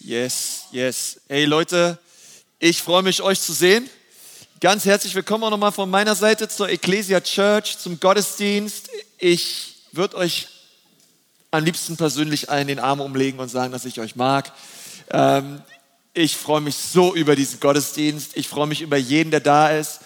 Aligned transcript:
Yes, 0.00 0.64
yes. 0.72 1.20
Hey 1.28 1.44
Leute, 1.44 1.98
ich 2.58 2.82
freue 2.82 3.02
mich, 3.02 3.22
euch 3.22 3.40
zu 3.40 3.52
sehen. 3.52 3.88
Ganz 4.60 4.84
herzlich 4.84 5.14
willkommen 5.14 5.44
auch 5.44 5.50
nochmal 5.50 5.72
von 5.72 5.88
meiner 5.88 6.14
Seite 6.14 6.48
zur 6.48 6.68
Ecclesia 6.68 7.20
Church, 7.20 7.78
zum 7.78 8.00
Gottesdienst. 8.00 8.90
Ich 9.18 9.76
würde 9.92 10.16
euch 10.16 10.48
am 11.52 11.64
liebsten 11.64 11.96
persönlich 11.96 12.50
allen 12.50 12.66
den 12.66 12.80
Arm 12.80 13.00
umlegen 13.00 13.38
und 13.38 13.48
sagen, 13.48 13.72
dass 13.72 13.84
ich 13.84 14.00
euch 14.00 14.16
mag. 14.16 14.52
Ähm, 15.10 15.62
ich 16.12 16.36
freue 16.36 16.60
mich 16.60 16.76
so 16.76 17.14
über 17.14 17.36
diesen 17.36 17.60
Gottesdienst. 17.60 18.36
Ich 18.36 18.48
freue 18.48 18.66
mich 18.66 18.82
über 18.82 18.96
jeden, 18.96 19.30
der 19.30 19.40
da 19.40 19.70
ist. 19.70 20.00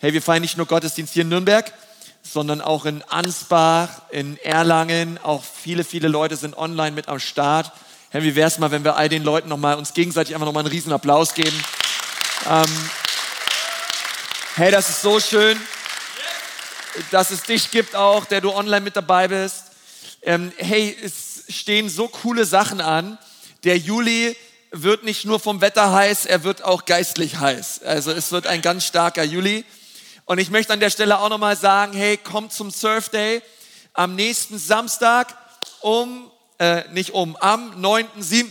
Hey, 0.00 0.12
wir 0.12 0.20
feiern 0.20 0.42
nicht 0.42 0.56
nur 0.56 0.66
Gottesdienst 0.66 1.14
hier 1.14 1.22
in 1.22 1.28
Nürnberg, 1.28 1.72
sondern 2.22 2.60
auch 2.60 2.84
in 2.84 3.02
Ansbach, 3.04 4.02
in 4.10 4.36
Erlangen. 4.38 5.16
Auch 5.18 5.44
viele, 5.44 5.84
viele 5.84 6.08
Leute 6.08 6.36
sind 6.36 6.56
online 6.56 6.92
mit 6.92 7.08
am 7.08 7.20
Start. 7.20 7.72
Hey, 8.10 8.22
wie 8.22 8.34
wäre 8.34 8.48
es 8.48 8.56
mal, 8.56 8.70
wenn 8.70 8.84
wir 8.84 8.96
all 8.96 9.10
den 9.10 9.22
Leuten 9.22 9.50
noch 9.50 9.58
mal, 9.58 9.74
uns 9.76 9.92
gegenseitig 9.92 10.34
einfach 10.34 10.46
nochmal 10.46 10.62
einen 10.62 10.72
riesen 10.72 10.94
Applaus 10.94 11.34
geben? 11.34 11.62
Ähm, 12.48 12.90
hey, 14.54 14.70
das 14.70 14.88
ist 14.88 15.02
so 15.02 15.20
schön, 15.20 15.60
dass 17.10 17.30
es 17.30 17.42
dich 17.42 17.70
gibt 17.70 17.94
auch, 17.94 18.24
der 18.24 18.40
du 18.40 18.50
online 18.50 18.80
mit 18.80 18.96
dabei 18.96 19.28
bist. 19.28 19.64
Ähm, 20.22 20.52
hey, 20.56 20.96
es 21.04 21.44
stehen 21.50 21.90
so 21.90 22.08
coole 22.08 22.46
Sachen 22.46 22.80
an. 22.80 23.18
Der 23.64 23.76
Juli 23.76 24.34
wird 24.70 25.04
nicht 25.04 25.26
nur 25.26 25.38
vom 25.38 25.60
Wetter 25.60 25.92
heiß, 25.92 26.24
er 26.24 26.44
wird 26.44 26.64
auch 26.64 26.86
geistlich 26.86 27.38
heiß. 27.38 27.82
Also 27.82 28.10
es 28.10 28.32
wird 28.32 28.46
ein 28.46 28.62
ganz 28.62 28.86
starker 28.86 29.22
Juli. 29.22 29.66
Und 30.24 30.38
ich 30.38 30.48
möchte 30.48 30.72
an 30.72 30.80
der 30.80 30.88
Stelle 30.88 31.18
auch 31.18 31.28
nochmal 31.28 31.58
sagen, 31.58 31.92
hey, 31.92 32.16
kommt 32.16 32.54
zum 32.54 32.70
Surf 32.70 33.10
Day 33.10 33.42
am 33.92 34.14
nächsten 34.14 34.58
Samstag 34.58 35.36
um, 35.82 36.30
äh, 36.58 36.82
nicht 36.92 37.10
um, 37.10 37.36
am 37.36 37.72
9.7. 37.82 38.50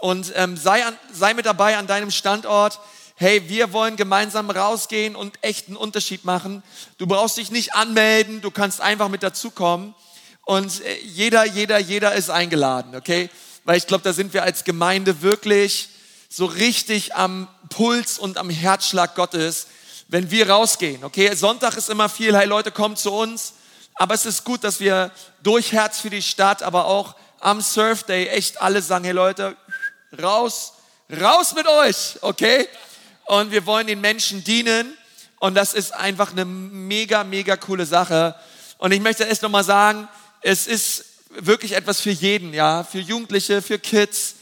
Und 0.00 0.32
ähm, 0.36 0.56
sei, 0.56 0.84
an, 0.84 0.96
sei 1.12 1.34
mit 1.34 1.46
dabei 1.46 1.76
an 1.76 1.86
deinem 1.86 2.10
Standort. 2.10 2.80
Hey, 3.16 3.48
wir 3.48 3.72
wollen 3.72 3.96
gemeinsam 3.96 4.50
rausgehen 4.50 5.16
und 5.16 5.38
echt 5.42 5.68
einen 5.68 5.76
Unterschied 5.76 6.24
machen. 6.24 6.62
Du 6.98 7.06
brauchst 7.06 7.36
dich 7.38 7.50
nicht 7.50 7.74
anmelden, 7.74 8.42
du 8.42 8.50
kannst 8.50 8.80
einfach 8.80 9.08
mit 9.08 9.22
dazukommen. 9.22 9.94
Und 10.44 10.84
äh, 10.84 10.98
jeder, 11.02 11.44
jeder, 11.44 11.78
jeder 11.78 12.14
ist 12.14 12.30
eingeladen, 12.30 12.94
okay? 12.94 13.30
Weil 13.64 13.78
ich 13.78 13.86
glaube, 13.86 14.04
da 14.04 14.12
sind 14.12 14.34
wir 14.34 14.42
als 14.42 14.64
Gemeinde 14.64 15.22
wirklich 15.22 15.88
so 16.28 16.44
richtig 16.44 17.14
am 17.14 17.48
Puls 17.68 18.18
und 18.18 18.38
am 18.38 18.50
Herzschlag 18.50 19.14
Gottes 19.14 19.66
wenn 20.08 20.30
wir 20.30 20.48
rausgehen. 20.48 21.02
Okay, 21.04 21.34
Sonntag 21.34 21.76
ist 21.76 21.90
immer 21.90 22.08
viel, 22.08 22.36
hey 22.36 22.46
Leute, 22.46 22.70
kommt 22.70 22.98
zu 22.98 23.12
uns. 23.12 23.54
Aber 23.96 24.14
es 24.14 24.26
ist 24.26 24.44
gut, 24.44 24.62
dass 24.62 24.78
wir 24.78 25.10
durch 25.42 25.72
Herz 25.72 26.00
für 26.00 26.10
die 26.10 26.22
Stadt, 26.22 26.62
aber 26.62 26.84
auch 26.84 27.16
am 27.40 27.60
Surf 27.60 28.02
Day 28.02 28.28
echt 28.28 28.60
alle 28.60 28.82
sagen, 28.82 29.04
hey 29.04 29.14
Leute, 29.14 29.56
raus, 30.20 30.74
raus 31.10 31.54
mit 31.54 31.66
euch, 31.66 32.18
okay? 32.20 32.68
Und 33.24 33.50
wir 33.50 33.64
wollen 33.66 33.86
den 33.86 34.00
Menschen 34.00 34.44
dienen. 34.44 34.96
Und 35.38 35.54
das 35.54 35.74
ist 35.74 35.92
einfach 35.94 36.32
eine 36.32 36.44
mega, 36.44 37.24
mega 37.24 37.56
coole 37.56 37.86
Sache. 37.86 38.34
Und 38.78 38.92
ich 38.92 39.00
möchte 39.00 39.24
erst 39.24 39.42
nochmal 39.42 39.64
sagen, 39.64 40.08
es 40.42 40.66
ist 40.66 41.04
wirklich 41.30 41.72
etwas 41.72 42.00
für 42.00 42.10
jeden, 42.10 42.52
ja, 42.52 42.84
für 42.84 42.98
Jugendliche, 42.98 43.62
für 43.62 43.78
Kids. 43.78 44.36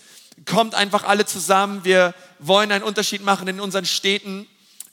Kommt 0.46 0.74
einfach 0.74 1.04
alle 1.04 1.26
zusammen. 1.26 1.84
Wir 1.84 2.14
wollen 2.40 2.72
einen 2.72 2.84
Unterschied 2.84 3.24
machen 3.24 3.46
in 3.48 3.60
unseren 3.60 3.86
Städten 3.86 4.48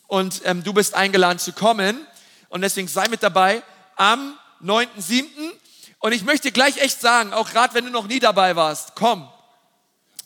und 0.08 0.42
ähm, 0.46 0.64
du 0.64 0.74
bist 0.74 0.94
eingeladen 0.94 1.40
zu 1.40 1.52
kommen. 1.52 2.06
Und 2.50 2.62
deswegen 2.62 2.88
sei 2.88 3.08
mit 3.08 3.24
dabei 3.24 3.64
am 3.96 4.38
9.7. 4.64 5.26
Und 6.00 6.14
ich 6.14 6.24
möchte 6.24 6.52
gleich 6.52 6.78
echt 6.78 7.00
sagen, 7.00 7.34
auch 7.34 7.52
gerade 7.52 7.74
wenn 7.74 7.86
du 7.86 7.92
noch 7.92 8.08
nie 8.08 8.20
dabei 8.20 8.56
warst, 8.56 8.94
komm. 8.96 9.30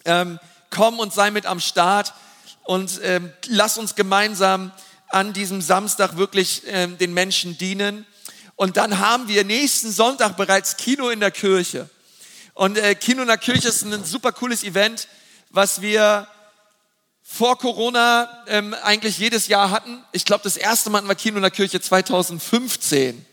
Ähm, 0.06 0.40
komm 0.70 1.00
und 1.00 1.14
sei 1.14 1.32
mit 1.32 1.46
am 1.46 1.60
Start 1.60 2.14
und 2.64 3.00
ähm, 3.04 3.32
lass 3.48 3.78
uns 3.78 3.96
gemeinsam 3.96 4.72
an 5.10 5.34
diesem 5.34 5.62
Samstag 5.62 6.18
wirklich 6.18 6.64
ähm, 6.68 6.98
den 6.98 7.14
Menschen 7.14 7.58
dienen. 7.58 8.06
Und 8.56 8.78
dann 8.78 9.00
haben 9.00 9.28
wir 9.28 9.44
nächsten 9.44 9.92
Sonntag 9.92 10.38
bereits 10.38 10.78
Kino 10.78 11.10
in 11.10 11.20
der 11.20 11.32
Kirche. 11.32 11.90
Und 12.54 12.78
äh, 12.78 12.96
Kino 12.96 13.22
in 13.22 13.28
der 13.28 13.38
Kirche 13.38 13.68
ist 13.68 13.84
ein 13.84 14.06
super 14.06 14.32
cooles 14.32 14.64
Event, 14.64 15.08
was 15.50 15.82
wir 15.82 16.28
vor 17.22 17.58
Corona 17.58 18.44
ähm, 18.48 18.74
eigentlich 18.84 19.18
jedes 19.18 19.48
Jahr 19.48 19.72
hatten. 19.72 20.04
Ich 20.12 20.26
glaube, 20.26 20.44
das 20.44 20.58
erste 20.58 20.90
Mal 20.90 21.00
hatten 21.00 21.08
wir 21.08 21.16
Kino 21.16 21.38
in 21.38 21.42
der 21.42 21.52
Kirche 21.52 21.82
2015 21.82 23.26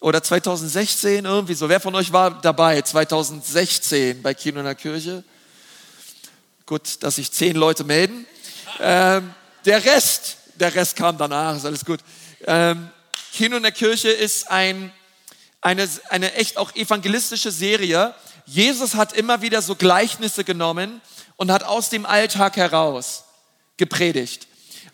oder 0.00 0.22
2016, 0.22 1.24
irgendwie 1.24 1.54
so. 1.54 1.68
Wer 1.68 1.80
von 1.80 1.94
euch 1.94 2.12
war 2.12 2.40
dabei 2.40 2.82
2016 2.82 4.22
bei 4.22 4.34
Kino 4.34 4.58
in 4.58 4.64
der 4.64 4.74
Kirche? 4.74 5.24
Gut, 6.66 7.02
dass 7.02 7.16
sich 7.16 7.32
zehn 7.32 7.56
Leute 7.56 7.84
melden. 7.84 8.26
Ähm, 8.80 9.32
der 9.64 9.84
Rest, 9.84 10.36
der 10.56 10.74
Rest 10.74 10.96
kam 10.96 11.16
danach, 11.16 11.56
ist 11.56 11.64
alles 11.64 11.84
gut. 11.84 12.00
Ähm, 12.46 12.90
Kino 13.32 13.56
in 13.56 13.62
der 13.62 13.72
Kirche 13.72 14.08
ist 14.08 14.50
ein, 14.50 14.92
eine, 15.60 15.88
eine 16.10 16.34
echt 16.34 16.56
auch 16.58 16.74
evangelistische 16.74 17.50
Serie. 17.50 18.14
Jesus 18.44 18.94
hat 18.94 19.12
immer 19.12 19.42
wieder 19.42 19.62
so 19.62 19.74
Gleichnisse 19.74 20.44
genommen 20.44 21.00
und 21.36 21.50
hat 21.50 21.64
aus 21.64 21.90
dem 21.90 22.06
Alltag 22.06 22.56
heraus 22.56 23.24
gepredigt. 23.76 24.46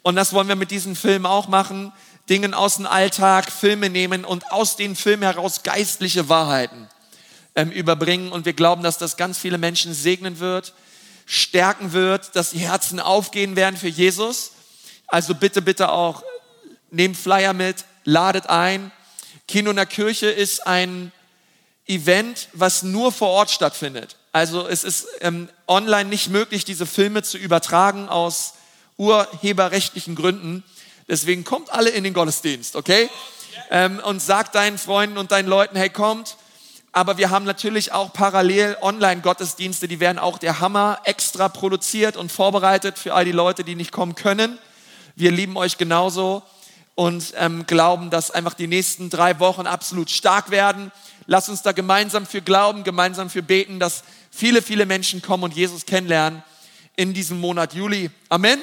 Und 0.03 0.17
das 0.17 0.33
wollen 0.33 0.49
wir 0.49 0.57
mit 0.57 0.71
diesem 0.71 0.97
Film 0.97 1.27
auch 1.27 1.49
machen. 1.49 1.93
Dingen 2.29 2.55
aus 2.55 2.77
dem 2.77 2.87
Alltag, 2.87 3.51
Filme 3.51 3.91
nehmen 3.91 4.25
und 4.25 4.51
aus 4.53 4.77
den 4.77 4.97
Filmen 4.97 5.25
heraus 5.25 5.63
geistliche 5.63 6.29
Wahrheiten 6.29 6.89
ähm, 7.55 7.71
überbringen. 7.71 8.33
Und 8.33 8.45
wir 8.45 8.53
glauben, 8.53 8.83
dass 8.83 8.99
das 8.99 9.17
ganz 9.17 9.39
viele 9.39 9.59
Menschen 9.59 9.95
segnen 9.95 10.39
wird, 10.39 10.73
stärken 11.27 11.93
wird, 11.93 12.35
dass 12.37 12.51
die 12.51 12.59
Herzen 12.59 13.01
aufgehen 13.01 13.57
werden 13.57 13.77
für 13.77 13.89
Jesus. 13.89 14.53
Also 15.07 15.35
bitte, 15.35 15.63
bitte 15.63 15.91
auch, 15.91 16.23
nehmt 16.91 17.17
Flyer 17.17 17.53
mit, 17.53 17.85
ladet 18.05 18.49
ein. 18.49 18.93
Kino 19.49 19.71
in 19.71 19.77
der 19.77 19.87
Kirche 19.87 20.27
ist 20.29 20.67
ein 20.67 21.13
Event, 21.87 22.49
was 22.53 22.83
nur 22.83 23.13
vor 23.13 23.29
Ort 23.29 23.51
stattfindet. 23.51 24.17
Also 24.33 24.67
es 24.67 24.85
ist 24.85 25.07
ähm, 25.21 25.49
online 25.67 26.09
nicht 26.09 26.31
möglich, 26.31 26.65
diese 26.65 26.87
Filme 26.87 27.23
zu 27.23 27.37
übertragen 27.37 28.09
aus 28.09 28.55
urheberrechtlichen 28.97 30.15
Gründen. 30.15 30.65
Deswegen 31.09 31.45
kommt 31.45 31.73
alle 31.73 31.91
in 31.91 32.05
den 32.05 32.15
Gottesdienst, 32.15 32.77
okay? 32.77 33.11
Ähm, 33.71 34.01
und 34.05 34.21
sagt 34.21 34.55
deinen 34.55 34.79
Freunden 34.79 35.19
und 35.19 35.33
deinen 35.33 35.49
Leuten, 35.49 35.77
hey, 35.77 35.91
kommt. 35.91 36.37
Aber 36.93 37.17
wir 37.17 37.31
haben 37.31 37.47
natürlich 37.47 37.93
auch 37.93 38.13
parallel 38.13 38.77
Online-Gottesdienste, 38.83 39.89
die 39.89 39.99
werden 39.99 40.19
auch 40.19 40.39
der 40.39 40.61
Hammer 40.61 40.99
extra 41.05 41.49
produziert 41.49 42.17
und 42.19 42.31
vorbereitet 42.31 42.99
für 42.99 43.15
all 43.15 43.25
die 43.25 43.33
Leute, 43.33 43.65
die 43.65 43.75
nicht 43.75 43.93
kommen 43.93 44.15
können. 44.15 44.59
Wir 45.17 45.31
lieben 45.31 45.57
euch 45.57 45.79
genauso 45.79 46.43
und 46.95 47.33
ähm, 47.37 47.65
glauben, 47.67 48.11
dass 48.11 48.31
einfach 48.31 48.55
die 48.55 48.67
nächsten 48.67 49.09
drei 49.09 49.39
Wochen 49.41 49.67
absolut 49.67 50.11
stark 50.11 50.51
werden. 50.51 50.93
Lass 51.27 51.49
uns 51.49 51.63
da 51.63 51.73
gemeinsam 51.73 52.27
für 52.27 52.43
glauben, 52.43 52.85
gemeinsam 52.85 53.31
für 53.31 53.43
beten, 53.43 53.81
dass 53.81 54.05
viele, 54.31 54.61
viele 54.61 54.85
Menschen 54.85 55.23
kommen 55.23 55.45
und 55.45 55.55
Jesus 55.55 55.87
kennenlernen 55.87 56.43
in 56.97 57.15
diesem 57.15 57.41
Monat 57.41 57.73
Juli. 57.73 58.11
Amen? 58.29 58.61
Amen. 58.61 58.63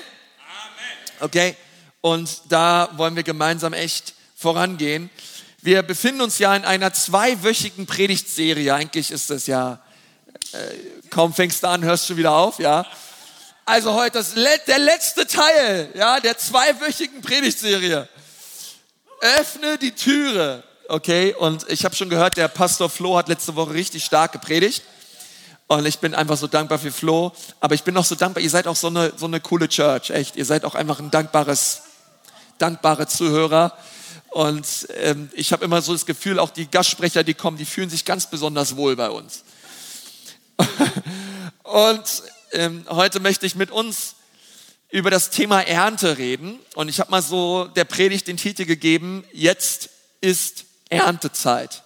Okay, 1.19 1.56
und 2.02 2.42
da 2.50 2.90
wollen 2.96 3.16
wir 3.16 3.24
gemeinsam 3.24 3.74
echt 3.74 4.14
vorangehen. 4.36 5.10
Wir 5.62 5.84
befinden 5.84 6.22
uns 6.22 6.40
ja 6.40 6.56
in 6.56 6.64
einer 6.64 6.94
zweiwöchigen 6.94 7.86
Predigtserie. 7.86 8.74
Eigentlich 8.74 9.12
ist 9.12 9.30
das 9.30 9.48
ja, 9.48 9.80
äh, 10.54 10.58
kaum 11.10 11.34
fängst 11.34 11.64
du 11.64 11.68
an, 11.68 11.84
hörst 11.84 12.10
du 12.10 12.16
wieder 12.16 12.32
auf, 12.32 12.60
ja. 12.60 12.86
Also 13.66 13.94
heute 13.94 14.18
das, 14.20 14.34
der 14.34 14.80
letzte 14.80 15.28
Teil, 15.28 15.90
ja, 15.94 16.20
der 16.20 16.38
zweiwöchigen 16.38 17.22
Predigtserie. 17.22 18.08
Öffne 19.20 19.78
die 19.78 19.92
Türe, 19.92 20.64
okay? 20.88 21.36
Und 21.38 21.70
ich 21.70 21.84
habe 21.84 21.96
schon 21.96 22.10
gehört, 22.10 22.38
der 22.38 22.48
Pastor 22.48 22.90
Flo 22.90 23.18
hat 23.18 23.28
letzte 23.28 23.56
Woche 23.56 23.74
richtig 23.74 24.06
stark 24.06 24.31
gepredigt. 24.31 24.81
Und 25.68 25.86
ich 25.86 26.00
bin 26.00 26.16
einfach 26.16 26.38
so 26.38 26.48
dankbar 26.48 26.80
für 26.80 26.92
Flo. 26.92 27.31
Aber 27.60 27.76
ich 27.76 27.84
bin 27.84 27.96
auch 27.96 28.06
so 28.06 28.16
dankbar, 28.16 28.42
ihr 28.42 28.50
seid 28.50 28.66
auch 28.66 28.75
so 28.75 28.88
eine, 28.88 29.13
so 29.16 29.28
eine 29.28 29.40
coole 29.40 29.69
Church, 29.69 30.10
echt. 30.10 30.36
Ihr 30.36 30.45
seid 30.45 30.66
auch 30.66 30.74
einfach 30.74 31.00
ein 31.00 31.12
dankbares, 31.12 31.84
dankbare 32.59 33.07
Zuhörer. 33.07 33.77
Und 34.29 34.88
ähm, 34.95 35.29
ich 35.33 35.51
habe 35.51 35.65
immer 35.65 35.81
so 35.81 35.94
das 35.94 36.06
Gefühl, 36.06 36.39
auch 36.39 36.51
die 36.51 36.69
Gastsprecher, 36.69 37.23
die 37.23 37.33
kommen, 37.33 37.57
die 37.57 37.65
fühlen 37.65 37.89
sich 37.89 38.06
ganz 38.06 38.29
besonders 38.29 38.75
wohl 38.75 38.95
bei 38.95 39.09
uns. 39.09 39.44
Und 41.63 42.03
ähm, 42.51 42.85
heute 42.89 43.19
möchte 43.19 43.45
ich 43.45 43.56
mit 43.56 43.71
uns 43.71 44.15
über 44.89 45.09
das 45.09 45.29
Thema 45.29 45.61
Ernte 45.61 46.17
reden. 46.17 46.59
Und 46.75 46.89
ich 46.89 47.00
habe 47.00 47.11
mal 47.11 47.21
so 47.21 47.65
der 47.65 47.85
Predigt 47.85 48.27
den 48.27 48.38
Titel 48.38 48.65
gegeben, 48.65 49.23
jetzt 49.33 49.89
ist 50.21 50.65
Erntezeit. 50.89 51.83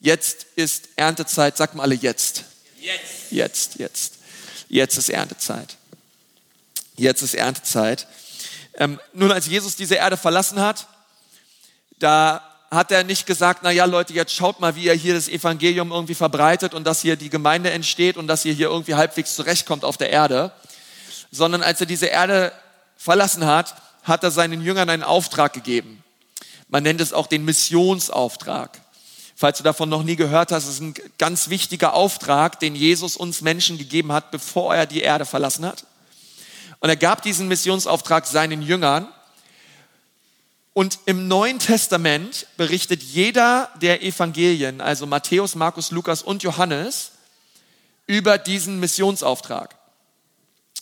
Jetzt 0.00 0.46
ist 0.56 0.88
Erntezeit, 0.96 1.56
sag 1.56 1.74
mal 1.74 1.82
alle 1.82 1.94
jetzt. 1.94 2.44
Jetzt. 2.80 3.30
Jetzt, 3.30 3.78
jetzt. 3.78 4.14
Jetzt 4.68 4.96
ist 4.96 5.10
Erntezeit. 5.10 5.76
Jetzt 6.96 7.22
ist 7.22 7.34
Erntezeit. 7.34 8.06
Ähm, 8.80 8.98
nun, 9.12 9.30
als 9.30 9.46
Jesus 9.46 9.76
diese 9.76 9.96
Erde 9.96 10.16
verlassen 10.16 10.58
hat, 10.58 10.86
da 11.98 12.42
hat 12.70 12.90
er 12.90 13.04
nicht 13.04 13.26
gesagt, 13.26 13.60
na 13.62 13.70
ja, 13.70 13.84
Leute, 13.84 14.14
jetzt 14.14 14.34
schaut 14.34 14.58
mal, 14.58 14.74
wie 14.74 14.84
ihr 14.84 14.94
hier 14.94 15.12
das 15.12 15.28
Evangelium 15.28 15.92
irgendwie 15.92 16.14
verbreitet 16.14 16.72
und 16.72 16.84
dass 16.84 17.02
hier 17.02 17.16
die 17.16 17.28
Gemeinde 17.28 17.70
entsteht 17.72 18.16
und 18.16 18.26
dass 18.26 18.44
ihr 18.46 18.54
hier 18.54 18.68
irgendwie 18.68 18.94
halbwegs 18.94 19.34
zurechtkommt 19.34 19.84
auf 19.84 19.98
der 19.98 20.08
Erde, 20.08 20.50
sondern 21.30 21.62
als 21.62 21.80
er 21.80 21.86
diese 21.86 22.06
Erde 22.06 22.52
verlassen 22.96 23.44
hat, 23.44 23.74
hat 24.02 24.24
er 24.24 24.30
seinen 24.30 24.62
Jüngern 24.62 24.88
einen 24.88 25.02
Auftrag 25.02 25.52
gegeben. 25.52 26.02
Man 26.68 26.82
nennt 26.82 27.02
es 27.02 27.12
auch 27.12 27.26
den 27.26 27.44
Missionsauftrag. 27.44 28.80
Falls 29.36 29.58
du 29.58 29.64
davon 29.64 29.90
noch 29.90 30.04
nie 30.04 30.16
gehört 30.16 30.52
hast, 30.52 30.64
ist 30.64 30.74
es 30.74 30.80
ein 30.80 30.94
ganz 31.18 31.50
wichtiger 31.50 31.92
Auftrag, 31.92 32.58
den 32.60 32.74
Jesus 32.74 33.16
uns 33.16 33.42
Menschen 33.42 33.76
gegeben 33.76 34.12
hat, 34.12 34.30
bevor 34.30 34.74
er 34.74 34.86
die 34.86 35.00
Erde 35.02 35.26
verlassen 35.26 35.66
hat. 35.66 35.84
Und 36.80 36.88
er 36.88 36.96
gab 36.96 37.22
diesen 37.22 37.48
Missionsauftrag 37.48 38.26
seinen 38.26 38.62
Jüngern 38.62 39.08
und 40.72 40.98
im 41.06 41.28
Neuen 41.28 41.58
Testament 41.58 42.46
berichtet 42.56 43.02
jeder 43.02 43.70
der 43.82 44.02
Evangelien, 44.02 44.80
also 44.80 45.06
Matthäus, 45.06 45.54
Markus, 45.54 45.90
Lukas 45.90 46.22
und 46.22 46.42
Johannes, 46.42 47.12
über 48.06 48.38
diesen 48.38 48.80
Missionsauftrag. 48.80 49.76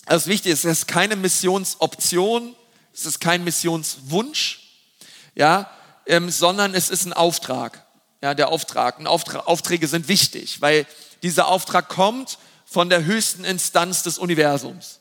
Also 0.07 0.31
wichtig 0.31 0.53
ist, 0.53 0.65
es 0.65 0.79
ist 0.79 0.89
keine 0.89 1.17
Missionsoption, 1.17 2.55
es 2.95 3.07
ist 3.07 3.21
kein 3.21 3.45
Missionswunsch, 3.45 4.61
ja, 5.35 5.71
ähm, 6.07 6.31
sondern 6.31 6.75
es 6.75 6.91
ist 6.91 7.05
ein 7.05 7.13
Auftrag. 7.13 7.85
Ja, 8.23 8.35
der 8.35 8.49
Auftrag. 8.49 9.05
Auftrag. 9.07 9.47
Aufträge 9.47 9.87
sind 9.87 10.09
wichtig, 10.09 10.61
weil 10.61 10.87
dieser 11.23 11.49
Auftrag 11.49 11.89
kommt 11.89 12.39
von 12.65 12.89
der 12.89 13.05
höchsten 13.05 13.45
Instanz 13.45 14.03
des 14.03 14.19
Universums. 14.19 14.98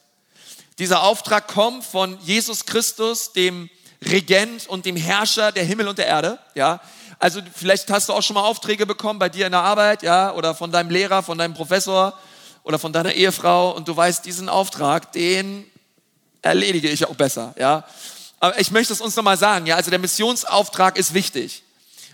Dieser 0.80 1.04
Auftrag 1.04 1.48
kommt 1.48 1.84
von 1.84 2.20
Jesus 2.22 2.66
Christus, 2.66 3.34
dem 3.34 3.70
Regent 4.06 4.68
und 4.68 4.86
dem 4.86 4.96
Herrscher 4.96 5.52
der 5.52 5.64
Himmel 5.64 5.88
und 5.88 5.98
der 5.98 6.06
Erde, 6.06 6.40
ja. 6.54 6.80
Also 7.20 7.42
vielleicht 7.56 7.90
hast 7.90 8.10
du 8.10 8.14
auch 8.14 8.22
schon 8.22 8.36
mal 8.36 8.44
Aufträge 8.44 8.86
bekommen 8.86 9.18
bei 9.18 9.28
dir 9.28 9.48
in 9.48 9.52
der 9.52 9.62
Arbeit, 9.62 10.04
ja, 10.04 10.34
oder 10.34 10.54
von 10.54 10.72
deinem 10.72 10.92
Lehrer, 10.92 11.24
von 11.24 11.38
deinem 11.38 11.56
Professor 11.56 12.14
oder 12.64 12.78
von 12.78 12.94
deiner 12.94 13.14
Ehefrau 13.14 13.72
und 13.72 13.88
du 13.88 13.98
weißt, 13.98 14.24
diesen 14.26 14.50
Auftrag, 14.50 15.12
den 15.14 15.66
erledige 16.44 16.90
ich 16.90 17.08
auch 17.08 17.16
besser, 17.16 17.56
ja. 17.58 17.84
Aber 18.40 18.60
ich 18.60 18.70
möchte 18.70 18.94
es 18.94 19.02
uns 19.02 19.16
nochmal 19.16 19.38
sagen, 19.38 19.66
ja, 19.66 19.76
also 19.76 19.90
der 19.90 20.00
Missionsauftrag 20.00 20.98
ist 20.98 21.16
wichtig. 21.16 21.64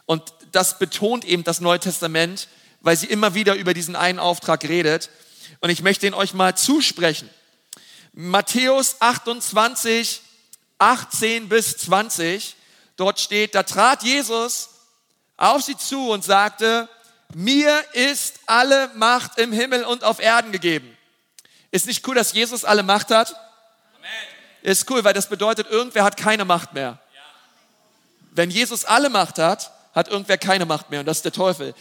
Und 0.06 0.24
das 0.54 0.80
betont 0.80 1.26
eben 1.26 1.44
das 1.44 1.60
Neue 1.60 1.80
Testament, 1.80 2.48
weil 2.80 2.96
sie 2.96 3.08
immer 3.08 3.34
wieder 3.34 3.56
über 3.56 3.74
diesen 3.74 3.98
einen 3.98 4.20
Auftrag 4.20 4.64
redet. 4.64 5.10
Und 5.60 5.70
ich 5.70 5.82
möchte 5.82 6.08
ihn 6.08 6.14
euch 6.14 6.34
mal 6.34 6.56
zusprechen. 6.56 7.30
Matthäus 8.14 8.98
28, 9.00 10.22
18 10.78 11.50
bis 11.50 11.78
20, 11.78 12.56
dort 12.96 13.20
steht, 13.20 13.56
da 13.56 13.64
trat 13.64 14.04
Jesus 14.04 14.70
auf 15.36 15.64
sie 15.64 15.76
zu 15.76 16.12
und 16.12 16.24
sagte, 16.24 16.88
mir 17.34 17.84
ist 17.94 18.40
alle 18.46 18.92
Macht 18.96 19.40
im 19.40 19.52
Himmel 19.52 19.84
und 19.84 20.04
auf 20.04 20.20
Erden 20.20 20.52
gegeben. 20.52 20.96
Ist 21.72 21.88
nicht 21.88 22.08
cool, 22.08 22.14
dass 22.14 22.34
Jesus 22.34 22.64
alle 22.64 22.84
Macht 22.84 23.10
hat? 23.10 23.32
Amen. 23.32 24.10
Ist 24.62 24.90
cool, 24.92 25.04
weil 25.04 25.14
das 25.14 25.28
bedeutet, 25.28 25.72
irgendwer 25.72 26.04
hat 26.04 26.16
keine 26.16 26.46
Macht 26.46 26.74
mehr. 26.74 27.00
Ja. 27.16 27.22
Wenn 28.32 28.52
Jesus 28.52 28.86
alle 28.86 29.10
Macht 29.10 29.40
hat, 29.40 29.72
hat 29.96 30.08
irgendwer 30.08 30.38
keine 30.38 30.68
Macht 30.68 30.92
mehr 30.92 31.00
und 31.00 31.08
das 31.08 31.18
ist 31.18 31.26
der 31.26 31.32
Teufel. 31.32 31.74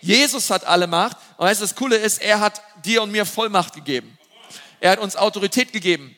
Jesus 0.00 0.50
hat 0.50 0.64
alle 0.64 0.88
Macht 0.88 1.16
und 1.36 1.46
weißt 1.46 1.62
das 1.62 1.76
Coole 1.76 1.96
ist, 1.96 2.20
er 2.20 2.40
hat 2.40 2.60
dir 2.84 3.02
und 3.02 3.12
mir 3.12 3.24
Vollmacht 3.24 3.74
gegeben. 3.74 4.18
Er 4.80 4.92
hat 4.92 4.98
uns 4.98 5.16
Autorität 5.16 5.72
gegeben 5.72 6.16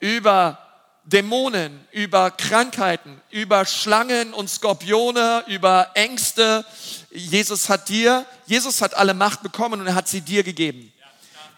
über 0.00 0.58
Dämonen, 1.04 1.86
über 1.92 2.30
Krankheiten, 2.32 3.20
über 3.30 3.64
Schlangen 3.64 4.34
und 4.34 4.50
Skorpione, 4.50 5.44
über 5.46 5.90
Ängste. 5.94 6.64
Jesus 7.10 7.68
hat 7.68 7.88
dir, 7.88 8.26
Jesus 8.46 8.82
hat 8.82 8.94
alle 8.94 9.14
Macht 9.14 9.42
bekommen 9.42 9.80
und 9.80 9.86
er 9.86 9.94
hat 9.94 10.08
sie 10.08 10.20
dir 10.20 10.42
gegeben, 10.42 10.92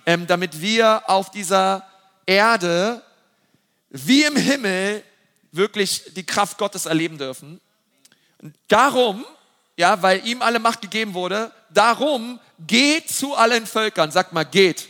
ähm, 0.05 0.27
damit 0.27 0.61
wir 0.61 1.09
auf 1.09 1.31
dieser 1.31 1.87
Erde 2.27 3.03
wie 3.91 4.25
im 4.25 4.37
Himmel 4.37 5.03
wirklich 5.51 6.13
die 6.15 6.27
Kraft 6.27 6.59
Gottes 6.59 6.85
erleben 6.85 7.17
dürfen. 7.17 7.59
Und 8.43 8.55
darum, 8.69 9.25
ja, 9.79 10.03
weil 10.03 10.27
ihm 10.27 10.43
alle 10.43 10.59
Macht 10.59 10.83
gegeben 10.83 11.15
wurde, 11.15 11.51
darum 11.71 12.39
geht 12.67 13.09
zu 13.09 13.35
allen 13.35 13.67
Völkern. 13.67 14.11
Sag 14.11 14.33
mal, 14.35 14.45
geht. 14.45 14.89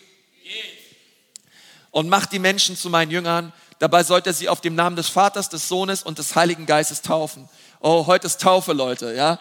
Und 1.91 2.09
macht 2.09 2.33
die 2.33 2.39
Menschen 2.39 2.77
zu 2.77 2.91
meinen 2.91 3.11
Jüngern 3.11 3.53
Dabei 3.79 4.03
sollt 4.03 4.27
ihr 4.27 4.33
sie 4.33 4.49
auf 4.49 4.61
dem 4.61 4.75
Namen 4.75 4.97
des 4.97 5.09
Vaters, 5.09 5.49
des 5.49 5.69
Sohnes 5.69 6.03
und 6.03 6.19
des 6.19 6.35
Heiligen 6.35 6.67
Geistes 6.67 7.03
taufen. 7.03 7.49
Oh, 7.81 8.07
heute 8.07 8.27
ist 8.27 8.41
Taufe, 8.41 8.73
Leute, 8.73 9.15
ja. 9.15 9.39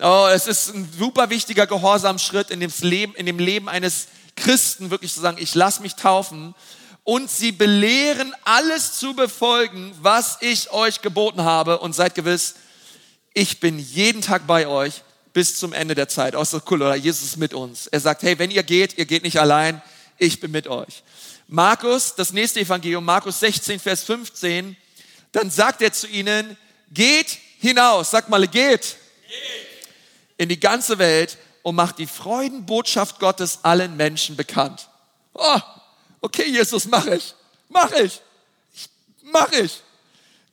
Oh, 0.00 0.28
es 0.32 0.46
ist 0.46 0.72
ein 0.72 0.88
super 0.96 1.30
wichtiger 1.30 1.66
Gehorsamschritt 1.66 2.50
in 2.50 2.60
dem 2.60 2.72
Leben, 2.80 3.14
in 3.16 3.26
dem 3.26 3.38
Leben 3.38 3.68
eines 3.68 4.08
Christen, 4.36 4.90
wirklich 4.90 5.12
zu 5.12 5.20
sagen, 5.20 5.38
ich 5.40 5.54
lass 5.54 5.80
mich 5.80 5.96
taufen 5.96 6.54
und 7.02 7.28
sie 7.30 7.50
belehren, 7.50 8.34
alles 8.44 8.98
zu 8.98 9.14
befolgen, 9.14 9.92
was 10.00 10.38
ich 10.42 10.70
euch 10.70 11.00
geboten 11.00 11.42
habe 11.42 11.78
und 11.78 11.94
seid 11.94 12.14
gewiss, 12.14 12.56
ich 13.34 13.58
bin 13.58 13.78
jeden 13.78 14.22
Tag 14.22 14.46
bei 14.46 14.68
euch 14.68 15.02
bis 15.32 15.58
zum 15.58 15.72
Ende 15.72 15.94
der 15.94 16.08
Zeit. 16.08 16.36
Oh, 16.36 16.42
ist 16.42 16.52
das 16.52 16.62
cool, 16.70 16.82
oder? 16.82 16.94
Jesus 16.94 17.24
ist 17.24 17.36
mit 17.36 17.52
uns. 17.52 17.86
Er 17.88 18.00
sagt, 18.00 18.22
hey, 18.22 18.38
wenn 18.38 18.50
ihr 18.50 18.62
geht, 18.62 18.96
ihr 18.96 19.06
geht 19.06 19.24
nicht 19.24 19.40
allein, 19.40 19.82
ich 20.18 20.40
bin 20.40 20.50
mit 20.50 20.68
euch. 20.68 21.02
Markus, 21.48 22.14
das 22.14 22.32
nächste 22.32 22.60
Evangelium, 22.60 23.04
Markus 23.04 23.38
16, 23.40 23.78
Vers 23.78 24.02
15, 24.02 24.76
dann 25.32 25.50
sagt 25.50 25.80
er 25.80 25.92
zu 25.92 26.08
ihnen, 26.08 26.56
geht 26.90 27.38
hinaus, 27.60 28.10
sag 28.10 28.28
mal, 28.28 28.46
geht, 28.48 28.80
geht. 28.80 28.96
in 30.38 30.48
die 30.48 30.58
ganze 30.58 30.98
Welt 30.98 31.38
und 31.62 31.76
macht 31.76 31.98
die 31.98 32.06
Freudenbotschaft 32.06 33.20
Gottes 33.20 33.60
allen 33.62 33.96
Menschen 33.96 34.34
bekannt. 34.34 34.88
Oh, 35.34 35.60
okay, 36.20 36.48
Jesus, 36.50 36.86
mach 36.86 37.06
ich, 37.06 37.34
mach 37.68 37.92
ich, 37.92 38.20
mach 39.22 39.52
ich. 39.52 39.82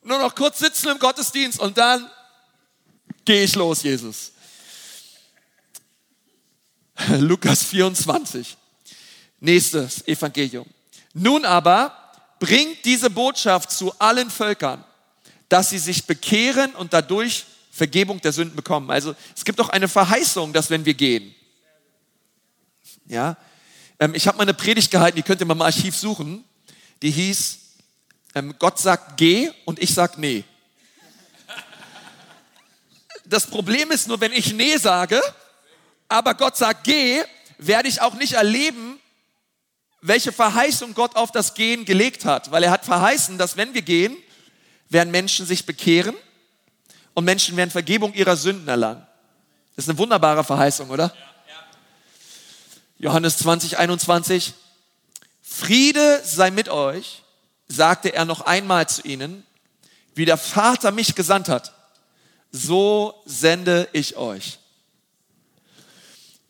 Nur 0.03 0.19
noch 0.19 0.35
kurz 0.35 0.59
sitzen 0.59 0.89
im 0.89 0.99
Gottesdienst 0.99 1.59
und 1.59 1.77
dann 1.77 2.09
gehe 3.25 3.43
ich 3.45 3.55
los, 3.55 3.81
Jesus. 3.83 4.31
Lukas 7.17 7.63
24, 7.63 8.57
nächstes 9.39 10.07
Evangelium. 10.07 10.67
Nun 11.13 11.45
aber 11.45 11.95
bringt 12.39 12.83
diese 12.85 13.09
Botschaft 13.09 13.71
zu 13.71 13.93
allen 13.99 14.29
Völkern, 14.29 14.83
dass 15.47 15.69
sie 15.69 15.77
sich 15.77 16.05
bekehren 16.05 16.73
und 16.75 16.93
dadurch 16.93 17.45
Vergebung 17.71 18.19
der 18.21 18.33
Sünden 18.33 18.55
bekommen. 18.55 18.91
Also 18.91 19.15
es 19.35 19.45
gibt 19.45 19.59
auch 19.61 19.69
eine 19.69 19.87
Verheißung, 19.87 20.53
dass 20.53 20.69
wenn 20.69 20.85
wir 20.85 20.93
gehen, 20.93 21.33
ja, 23.05 23.37
ähm, 23.99 24.13
ich 24.15 24.27
habe 24.27 24.37
mal 24.37 24.43
eine 24.43 24.53
Predigt 24.53 24.91
gehalten, 24.91 25.15
die 25.15 25.23
könnt 25.23 25.41
ihr 25.41 25.45
mal 25.45 25.53
im 25.53 25.61
Archiv 25.61 25.95
suchen, 25.95 26.43
die 27.01 27.11
hieß, 27.11 27.59
ähm, 28.35 28.55
Gott 28.59 28.79
sagt 28.79 29.17
geh 29.17 29.51
und 29.65 29.81
ich 29.81 29.93
sag 29.93 30.17
nee. 30.17 30.43
Das 33.25 33.47
Problem 33.47 33.91
ist 33.91 34.07
nur, 34.07 34.19
wenn 34.19 34.33
ich 34.33 34.53
nee 34.53 34.77
sage, 34.77 35.21
aber 36.07 36.33
Gott 36.35 36.57
sagt 36.57 36.83
geh, 36.83 37.23
werde 37.57 37.87
ich 37.87 38.01
auch 38.01 38.15
nicht 38.15 38.33
erleben, 38.33 38.99
welche 40.05 40.33
Verheißung 40.33 40.93
Gott 40.93 41.15
auf 41.15 41.31
das 41.31 41.53
Gehen 41.53 41.85
gelegt 41.85 42.25
hat, 42.25 42.51
weil 42.51 42.61
er 42.61 42.71
hat 42.71 42.83
verheißen, 42.83 43.37
dass 43.37 43.55
wenn 43.55 43.73
wir 43.73 43.81
gehen, 43.81 44.15
werden 44.89 45.11
Menschen 45.11 45.45
sich 45.45 45.65
bekehren 45.65 46.15
und 47.13 47.23
Menschen 47.23 47.55
werden 47.55 47.71
Vergebung 47.71 48.13
ihrer 48.13 48.35
Sünden 48.35 48.67
erlangen. 48.67 49.07
Das 49.75 49.85
ist 49.85 49.89
eine 49.89 49.97
wunderbare 49.97 50.43
Verheißung, 50.43 50.89
oder? 50.89 51.13
Johannes 52.99 53.37
20, 53.37 53.79
21. 53.79 54.53
Friede 55.41 56.21
sei 56.23 56.51
mit 56.51 56.67
euch, 56.67 57.23
sagte 57.69 58.13
er 58.13 58.25
noch 58.25 58.41
einmal 58.41 58.87
zu 58.89 59.03
ihnen, 59.03 59.45
wie 60.15 60.25
der 60.25 60.37
Vater 60.37 60.91
mich 60.91 61.15
gesandt 61.15 61.47
hat, 61.47 61.73
so 62.51 63.21
sende 63.25 63.87
ich 63.93 64.17
euch. 64.17 64.59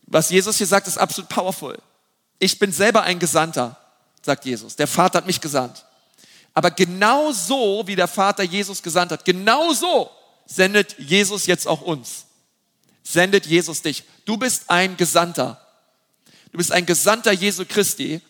Was 0.07 0.31
Jesus 0.31 0.57
hier 0.57 0.67
sagt, 0.67 0.87
ist 0.87 0.97
absolut 0.97 1.29
powerful. 1.29 1.77
Ich 2.39 2.59
bin 2.59 2.71
selber 2.71 3.03
ein 3.03 3.19
Gesandter, 3.19 3.77
sagt 4.21 4.45
Jesus. 4.45 4.75
Der 4.75 4.87
Vater 4.87 5.19
hat 5.19 5.27
mich 5.27 5.41
gesandt. 5.41 5.85
Aber 6.53 6.71
genau 6.71 7.31
so, 7.31 7.83
wie 7.85 7.95
der 7.95 8.07
Vater 8.07 8.43
Jesus 8.43 8.83
gesandt 8.83 9.11
hat, 9.11 9.25
genau 9.25 9.73
so 9.73 10.09
sendet 10.45 10.97
Jesus 10.99 11.45
jetzt 11.45 11.67
auch 11.67 11.81
uns. 11.81 12.25
Sendet 13.03 13.45
Jesus 13.45 13.81
dich. 13.81 14.03
Du 14.25 14.37
bist 14.37 14.69
ein 14.69 14.95
Gesandter. 14.97 15.59
Du 16.51 16.57
bist 16.57 16.71
ein 16.71 16.85
Gesandter 16.85 17.31
Jesu 17.31 17.65
Christi. 17.65 18.21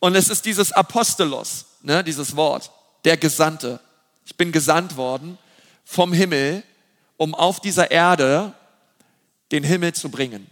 Und 0.00 0.14
es 0.14 0.28
ist 0.28 0.46
dieses 0.46 0.72
Apostolos, 0.72 1.66
ne, 1.82 2.02
dieses 2.02 2.34
Wort, 2.34 2.70
der 3.04 3.16
Gesandte. 3.18 3.80
Ich 4.24 4.36
bin 4.36 4.50
gesandt 4.50 4.96
worden 4.96 5.38
vom 5.84 6.12
Himmel, 6.12 6.62
um 7.16 7.34
auf 7.34 7.60
dieser 7.60 7.90
Erde 7.90 8.54
den 9.52 9.62
Himmel 9.62 9.92
zu 9.92 10.08
bringen. 10.08 10.46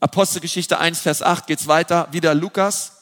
Apostelgeschichte 0.00 0.78
1, 0.78 1.00
Vers 1.00 1.22
8 1.22 1.46
geht's 1.46 1.66
weiter. 1.66 2.08
Wieder 2.12 2.34
Lukas, 2.34 2.92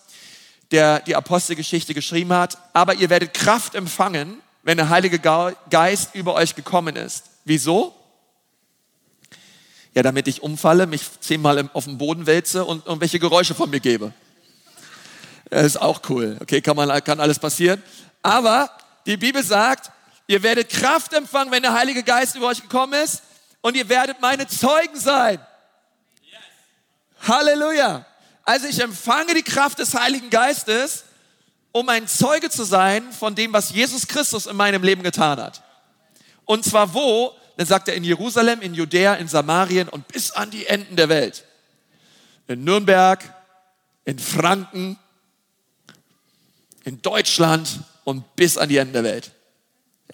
der 0.71 1.00
die 1.00 1.15
Apostelgeschichte 1.15 1.93
geschrieben 1.95 2.33
hat. 2.33 2.59
Aber 2.73 2.95
ihr 2.95 3.11
werdet 3.11 3.35
Kraft 3.35 3.75
empfangen, 3.75 4.41
wenn 4.62 4.79
der 4.79 4.88
Heilige 4.88 5.19
Geist 5.19 6.15
über 6.15 6.35
euch 6.35 6.55
gekommen 6.55 6.97
ist. 6.97 7.25
Wieso? 7.45 7.95
Ja, 9.95 10.03
damit 10.03 10.26
ich 10.26 10.43
umfalle, 10.43 10.87
mich 10.87 11.03
zehnmal 11.21 11.71
auf 11.73 11.85
den 11.85 11.99
Boden 11.99 12.26
wälze 12.26 12.65
und 12.65 12.87
irgendwelche 12.87 13.19
Geräusche 13.19 13.55
von 13.55 13.71
mir 13.71 13.81
gebe. 13.81 14.12
Das 15.50 15.65
ist 15.65 15.81
auch 15.81 16.00
cool. 16.09 16.37
Okay, 16.41 16.61
kann, 16.61 16.76
man, 16.76 17.03
kann 17.05 17.21
alles 17.21 17.38
passieren. 17.38 17.83
Aber 18.23 18.71
die 19.07 19.17
Bibel 19.17 19.43
sagt, 19.43 19.91
ihr 20.26 20.43
werdet 20.43 20.71
Kraft 20.71 21.12
empfangen, 21.12 21.53
wenn 21.53 21.62
der 21.62 21.75
Heilige 21.75 22.03
Geist 22.03 22.35
über 22.37 22.49
euch 22.49 22.61
gekommen 22.61 22.95
ist 22.95 23.23
und 23.61 23.76
ihr 23.76 23.88
werdet 23.88 24.21
meine 24.21 24.47
Zeugen 24.49 24.99
sein. 24.99 25.38
Halleluja. 27.21 28.05
Also 28.45 28.67
ich 28.67 28.81
empfange 28.81 29.35
die 29.35 29.43
Kraft 29.43 29.79
des 29.79 29.95
Heiligen 29.95 30.31
Geistes, 30.31 31.05
um 31.73 31.89
ein 31.89 32.07
Zeuge 32.07 32.49
zu 32.49 32.65
sein 32.65 33.13
von 33.13 33.35
dem, 33.35 33.53
was 33.53 33.71
Jesus 33.71 34.07
Christus 34.07 34.47
in 34.47 34.57
meinem 34.57 34.83
Leben 34.83 35.03
getan 35.03 35.41
hat. 35.41 35.63
Und 36.45 36.65
zwar 36.65 36.95
wo? 36.95 37.33
Dann 37.57 37.67
sagt 37.67 37.89
er 37.89 37.95
in 37.95 38.05
Jerusalem, 38.05 38.61
in 38.63 38.75
Judäa, 38.75 39.15
in 39.15 39.29
Samarien 39.29 39.89
und 39.89 40.09
bis 40.09 40.31
an 40.31 40.51
die 40.51 40.67
Enden 40.67 40.97
der 40.97 41.09
Welt. 41.09 41.45
In 42.49 42.65
Nürnberg, 42.65 43.23
in 44.05 44.19
Franken, 44.19 44.99
in 46.85 47.03
Deutschland 47.03 47.81
und 48.05 48.37
bis 48.37 48.57
an 48.57 48.69
die 48.69 48.77
Enden 48.77 48.93
der 48.93 49.05
Welt. 49.05 49.33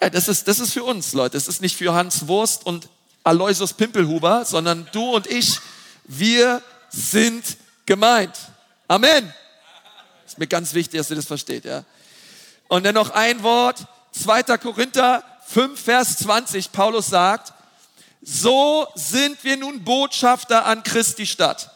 Ja, 0.01 0.09
das 0.09 0.29
ist, 0.29 0.49
das 0.49 0.59
ist 0.59 0.73
für 0.73 0.85
uns, 0.85 1.13
Leute. 1.13 1.37
Das 1.37 1.47
ist 1.47 1.61
nicht 1.61 1.77
für 1.77 1.93
Hans 1.93 2.27
Wurst 2.27 2.65
und 2.65 2.89
Aloysius 3.25 3.75
Pimpelhuber, 3.75 4.45
sondern 4.45 4.89
du 4.93 5.11
und 5.15 5.27
ich, 5.27 5.61
wir 6.05 6.63
sind 6.93 7.57
gemeint. 7.87 8.37
Amen. 8.87 9.33
Ist 10.27 10.39
mir 10.39 10.47
ganz 10.47 10.75
wichtig, 10.75 11.01
dass 11.01 11.11
ihr 11.11 11.17
das 11.17 11.27
versteht, 11.27 11.65
ja. 11.65 11.85
Und 12.69 12.85
dann 12.85 12.95
noch 12.95 13.11
ein 13.11 13.43
Wort, 13.43 13.87
2. 14.13 14.43
Korinther 14.59 15.25
5, 15.49 15.81
Vers 15.81 16.19
20. 16.19 16.73
Paulus 16.73 17.09
sagt, 17.09 17.53
so 18.23 18.87
sind 18.95 19.43
wir 19.43 19.57
nun 19.57 19.83
Botschafter 19.85 20.65
an 20.65 20.83
Christi 20.83 21.27
Stadt. 21.27 21.71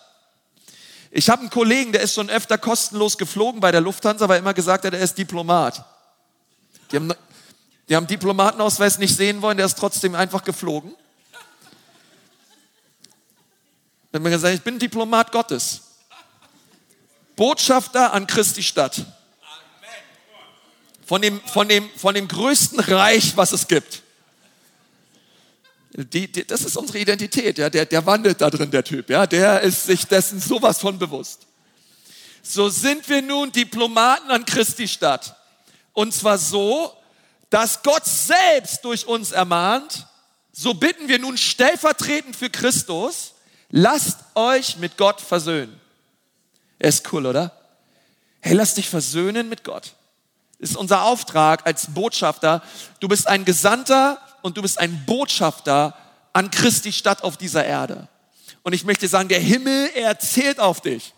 Ich 1.11 1.29
habe 1.29 1.41
einen 1.41 1.51
Kollegen, 1.51 1.93
der 1.93 2.03
ist 2.03 2.15
schon 2.15 2.31
öfter 2.31 2.59
kostenlos 2.59 3.19
geflogen 3.19 3.61
bei 3.61 3.73
der 3.73 3.81
Lufthansa, 3.81 4.29
weil 4.29 4.37
er 4.37 4.41
immer 4.41 4.55
gesagt 4.55 4.85
hat, 4.85 4.93
er 4.93 5.01
ist 5.01 5.19
Diplomat. 5.19 5.85
Die 6.93 6.97
haben, 6.97 7.13
die 7.89 7.97
haben 7.97 8.07
Diplomatenausweis 8.07 8.99
nicht 8.99 9.17
sehen 9.17 9.43
wollen, 9.43 9.57
der 9.57 9.67
ist 9.67 9.79
trotzdem 9.79 10.15
einfach 10.15 10.45
geflogen. 10.45 10.95
Dann 14.17 14.23
mir 14.23 14.31
gesagt, 14.31 14.55
ich 14.55 14.63
bin 14.63 14.79
Diplomat 14.79 15.31
Gottes. 15.31 15.83
Botschafter 17.37 18.15
an 18.15 18.27
Christi 18.27 18.63
Stadt. 18.63 19.05
Von 21.05 21.21
dem, 21.21 21.39
von 21.43 21.69
dem, 21.69 21.91
von 21.99 22.15
dem 22.15 22.27
größten 22.27 22.81
Reich, 22.81 23.37
was 23.37 23.53
es 23.53 23.69
gibt. 23.69 24.01
Die, 25.93 26.33
die, 26.33 26.47
das 26.47 26.63
ist 26.63 26.79
unsere 26.79 26.99
Identität, 26.99 27.59
ja. 27.59 27.69
Der, 27.69 27.85
der 27.85 28.07
wandelt 28.07 28.41
da 28.41 28.49
drin, 28.49 28.71
der 28.71 28.85
Typ, 28.85 29.11
ja. 29.11 29.27
Der 29.27 29.61
ist 29.61 29.85
sich 29.85 30.07
dessen 30.07 30.41
sowas 30.41 30.79
von 30.79 30.99
bewusst. 30.99 31.41
So 32.41 32.71
sind 32.71 33.07
wir 33.11 33.21
nun 33.21 33.53
Diplomaten 33.53 34.31
an 34.31 34.47
Christi 34.47 34.89
Stadt. 34.89 35.37
Und 35.93 36.15
zwar 36.15 36.39
so, 36.39 36.91
dass 37.51 37.83
Gott 37.83 38.07
selbst 38.07 38.83
durch 38.83 39.07
uns 39.07 39.33
ermahnt, 39.33 40.07
so 40.53 40.73
bitten 40.73 41.07
wir 41.07 41.19
nun 41.19 41.37
stellvertretend 41.37 42.35
für 42.35 42.49
Christus, 42.49 43.35
lasst 43.71 44.19
euch 44.35 44.79
mit 44.79 44.97
Gott 44.97 45.21
versöhnen. 45.21 45.81
Er 46.79 46.89
ist 46.89 47.13
cool, 47.13 47.27
oder? 47.27 47.53
Hey, 48.41 48.55
lass 48.55 48.75
dich 48.75 48.89
versöhnen 48.89 49.49
mit 49.49 49.65
Gott. 49.65 49.95
Das 50.59 50.71
ist 50.71 50.77
unser 50.77 51.03
Auftrag 51.03 51.67
als 51.67 51.93
Botschafter. 51.93 52.63
Du 53.01 53.09
bist 53.09 53.27
ein 53.27 53.45
Gesandter 53.45 54.21
und 54.43 54.57
du 54.57 54.63
bist 54.63 54.79
ein 54.79 55.05
Botschafter 55.05 55.97
an 56.33 56.51
Christi 56.51 56.93
Stadt 56.93 57.23
auf 57.25 57.37
dieser 57.37 57.65
Erde. 57.65 58.09
Und 58.63 58.73
ich 58.73 58.85
möchte 58.85 59.09
sagen, 59.09 59.29
der 59.29 59.41
Himmel, 59.41 59.91
er 59.95 60.19
zählt 60.19 60.61
auf 60.61 60.81
dich. 60.81 61.13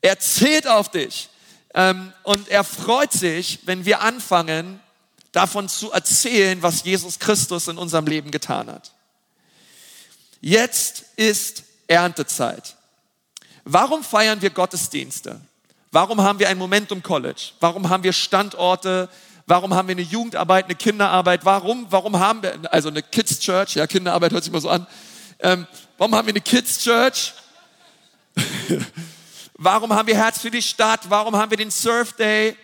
Er 0.00 0.18
zählt 0.18 0.66
auf 0.66 0.90
dich. 0.90 1.28
Ähm, 1.74 2.12
und 2.22 2.48
er 2.48 2.64
freut 2.64 3.12
sich, 3.12 3.60
wenn 3.64 3.84
wir 3.84 4.00
anfangen, 4.00 4.80
davon 5.32 5.68
zu 5.68 5.92
erzählen, 5.92 6.62
was 6.62 6.84
Jesus 6.84 7.18
Christus 7.18 7.68
in 7.68 7.78
unserem 7.78 8.06
Leben 8.06 8.30
getan 8.30 8.70
hat. 8.70 8.92
Jetzt 10.40 11.04
ist 11.16 11.64
Erntezeit. 11.86 12.76
Warum 13.64 14.02
feiern 14.02 14.40
wir 14.40 14.50
Gottesdienste? 14.50 15.40
Warum 15.92 16.22
haben 16.22 16.38
wir 16.38 16.48
ein 16.48 16.56
Momentum 16.56 17.02
College? 17.02 17.50
Warum 17.60 17.88
haben 17.88 18.02
wir 18.02 18.12
Standorte? 18.12 19.08
Warum 19.46 19.74
haben 19.74 19.88
wir 19.88 19.94
eine 19.94 20.02
Jugendarbeit, 20.02 20.66
eine 20.66 20.76
Kinderarbeit? 20.76 21.44
Warum, 21.44 21.86
warum 21.90 22.18
haben 22.18 22.42
wir, 22.42 22.72
also 22.72 22.88
eine 22.88 23.02
Kids 23.02 23.40
Church, 23.40 23.74
ja, 23.74 23.86
Kinderarbeit 23.86 24.32
hört 24.32 24.44
sich 24.44 24.52
mal 24.52 24.60
so 24.60 24.70
an. 24.70 24.86
Ähm, 25.40 25.66
warum 25.98 26.14
haben 26.14 26.26
wir 26.26 26.32
eine 26.32 26.40
Kids 26.40 26.84
Church? 26.84 27.34
warum 29.54 29.92
haben 29.92 30.06
wir 30.06 30.16
Herz 30.16 30.40
für 30.40 30.50
die 30.50 30.62
Stadt? 30.62 31.00
Warum 31.08 31.36
haben 31.36 31.50
wir 31.50 31.58
den 31.58 31.70
Surf 31.70 32.12
Day? 32.12 32.56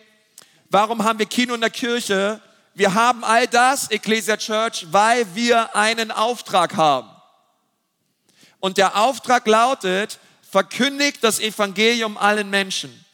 Warum 0.71 1.03
haben 1.03 1.19
wir 1.19 1.27
Kino 1.27 1.55
in 1.55 1.61
der 1.61 1.71
Kirche? 1.71 2.41
Wir 2.75 2.95
haben 2.95 3.25
all 3.25 3.49
das, 3.49 3.91
Ecclesia 3.91 4.37
Church, 4.37 4.87
weil 4.91 5.27
wir 5.35 5.75
einen 5.75 6.13
Auftrag 6.13 6.77
haben. 6.77 7.09
Und 8.67 8.79
der 8.79 8.97
Auftrag 8.97 9.47
lautet, 9.47 10.19
verkündigt 10.51 11.23
das 11.23 11.39
Evangelium 11.39 12.19
allen 12.19 12.51
Menschen. 12.51 13.05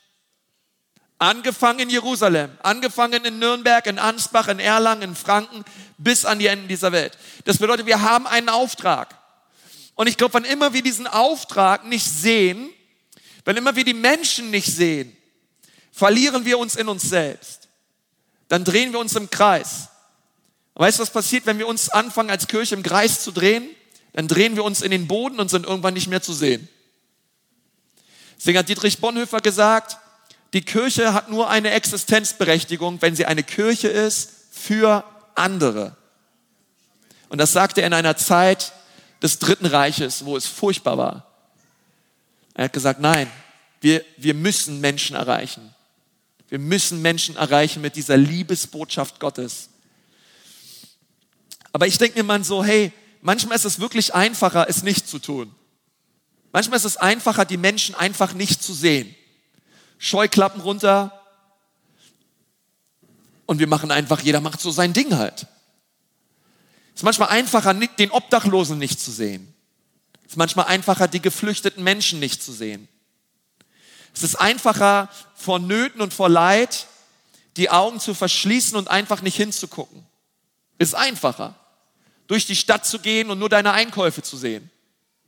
Angefangen 1.19 1.81
in 1.81 1.91
Jerusalem, 1.91 2.57
angefangen 2.63 3.23
in 3.27 3.39
Nürnberg, 3.39 3.87
in 3.87 3.99
Ansbach, 3.99 4.49
in 4.49 4.59
Erlangen, 4.59 5.03
in 5.03 5.15
Franken, 5.15 5.63
bis 5.99 6.25
an 6.25 6.39
die 6.39 6.47
Enden 6.47 6.69
dieser 6.69 6.91
Welt. 6.93 7.19
Das 7.45 7.59
bedeutet, 7.59 7.85
wir 7.85 8.01
haben 8.01 8.27
einen 8.27 8.49
Auftrag. 8.49 9.15
Und 9.95 10.07
ich 10.07 10.17
glaube, 10.17 10.33
wann 10.33 10.47
immer 10.47 10.73
wir 10.73 10.83
diesen 10.83 11.07
Auftrag 11.07 11.85
nicht 11.85 12.07
sehen, 12.07 12.71
wenn 13.45 13.59
immer 13.59 13.77
wir 13.77 13.85
die 13.85 13.93
Menschen 13.93 14.51
nicht 14.51 14.75
sehen, 14.75 15.15
verlieren 15.93 16.47
wir 16.47 16.57
uns 16.57 16.77
in 16.77 16.89
uns 16.89 17.03
selbst. 17.03 17.69
Dann 18.49 18.65
drehen 18.65 18.93
wir 18.93 19.01
uns 19.01 19.15
im 19.17 19.29
Kreis. 19.29 19.89
Weißt 20.77 20.99
du, 20.99 21.03
was 21.03 21.11
passiert, 21.11 21.45
wenn 21.45 21.59
wir 21.59 21.69
uns 21.69 21.91
anfangen, 21.91 22.31
als 22.31 22.49
Kirche 22.49 22.75
im 22.75 22.83
Kreis 22.83 23.23
zu 23.23 23.33
drehen? 23.33 23.69
Dann 24.13 24.29
drehen 24.29 24.57
wir 24.57 24.65
uns 24.65 24.83
in 24.83 24.91
den 24.91 25.09
Boden 25.09 25.41
und 25.41 25.51
sind 25.51 25.67
irgendwann 25.67 25.95
nicht 25.95 26.09
mehr 26.09 26.23
zu 26.23 26.33
sehen. 26.33 26.69
Deswegen 28.37 28.59
hat 28.59 28.69
Dietrich 28.69 28.99
Bonhoeffer 28.99 29.41
gesagt, 29.41 29.97
die 30.53 30.63
Kirche 30.63 31.15
hat 31.15 31.31
nur 31.31 31.49
eine 31.49 31.71
Existenzberechtigung, 31.71 33.01
wenn 33.01 33.17
sie 33.17 33.25
eine 33.25 33.43
Kirche 33.43 33.89
ist 33.89 34.31
für 34.51 35.05
andere. 35.35 35.97
Und 37.29 37.39
das 37.39 37.53
sagte 37.53 37.81
er 37.81 37.87
in 37.87 37.95
einer 37.95 38.17
Zeit 38.17 38.73
des 39.23 39.39
Dritten 39.39 39.67
Reiches, 39.67 40.25
wo 40.25 40.37
es 40.37 40.47
furchtbar 40.47 40.99
war. 40.99 41.27
Er 42.55 42.65
hat 42.65 42.73
gesagt, 42.75 43.01
nein, 43.01 43.31
wir, 43.81 44.05
wir 44.19 44.35
müssen 44.35 44.81
Menschen 44.81 45.17
erreichen. 45.17 45.75
Wir 46.49 46.59
müssen 46.59 47.01
Menschen 47.01 47.37
erreichen 47.37 47.81
mit 47.81 47.97
dieser 47.97 48.19
Liebesbotschaft 48.19 49.19
Gottes. 49.21 49.71
Aber 51.73 51.87
ich 51.87 51.97
denke 51.97 52.19
mir 52.19 52.25
mal 52.25 52.45
so, 52.45 52.63
hey, 52.63 52.93
manchmal 53.23 53.57
ist 53.57 53.65
es 53.65 53.81
wirklich 53.81 54.15
einfacher, 54.15 54.69
es 54.69 54.83
nicht 54.83 55.09
zu 55.09 55.19
tun. 55.19 55.55
Manchmal 56.53 56.77
ist 56.77 56.85
es 56.85 56.99
einfacher, 56.99 57.47
die 57.47 57.57
Menschen 57.57 57.95
einfach 57.95 58.35
nicht 58.35 58.63
zu 58.63 58.75
sehen. 58.75 59.15
Scheuklappen 59.99 60.61
runter. 60.61 61.19
Und 63.47 63.59
wir 63.59 63.67
machen 63.67 63.91
einfach, 63.91 64.21
jeder 64.21 64.41
macht 64.41 64.61
so 64.61 64.71
sein 64.71 64.93
Ding 64.93 65.17
halt. 65.17 65.47
Es 66.95 67.01
ist 67.01 67.05
manchmal 67.05 67.31
einfacher, 67.31 67.73
den 67.73 68.11
Obdachlosen 68.11 68.79
nicht 68.79 69.01
zu 69.01 69.11
sehen. 69.11 69.55
Es 70.25 70.33
ist 70.33 70.37
manchmal 70.37 70.67
einfacher, 70.67 71.09
die 71.09 71.23
geflüchteten 71.23 71.83
Menschen 71.83 72.21
nicht 72.21 72.43
zu 72.43 72.53
sehen. 72.53 72.87
Es 74.15 74.23
ist 74.23 74.37
einfacher, 74.37 75.09
vor 75.35 75.59
Nöten 75.59 76.03
und 76.03 76.13
vor 76.13 76.29
Leid 76.29 76.87
die 77.57 77.71
Augen 77.71 78.01
zu 78.01 78.15
verschließen 78.15 78.77
und 78.77 78.89
einfach 78.89 79.23
nicht 79.23 79.37
hinzugucken. 79.37 80.07
Ist 80.79 80.95
einfacher, 80.95 81.55
durch 82.27 82.47
die 82.47 82.57
Stadt 82.57 82.87
zu 82.87 82.99
gehen 82.99 83.31
und 83.31 83.39
nur 83.39 83.49
deine 83.49 83.73
Einkäufe 83.73 84.23
zu 84.23 84.37
sehen. 84.37 84.71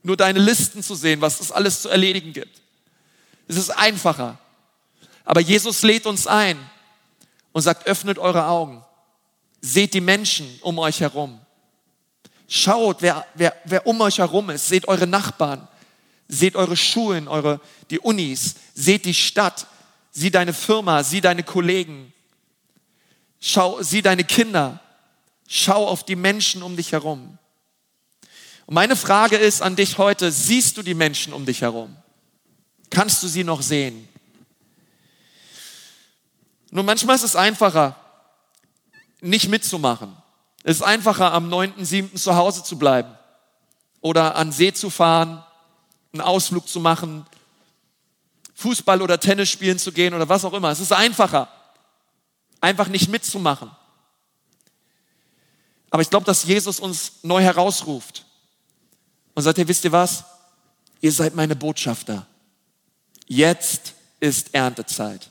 Nur 0.03 0.17
deine 0.17 0.39
Listen 0.39 0.83
zu 0.83 0.95
sehen, 0.95 1.21
was 1.21 1.41
es 1.41 1.51
alles 1.51 1.83
zu 1.83 1.89
erledigen 1.89 2.33
gibt. 2.33 2.61
Es 3.49 3.57
ist 3.57 3.71
einfacher. 3.71 4.39
Aber 5.25 5.41
Jesus 5.41 5.83
lädt 5.83 6.07
uns 6.07 6.27
ein 6.27 6.59
und 7.53 7.63
sagt, 7.63 7.87
öffnet 7.87 8.19
eure 8.19 8.47
Augen. 8.47 8.85
Seht 9.61 9.95
die 9.95 10.01
Menschen 10.01 10.59
um 10.61 10.79
euch 10.79 11.01
herum. 11.01 11.41
Schaut, 12.49 13.01
wer, 13.01 13.27
wer, 13.35 13.55
wer 13.65 13.87
um 13.87 14.01
euch 14.03 14.19
herum 14.19 14.51
ist. 14.51 14.69
Seht 14.69 14.87
eure 14.89 15.07
Nachbarn. 15.07 15.67
Seht 16.29 16.57
eure 16.57 16.77
Schulen, 16.77 17.29
eure, 17.29 17.61
die 17.91 17.99
Unis. 17.99 18.57
Seht 18.75 19.07
die 19.07 19.15
Stadt. 19.15 19.67
Sieh 20.11 20.31
deine 20.31 20.53
Firma. 20.53 21.03
Sieh 21.03 21.23
deine 21.23 21.43
Kollegen. 21.43 22.13
Schau, 23.41 23.83
sieh 23.83 24.03
deine 24.03 24.25
Kinder. 24.25 24.81
Schau 25.49 25.87
auf 25.87 26.05
die 26.05 26.17
Menschen 26.17 26.63
um 26.63 26.77
dich 26.77 26.93
herum. 26.93 27.39
Und 28.67 28.75
meine 28.75 28.97
Frage 28.97 29.37
ist 29.37 29.63
an 29.63 29.77
dich 29.77 29.99
heute, 29.99 30.33
siehst 30.33 30.77
du 30.77 30.83
die 30.83 30.95
Menschen 30.95 31.33
um 31.33 31.45
dich 31.45 31.61
herum? 31.61 31.97
Kannst 32.91 33.23
du 33.23 33.29
sie 33.29 33.45
noch 33.45 33.63
sehen? 33.63 34.09
Nur 36.71 36.85
manchmal 36.85 37.17
ist 37.17 37.23
es 37.23 37.37
einfacher, 37.37 37.97
nicht 39.21 39.49
mitzumachen. 39.49 40.17
Es 40.63 40.77
ist 40.77 40.83
einfacher, 40.83 41.33
am 41.33 41.53
9.7. 41.53 42.15
zu 42.17 42.35
Hause 42.37 42.65
zu 42.65 42.79
bleiben 42.79 43.15
oder 44.01 44.37
an 44.37 44.51
See 44.51 44.73
zu 44.73 44.91
fahren, 44.91 45.45
einen 46.13 46.23
Ausflug 46.23 46.69
zu 46.69 46.81
machen, 46.81 47.27
Fußball 48.55 49.03
oder 49.03 49.21
Tennis 49.21 49.51
spielen 49.51 49.79
zu 49.79 49.93
gehen 49.93 50.15
oder 50.15 50.29
was 50.29 50.45
auch 50.45 50.53
immer. 50.53 50.71
Es 50.71 50.81
ist 50.81 50.93
einfacher, 50.93 51.49
einfach 52.61 52.89
nicht 52.89 53.09
mitzumachen. 53.09 53.71
Aber 55.95 56.03
ich 56.03 56.11
glaube, 56.11 56.27
dass 56.27 56.43
Jesus 56.43 56.81
uns 56.81 57.21
neu 57.23 57.41
herausruft 57.41 58.27
und 59.33 59.45
sagt, 59.45 59.59
hey, 59.59 59.69
wisst 59.69 59.85
ihr 59.85 59.93
was? 59.93 60.25
Ihr 61.01 61.13
seid 61.13 61.37
meine 61.37 61.55
Botschafter. 61.55 62.27
Jetzt 63.29 63.95
ist 64.19 64.57
Erntezeit. 64.57 65.31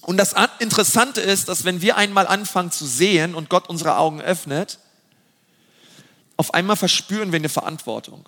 Und 0.00 0.16
das 0.16 0.34
Interessante 0.60 1.20
ist, 1.20 1.50
dass 1.50 1.66
wenn 1.66 1.82
wir 1.82 1.98
einmal 1.98 2.26
anfangen 2.26 2.70
zu 2.70 2.86
sehen 2.86 3.34
und 3.34 3.50
Gott 3.50 3.68
unsere 3.68 3.98
Augen 3.98 4.22
öffnet, 4.22 4.78
auf 6.38 6.54
einmal 6.54 6.76
verspüren 6.76 7.32
wir 7.32 7.38
eine 7.38 7.50
Verantwortung. 7.50 8.26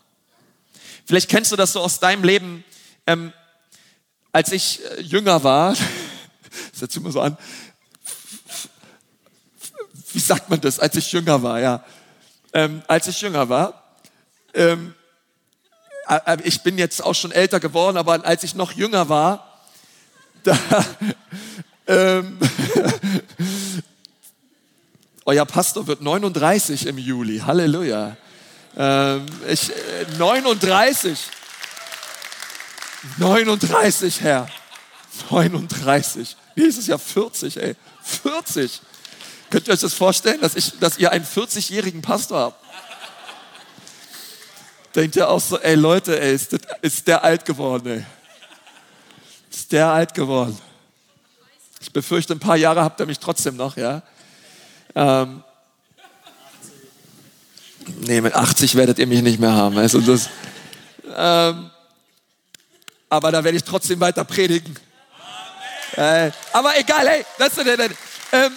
Vielleicht 1.07 1.31
kennst 1.31 1.51
du 1.51 1.57
das 1.57 1.73
so 1.73 1.81
aus 1.81 1.99
deinem 1.99 2.25
Leben. 2.25 2.63
Ähm, 3.07 3.33
als 4.33 4.53
ich 4.53 4.85
äh, 4.85 5.01
jünger 5.01 5.43
war, 5.45 5.71
das 6.73 6.83
hört 6.83 6.93
sich 6.93 7.01
immer 7.01 7.11
so 7.11 7.23
an, 7.23 7.39
wie 10.15 10.21
sagt 10.21 10.49
man 10.49 10.61
das, 10.61 10.79
als 10.79 10.95
ich 10.97 11.13
jünger 11.13 11.43
war, 11.43 11.61
ja. 11.61 11.85
Ähm, 12.53 12.83
als 12.87 13.09
ich 13.09 13.21
jünger 13.21 13.49
war, 13.49 13.83
ähm, 14.55 14.95
äh, 16.09 16.21
äh, 16.27 16.39
ich 16.45 16.63
bin 16.63 16.79
jetzt 16.79 17.03
auch 17.03 17.15
schon 17.15 17.33
älter 17.33 17.61
geworden, 17.61 17.97
aber 17.97 18.25
als 18.25 18.45
ich 18.45 18.55
noch 18.55 18.73
jünger 18.73 19.09
war, 19.09 19.61
da, 20.45 20.57
ähm, 21.87 22.39
euer 25.25 25.47
Pastor 25.47 25.87
wird 25.87 26.03
39 26.03 26.87
im 26.87 26.99
Juli, 26.99 27.39
Halleluja. 27.39 28.17
Ähm, 28.77 29.27
ich, 29.49 29.71
39. 30.19 31.13
Äh, 31.13 31.17
39, 33.21 34.21
Herr. 34.21 34.49
39. 35.31 36.37
Nächstes 36.57 36.87
Jahr 36.87 36.99
40, 36.99 37.57
ey. 37.57 37.75
40. 38.03 38.83
Könnt 39.55 39.69
ihr 39.69 39.75
euch 39.75 39.81
das 39.83 39.95
vorstellen, 39.95 40.41
dass, 40.41 40.57
ich, 40.57 40.81
dass 40.81 40.99
ihr 40.99 41.13
einen 41.13 41.25
40-jährigen 41.25 42.03
Pastor 42.03 42.41
habt? 42.41 42.65
Denkt 44.97 45.15
ihr 45.15 45.29
auch 45.29 45.41
so, 45.41 45.61
ey 45.61 45.77
Leute, 45.77 46.21
ey, 46.21 46.35
ist, 46.35 46.59
ist 46.83 47.07
der 47.07 47.23
alt 47.23 47.45
geworden, 47.45 47.87
ey. 47.87 48.05
Ist 49.53 49.71
der 49.71 49.91
alt 49.91 50.13
geworden. 50.13 50.59
Ich 51.81 51.93
befürchte, 51.93 52.33
ein 52.33 52.41
paar 52.41 52.57
Jahre 52.57 52.83
habt 52.83 52.99
ihr 52.99 53.07
mich 53.07 53.21
trotzdem 53.21 53.55
noch, 53.55 53.77
ja. 53.77 54.03
Ähm, 54.97 55.45
nee, 58.01 58.21
mit 58.21 58.35
80 58.35 58.75
werdet 58.75 58.99
ihr 58.99 59.07
mich 59.07 59.23
nicht 59.23 59.39
mehr 59.39 59.53
haben. 59.53 59.79
Also 59.79 60.01
das, 60.01 60.31
ähm, 61.15 61.71
aber 63.09 63.31
da 63.31 63.45
werde 63.45 63.57
ich 63.57 63.63
trotzdem 63.63 64.01
weiter 64.01 64.25
predigen. 64.25 64.77
Äh, 65.93 66.33
aber 66.53 66.77
egal, 66.77 67.07
hey, 67.07 67.25
das, 67.39 67.55
das, 67.55 67.91
ähm, 68.33 68.53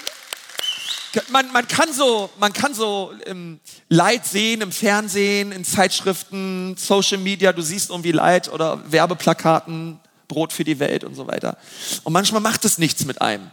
man, 1.30 1.52
man 1.52 1.68
kann 1.68 1.92
so, 1.94 2.30
man 2.40 2.54
kann 2.54 2.74
so 2.74 3.12
ähm, 3.26 3.60
Leid 3.90 4.26
sehen 4.26 4.62
im 4.62 4.72
Fernsehen, 4.72 5.52
in 5.52 5.64
Zeitschriften, 5.64 6.76
Social 6.78 7.18
Media, 7.18 7.54
du 7.54 7.62
siehst 7.62 7.90
irgendwie 7.90 8.12
Leid 8.12 8.52
oder 8.52 8.92
Werbeplakaten, 8.92 10.00
Brot 10.28 10.54
für 10.54 10.64
die 10.64 10.80
Welt 10.80 11.04
und 11.04 11.16
so 11.16 11.28
weiter. 11.28 11.58
Und 12.04 12.14
manchmal 12.14 12.42
macht 12.42 12.66
es 12.66 12.78
nichts 12.78 13.06
mit 13.06 13.22
einem. 13.22 13.50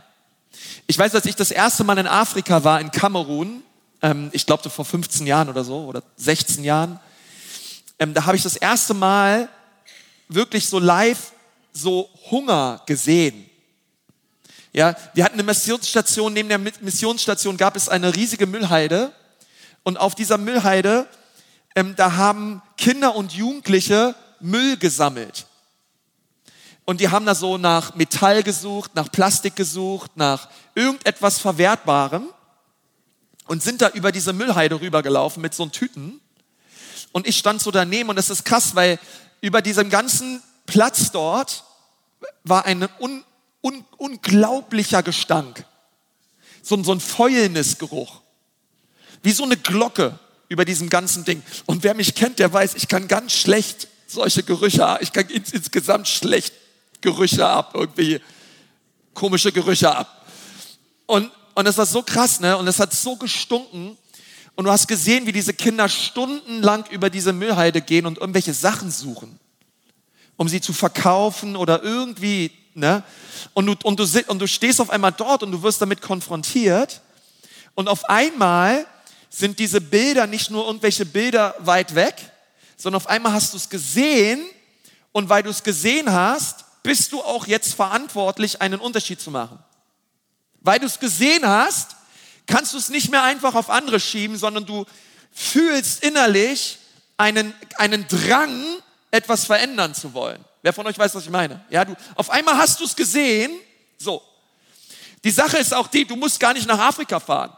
Ich 0.87 0.99
weiß, 0.99 1.15
als 1.15 1.27
ich 1.27 1.37
das 1.37 1.51
erste 1.51 1.85
Mal 1.85 1.99
in 1.99 2.07
Afrika 2.07 2.65
war, 2.65 2.81
in 2.81 2.91
Kamerun, 2.91 3.63
ähm, 4.03 4.31
ich 4.33 4.47
glaube 4.47 4.69
vor 4.69 4.85
15 4.85 5.27
Jahren 5.27 5.49
oder 5.49 5.65
so, 5.65 5.85
oder 5.85 6.03
16 6.17 6.65
Jahren, 6.65 6.99
ähm, 7.99 8.15
da 8.15 8.27
habe 8.27 8.37
ich 8.37 8.43
das 8.43 8.57
erste 8.57 8.95
Mal 8.95 9.49
wirklich 10.29 10.69
so 10.69 10.79
live 10.79 11.33
so 11.73 12.09
Hunger 12.31 12.83
gesehen. 12.87 13.49
Ja, 14.75 14.97
wir 15.15 15.25
hatten 15.25 15.35
eine 15.35 15.45
Missionsstation, 15.45 16.33
neben 16.33 16.49
der 16.49 16.59
Missionsstation 16.59 17.57
gab 17.57 17.77
es 17.77 17.89
eine 17.89 18.17
riesige 18.17 18.49
Müllheide 18.49 19.13
und 19.85 19.99
auf 19.99 20.17
dieser 20.17 20.37
Müllheide, 20.37 21.07
ähm, 21.77 21.95
da 21.95 22.17
haben 22.17 22.61
Kinder 22.77 23.15
und 23.15 23.33
Jugendliche 23.33 24.17
Müll 24.41 24.77
gesammelt. 24.77 25.47
Und 26.85 27.01
die 27.01 27.09
haben 27.09 27.25
da 27.25 27.37
so 27.37 27.57
nach 27.57 27.95
Metall 27.95 28.43
gesucht, 28.43 28.97
nach 28.97 29.13
Plastik 29.13 29.55
gesucht, 29.55 30.17
nach 30.17 30.49
irgendetwas 30.75 31.39
Verwertbarem 31.39 32.29
und 33.47 33.63
sind 33.63 33.81
da 33.81 33.91
über 33.91 34.11
diese 34.11 34.33
Müllheide 34.33 34.81
rübergelaufen 34.81 35.41
mit 35.41 35.55
so 35.55 35.67
Tüten. 35.67 36.21
Und 37.13 37.29
ich 37.29 37.39
stand 37.39 37.63
so 37.63 37.71
daneben 37.71 38.09
und 38.09 38.17
das 38.17 38.29
ist 38.29 38.45
krass, 38.45 38.75
weil 38.75 38.99
über 39.41 39.63
diesem 39.63 39.89
ganzen 39.89 40.43
Platz 40.67 41.13
dort 41.13 41.63
war 42.43 42.65
ein 42.65 42.89
un 42.99 43.23
un, 43.65 43.85
unglaublicher 43.97 45.03
Gestank. 45.03 45.65
So, 46.63 46.81
so 46.83 46.93
ein 46.93 47.01
Fäulnisgeruch. 47.01 48.21
Wie 49.23 49.33
so 49.33 49.45
eine 49.45 49.57
Glocke 49.57 50.19
über 50.49 50.65
diesem 50.65 50.91
ganzen 50.91 51.25
Ding. 51.25 51.43
Und 51.67 51.83
wer 51.83 51.95
mich 51.95 52.15
kennt, 52.15 52.39
der 52.39 52.53
weiß, 52.53 52.75
ich 52.75 52.89
kann 52.89 53.09
ganz 53.09 53.33
schlecht 53.33 53.89
solche 54.07 54.43
Gerüche, 54.43 54.99
ich 55.01 55.13
kann 55.13 55.29
ins, 55.29 55.53
insgesamt 55.53 56.07
schlecht 56.07 56.53
Gerüche 57.01 57.47
ab, 57.47 57.73
irgendwie 57.75 58.21
komische 59.15 59.51
Gerüche 59.51 59.95
ab. 59.95 60.27
Und, 61.07 61.31
und 61.55 61.67
es 61.67 61.79
war 61.79 61.87
so 61.87 62.03
krass, 62.03 62.41
ne? 62.41 62.57
Und 62.57 62.69
es 62.69 62.79
hat 62.79 62.93
so 62.93 63.17
gestunken. 63.17 63.97
Und 64.57 64.67
du 64.67 64.71
hast 64.71 64.87
gesehen, 64.87 65.27
wie 65.27 65.33
diese 65.33 65.55
Kinder 65.55 65.89
stundenlang 65.89 66.85
über 66.91 67.11
diese 67.11 67.33
Müllheide 67.33 67.81
gehen 67.81 68.07
und 68.07 68.19
irgendwelche 68.19 68.55
Sachen 68.55 68.91
suchen, 68.91 69.41
um 70.37 70.49
sie 70.49 70.61
zu 70.61 70.73
verkaufen 70.73 71.57
oder 71.57 71.83
irgendwie 71.83 72.53
Ne? 72.75 73.03
Und, 73.55 73.67
du, 73.67 73.75
und, 73.85 74.01
du, 74.01 74.07
und 74.27 74.39
du 74.39 74.47
stehst 74.49 74.81
auf 74.81 74.91
einmal 74.91 75.13
dort 75.13 75.43
und 75.43 75.53
du 75.53 75.63
wirst 75.63 75.81
damit 75.81 76.03
konfrontiert. 76.03 77.01
Und 77.75 77.89
auf 77.89 78.05
einmal 78.09 78.87
sind 79.31 79.59
diese 79.59 79.81
Bilder 79.81 80.27
nicht 80.27 80.51
nur 80.51 80.67
irgendwelche 80.67 81.07
Bilder 81.07 81.55
weit 81.59 81.95
weg, 81.95 82.17
sondern 82.77 83.01
auf 83.01 83.09
einmal 83.09 83.33
hast 83.33 83.53
du 83.53 83.57
es 83.57 83.69
gesehen. 83.69 84.45
Und 85.13 85.29
weil 85.29 85.43
du 85.43 85.51
es 85.51 85.63
gesehen 85.63 86.13
hast, 86.13 86.65
bist 86.83 87.13
du 87.13 87.23
auch 87.23 87.47
jetzt 87.47 87.75
verantwortlich, 87.75 88.61
einen 88.61 88.81
Unterschied 88.81 89.21
zu 89.21 89.31
machen. 89.31 89.59
Weil 90.61 90.81
du 90.81 90.87
es 90.87 90.99
gesehen 90.99 91.47
hast, 91.47 91.97
kannst 92.47 92.75
du 92.75 92.79
es 92.79 92.89
nicht 92.89 93.11
mehr 93.11 93.23
einfach 93.23 93.55
auf 93.55 93.71
andere 93.71 94.01
schieben, 94.01 94.37
sondern 94.37 94.67
du 94.67 94.85
fühlst 95.33 96.03
innerlich 96.03 96.79
einen, 97.17 97.55
einen 97.77 98.07
Drang, 98.09 98.65
etwas 99.11 99.45
verändern 99.45 99.95
zu 99.95 100.13
wollen. 100.13 100.45
Wer 100.65 100.73
von 100.73 100.87
euch 100.87 100.99
weiß, 100.99 101.15
was 101.15 101.25
ich 101.25 101.31
meine? 101.31 101.63
Ja, 101.69 101.85
du, 101.85 101.95
auf 102.15 102.31
einmal 102.31 102.57
hast 102.57 102.81
du 102.81 102.85
es 102.85 102.97
gesehen. 102.97 103.53
So. 103.99 104.23
Die 105.23 105.31
Sache 105.31 105.59
ist 105.59 105.75
auch 105.75 105.89
die, 105.89 106.07
du 106.07 106.17
musst 106.17 106.41
gar 106.41 106.55
nicht 106.55 106.67
nach 106.67 106.79
Afrika 106.79 107.21
fahren. 107.21 107.55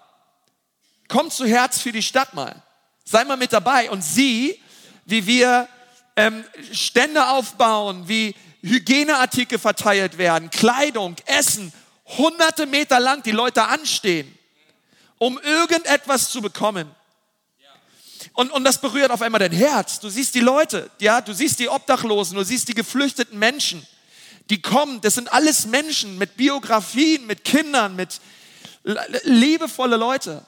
Komm 1.07 1.31
zu 1.31 1.47
Herz 1.47 1.81
für 1.81 1.93
die 1.93 2.03
Stadt 2.03 2.35
mal. 2.35 2.61
Sei 3.05 3.23
mal 3.23 3.37
mit 3.37 3.53
dabei 3.53 3.89
und 3.91 4.03
sieh, 4.03 4.61
wie 5.05 5.25
wir 5.25 5.69
ähm, 6.17 6.43
Stände 6.73 7.29
aufbauen, 7.29 8.09
wie 8.09 8.35
Hygieneartikel 8.63 9.61
verteilt 9.61 10.19
werden, 10.19 10.51
Kleidung, 10.51 11.15
Essen, 11.27 11.73
hunderte 12.19 12.67
Meter 12.67 12.99
lang 12.99 13.23
die 13.23 13.31
Leute 13.31 13.63
anstehen, 13.69 14.37
um 15.19 15.39
irgendetwas 15.39 16.31
zu 16.31 16.43
bekommen. 16.43 16.93
Und, 18.37 18.51
und 18.53 18.65
das 18.65 18.83
berührt 18.83 19.11
auf 19.11 19.23
einmal 19.23 19.39
dein 19.39 19.51
Herz. 19.51 19.99
Du 19.99 20.11
siehst 20.11 20.35
die 20.35 20.41
Leute, 20.41 20.91
ja, 21.01 21.23
du 21.23 21.33
siehst 21.33 21.59
die 21.59 21.71
Obdachlosen, 21.71 22.37
du 22.37 22.45
siehst 22.45 22.69
die 22.69 22.75
geflüchteten 22.75 23.39
Menschen, 23.39 23.85
die 24.51 24.61
kommen. 24.61 25.01
Das 25.01 25.15
sind 25.15 25.33
alles 25.33 25.65
Menschen 25.65 26.19
mit 26.19 26.37
Biografien, 26.37 27.27
mit 27.27 27.45
Kindern, 27.45 27.97
mit 27.97 28.21
liebevolle 29.25 29.97
Leute. 29.97 30.45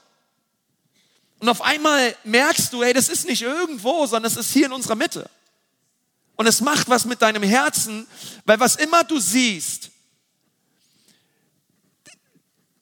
Und 1.39 1.49
auf 1.49 1.63
einmal 1.63 2.15
merkst 2.25 2.71
du, 2.73 2.83
hey, 2.83 2.93
das 2.93 3.09
ist 3.09 3.25
nicht 3.25 3.41
irgendwo, 3.41 4.05
sondern 4.05 4.31
es 4.31 4.37
ist 4.37 4.53
hier 4.53 4.67
in 4.67 4.71
unserer 4.71 4.95
Mitte. 4.95 5.27
Und 6.35 6.45
es 6.45 6.61
macht 6.61 6.89
was 6.89 7.05
mit 7.05 7.23
deinem 7.23 7.41
Herzen, 7.41 8.05
weil 8.45 8.59
was 8.59 8.75
immer 8.75 9.03
du 9.03 9.19
siehst, 9.19 9.89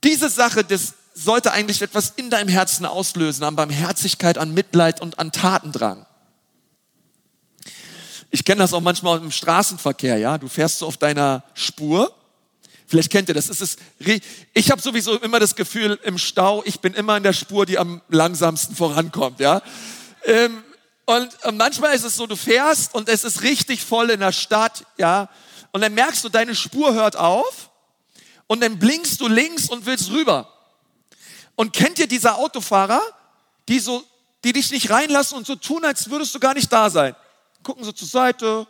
diese 0.03 0.27
Sache 0.27 0.65
des 0.65 0.95
sollte 1.17 1.51
eigentlich 1.51 1.81
etwas 1.81 2.13
in 2.15 2.29
deinem 2.29 2.47
Herzen 2.47 2.85
auslösen, 2.85 3.43
an 3.43 3.55
Barmherzigkeit, 3.55 4.37
an 4.37 4.53
Mitleid 4.53 5.01
und 5.01 5.17
an 5.17 5.31
Tatendrang. 5.31 6.05
Ich 8.29 8.45
kenne 8.45 8.59
das 8.59 8.73
auch 8.73 8.81
manchmal 8.81 9.17
im 9.17 9.31
Straßenverkehr, 9.31 10.17
ja. 10.17 10.37
Du 10.37 10.47
fährst 10.47 10.79
so 10.79 10.85
auf 10.85 10.97
deiner 10.97 11.43
Spur. 11.55 12.13
Vielleicht 12.85 13.11
kennt 13.11 13.29
ihr 13.29 13.35
das. 13.35 13.49
Es 13.49 13.61
ist, 13.61 13.79
ich 14.53 14.69
habe 14.69 14.81
sowieso 14.81 15.17
immer 15.19 15.39
das 15.39 15.55
Gefühl 15.55 15.99
im 16.03 16.17
Stau, 16.17 16.61
ich 16.65 16.81
bin 16.81 16.93
immer 16.93 17.17
in 17.17 17.23
der 17.23 17.33
Spur, 17.33 17.65
die 17.65 17.79
am 17.79 18.01
langsamsten 18.09 18.75
vorankommt, 18.75 19.39
ja. 19.39 19.61
Ähm, 20.23 20.63
und 21.05 21.29
manchmal 21.53 21.95
ist 21.95 22.03
es 22.03 22.15
so, 22.15 22.27
du 22.27 22.35
fährst 22.35 22.93
und 22.93 23.09
es 23.09 23.23
ist 23.23 23.41
richtig 23.41 23.81
voll 23.83 24.11
in 24.11 24.19
der 24.19 24.33
Stadt, 24.33 24.85
ja. 24.97 25.29
Und 25.71 25.81
dann 25.81 25.93
merkst 25.93 26.23
du, 26.23 26.29
deine 26.29 26.53
Spur 26.53 26.93
hört 26.93 27.15
auf 27.15 27.71
und 28.45 28.61
dann 28.61 28.77
blinkst 28.77 29.19
du 29.19 29.27
links 29.27 29.67
und 29.67 29.85
willst 29.85 30.11
rüber. 30.11 30.53
Und 31.57 31.73
kennt 31.73 31.97
ihr 31.97 32.07
diese 32.07 32.35
Autofahrer, 32.35 33.01
die 33.67 33.79
so, 33.79 34.05
die 34.43 34.53
dich 34.53 34.69
nicht 34.69 34.91
reinlassen 34.91 35.37
und 35.37 35.47
so 35.47 35.55
tun, 35.55 35.83
als 35.83 36.09
würdest 36.09 36.33
du 36.35 36.39
gar 36.39 36.53
nicht 36.53 36.71
da 36.71 36.89
sein. 36.89 37.15
Gucken 37.63 37.83
so 37.83 37.91
zur 37.91 38.07
Seite, 38.07 38.67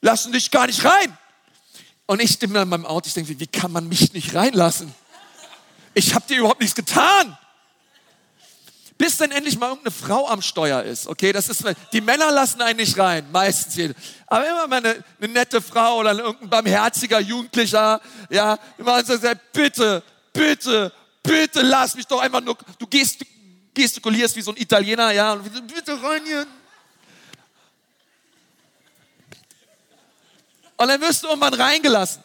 lassen 0.00 0.32
dich 0.32 0.50
gar 0.50 0.66
nicht 0.66 0.82
rein. 0.82 1.16
Und 2.06 2.22
ich 2.22 2.32
stimme 2.32 2.62
in 2.62 2.68
meinem 2.70 2.86
Auto, 2.86 3.06
ich 3.08 3.14
denke, 3.14 3.38
wie 3.38 3.46
kann 3.46 3.70
man 3.70 3.86
mich 3.86 4.14
nicht 4.14 4.34
reinlassen? 4.34 4.94
Ich 5.92 6.14
habe 6.14 6.26
dir 6.26 6.38
überhaupt 6.38 6.60
nichts 6.60 6.74
getan. 6.74 7.36
Bis 8.98 9.18
dann 9.18 9.30
endlich 9.30 9.58
mal 9.58 9.68
irgendeine 9.68 9.94
Frau 9.94 10.26
am 10.26 10.40
Steuer 10.40 10.82
ist. 10.82 11.06
Okay, 11.06 11.32
das 11.32 11.48
ist, 11.48 11.64
die 11.92 12.00
Männer 12.00 12.30
lassen 12.30 12.62
einen 12.62 12.78
nicht 12.78 12.96
rein, 12.96 13.26
meistens. 13.30 13.94
Aber 14.26 14.48
immer 14.48 14.66
mal 14.66 14.76
eine, 14.76 15.04
eine 15.20 15.32
nette 15.32 15.60
Frau 15.60 15.98
oder 15.98 16.12
irgendein 16.12 16.48
barmherziger 16.48 17.20
Jugendlicher, 17.20 18.00
ja, 18.30 18.58
immer 18.78 19.04
so 19.04 19.18
sagt, 19.18 19.52
bitte, 19.52 20.02
bitte, 20.32 20.92
bitte 21.22 21.60
lass 21.60 21.94
mich 21.94 22.06
doch 22.06 22.20
einfach 22.20 22.40
nur, 22.40 22.56
du 22.78 22.86
gest, 22.86 23.22
gestikulierst 23.74 24.34
wie 24.34 24.42
so 24.42 24.52
ein 24.52 24.56
Italiener, 24.56 25.10
ja, 25.10 25.34
und 25.34 25.66
bitte 25.66 26.02
rein 26.02 26.22
hier. 26.24 26.46
Und 30.78 30.88
dann 30.88 31.00
wirst 31.02 31.22
du 31.22 31.28
irgendwann 31.28 31.54
reingelassen. 31.54 32.22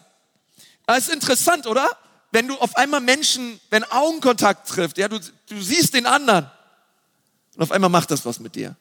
Das 0.85 0.99
ist 0.99 1.13
interessant, 1.13 1.67
oder? 1.67 1.89
Wenn 2.31 2.47
du 2.47 2.55
auf 2.55 2.75
einmal 2.77 3.01
Menschen, 3.01 3.59
wenn 3.69 3.83
Augenkontakt 3.83 4.69
trifft, 4.69 4.97
ja, 4.97 5.09
du, 5.09 5.19
du 5.19 5.61
siehst 5.61 5.93
den 5.93 6.05
anderen. 6.05 6.49
Und 7.61 7.65
auf 7.65 7.73
einmal 7.73 7.91
macht 7.91 8.09
das 8.09 8.25
was 8.25 8.39
mit 8.39 8.55
dir. 8.55 8.75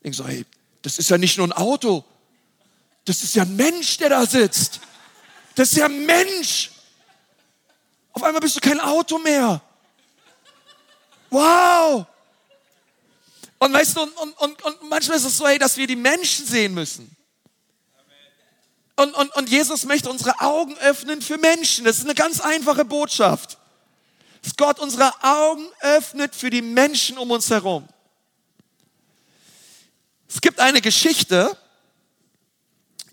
Ich 0.00 0.16
so, 0.16 0.26
hey, 0.26 0.46
das 0.80 0.98
ist 0.98 1.10
ja 1.10 1.18
nicht 1.18 1.36
nur 1.36 1.48
ein 1.48 1.52
Auto. 1.52 2.02
Das 3.04 3.22
ist 3.22 3.34
ja 3.34 3.42
ein 3.42 3.54
Mensch, 3.56 3.98
der 3.98 4.08
da 4.08 4.24
sitzt. 4.24 4.80
Das 5.54 5.70
ist 5.70 5.76
ja 5.76 5.84
ein 5.84 6.06
Mensch. 6.06 6.70
Auf 8.14 8.22
einmal 8.22 8.40
bist 8.40 8.56
du 8.56 8.60
kein 8.60 8.80
Auto 8.80 9.18
mehr. 9.18 9.60
Wow. 11.28 12.06
Und 13.58 13.74
weißt 13.74 13.98
du, 13.98 14.04
und, 14.04 14.32
und, 14.38 14.62
und 14.62 14.88
manchmal 14.88 15.18
ist 15.18 15.26
es 15.26 15.36
so, 15.36 15.46
hey, 15.46 15.58
dass 15.58 15.76
wir 15.76 15.86
die 15.86 15.94
Menschen 15.94 16.46
sehen 16.46 16.72
müssen. 16.72 17.14
Und, 18.96 19.12
und, 19.12 19.36
und 19.36 19.50
Jesus 19.50 19.84
möchte 19.84 20.08
unsere 20.08 20.40
Augen 20.40 20.74
öffnen 20.78 21.20
für 21.20 21.36
Menschen. 21.36 21.84
Das 21.84 21.98
ist 21.98 22.04
eine 22.04 22.14
ganz 22.14 22.40
einfache 22.40 22.86
Botschaft. 22.86 23.58
Dass 24.40 24.56
Gott 24.56 24.78
unsere 24.78 25.12
Augen 25.22 25.66
öffnet 25.80 26.34
für 26.34 26.48
die 26.48 26.62
Menschen 26.62 27.18
um 27.18 27.30
uns 27.30 27.50
herum. 27.50 27.86
Es 30.28 30.40
gibt 30.40 30.60
eine 30.60 30.80
Geschichte 30.80 31.56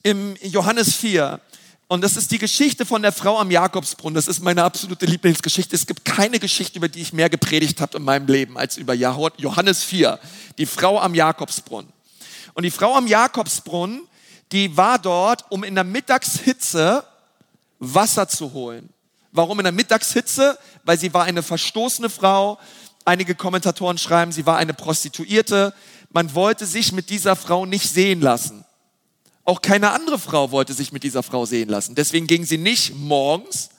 im 0.02 0.36
Johannes 0.42 0.96
4. 0.96 1.40
Und 1.88 2.02
das 2.02 2.18
ist 2.18 2.32
die 2.32 2.40
Geschichte 2.40 2.86
von 2.86 3.02
der 3.02 3.12
Frau 3.12 3.40
am 3.40 3.52
Jakobsbrunnen. 3.52 4.16
Das 4.16 4.28
ist 4.28 4.42
meine 4.42 4.64
absolute 4.64 5.06
Lieblingsgeschichte. 5.06 5.76
Es 5.76 5.86
gibt 5.86 6.06
keine 6.06 6.40
Geschichte, 6.40 6.80
über 6.80 6.90
die 6.90 7.02
ich 7.02 7.14
mehr 7.14 7.30
gepredigt 7.30 7.82
habe 7.82 7.98
in 7.98 8.04
meinem 8.04 8.28
Leben 8.28 8.58
als 8.58 8.78
über 8.78 8.94
Johannes 8.94 9.84
4, 9.84 10.20
die 10.58 10.66
Frau 10.66 11.00
am 11.00 11.14
Jakobsbrunnen. 11.14 11.92
Und 12.54 12.64
die 12.64 12.72
Frau 12.72 12.96
am 12.96 13.08
Jakobsbrunnen 13.08 14.08
die 14.54 14.78
war 14.78 15.00
dort, 15.00 15.46
um 15.50 15.64
in 15.64 15.76
der 15.76 15.84
Mittagshitze 15.84 17.04
Wasser 17.80 18.28
zu 18.28 18.54
holen. 18.54 18.90
Warum 19.32 19.60
in 19.60 19.64
der 19.64 19.74
Mittagshitze? 19.74 20.58
Weil 20.84 21.00
sie 21.00 21.14
war 21.14 21.24
eine 21.26 21.42
verstoßene 21.42 22.10
Frau. 22.10 22.60
Einige 23.04 23.34
Kommentatoren 23.36 23.98
schreiben, 23.98 24.32
sie 24.32 24.46
war 24.46 24.58
eine 24.58 24.76
Prostituierte. 24.76 25.74
Man 26.14 26.34
wollte 26.36 26.66
sich 26.66 26.92
mit 26.92 27.10
dieser 27.10 27.36
Frau 27.36 27.66
nicht 27.66 27.90
sehen 27.90 28.22
lassen. 28.22 28.64
Auch 29.44 29.62
keine 29.62 29.92
andere 29.92 30.20
Frau 30.20 30.52
wollte 30.52 30.74
sich 30.74 30.94
mit 30.94 31.04
dieser 31.04 31.24
Frau 31.24 31.46
sehen 31.46 31.68
lassen. 31.68 31.96
Deswegen 31.96 32.28
ging 32.28 32.46
sie 32.46 32.58
nicht 32.58 32.96
morgens, 32.96 33.70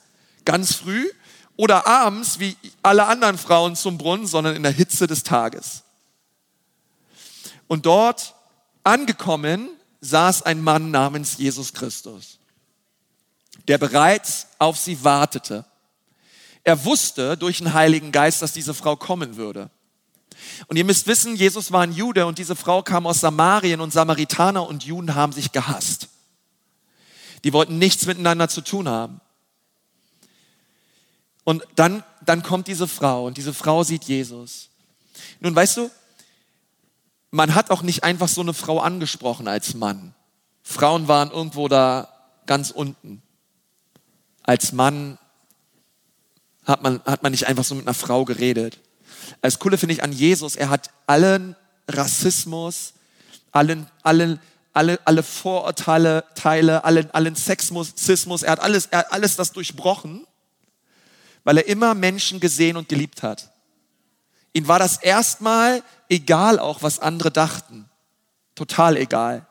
ganz 0.43 0.75
früh 0.75 1.09
oder 1.55 1.87
abends 1.87 2.39
wie 2.39 2.55
alle 2.83 3.07
anderen 3.07 3.37
Frauen 3.37 3.75
zum 3.75 3.97
Brunnen, 3.97 4.27
sondern 4.27 4.55
in 4.55 4.63
der 4.63 4.73
Hitze 4.73 5.07
des 5.07 5.23
Tages. 5.23 5.83
Und 7.67 7.85
dort 7.85 8.35
angekommen 8.83 9.69
saß 10.01 10.43
ein 10.43 10.61
Mann 10.61 10.91
namens 10.91 11.37
Jesus 11.37 11.73
Christus, 11.73 12.37
der 13.67 13.77
bereits 13.77 14.47
auf 14.59 14.77
sie 14.77 15.03
wartete. 15.03 15.65
Er 16.63 16.83
wusste 16.83 17.37
durch 17.37 17.59
den 17.59 17.73
Heiligen 17.73 18.11
Geist, 18.11 18.41
dass 18.41 18.53
diese 18.53 18.73
Frau 18.73 18.95
kommen 18.95 19.37
würde. 19.37 19.71
Und 20.67 20.77
ihr 20.77 20.85
müsst 20.85 21.07
wissen, 21.07 21.35
Jesus 21.35 21.71
war 21.71 21.81
ein 21.81 21.91
Jude 21.91 22.25
und 22.25 22.37
diese 22.37 22.55
Frau 22.55 22.81
kam 22.81 23.07
aus 23.07 23.19
Samarien 23.19 23.81
und 23.81 23.93
Samaritaner 23.93 24.67
und 24.67 24.83
Juden 24.83 25.15
haben 25.15 25.33
sich 25.33 25.51
gehasst. 25.51 26.09
Die 27.43 27.53
wollten 27.53 27.77
nichts 27.77 28.05
miteinander 28.05 28.49
zu 28.49 28.61
tun 28.61 28.89
haben. 28.89 29.21
Und 31.43 31.63
dann, 31.75 32.03
dann 32.25 32.41
kommt 32.41 32.67
diese 32.67 32.87
Frau 32.87 33.25
und 33.27 33.37
diese 33.37 33.53
Frau 33.53 33.83
sieht 33.83 34.05
Jesus. 34.05 34.69
Nun 35.39 35.55
weißt 35.55 35.77
du, 35.77 35.91
man 37.31 37.53
hat 37.53 37.69
auch 37.69 37.81
nicht 37.81 38.03
einfach 38.03 38.27
so 38.27 38.41
eine 38.41 38.53
Frau 38.53 38.79
angesprochen 38.79 39.47
als 39.47 39.75
Mann. 39.75 40.15
Frauen 40.63 41.07
waren 41.07 41.31
irgendwo 41.31 41.67
da 41.67 42.09
ganz 42.47 42.71
unten. 42.71 43.21
Als 44.41 44.71
Mann 44.71 45.19
hat 46.65 46.81
man, 46.81 47.01
hat 47.05 47.21
man 47.21 47.31
nicht 47.31 47.47
einfach 47.47 47.63
so 47.63 47.75
mit 47.75 47.85
einer 47.85 47.93
Frau 47.93 48.25
geredet. 48.25 48.79
Als 49.41 49.59
Coole 49.59 49.77
finde 49.77 49.93
ich 49.93 50.03
an 50.03 50.11
Jesus, 50.11 50.55
er 50.55 50.69
hat 50.69 50.89
allen 51.07 51.55
Rassismus, 51.87 52.93
allen, 53.51 53.87
allen, 54.03 54.39
alle, 54.73 54.99
alle 55.05 55.23
Vorurteile, 55.23 56.25
Teile, 56.35 56.83
allen, 56.83 57.09
allen 57.11 57.35
Sexismus, 57.35 58.43
er 58.43 58.51
hat 58.51 58.59
alles, 58.59 58.87
er 58.87 58.99
hat 58.99 59.13
alles 59.13 59.35
das 59.35 59.51
durchbrochen, 59.51 60.25
weil 61.43 61.57
er 61.57 61.67
immer 61.67 61.93
Menschen 61.93 62.39
gesehen 62.39 62.75
und 62.75 62.89
geliebt 62.89 63.23
hat. 63.23 63.51
Ihm 64.53 64.67
war 64.67 64.79
das 64.79 64.97
erstmal 64.97 65.83
egal 66.09 66.59
auch, 66.59 66.81
was 66.81 66.99
andere 66.99 67.31
dachten. 67.31 67.89
Total 68.55 68.97
egal. 68.97 69.45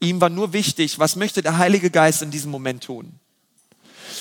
Ihm 0.00 0.20
war 0.20 0.28
nur 0.28 0.52
wichtig, 0.52 0.98
was 0.98 1.16
möchte 1.16 1.42
der 1.42 1.58
Heilige 1.58 1.90
Geist 1.90 2.22
in 2.22 2.30
diesem 2.30 2.50
Moment 2.50 2.84
tun. 2.84 3.18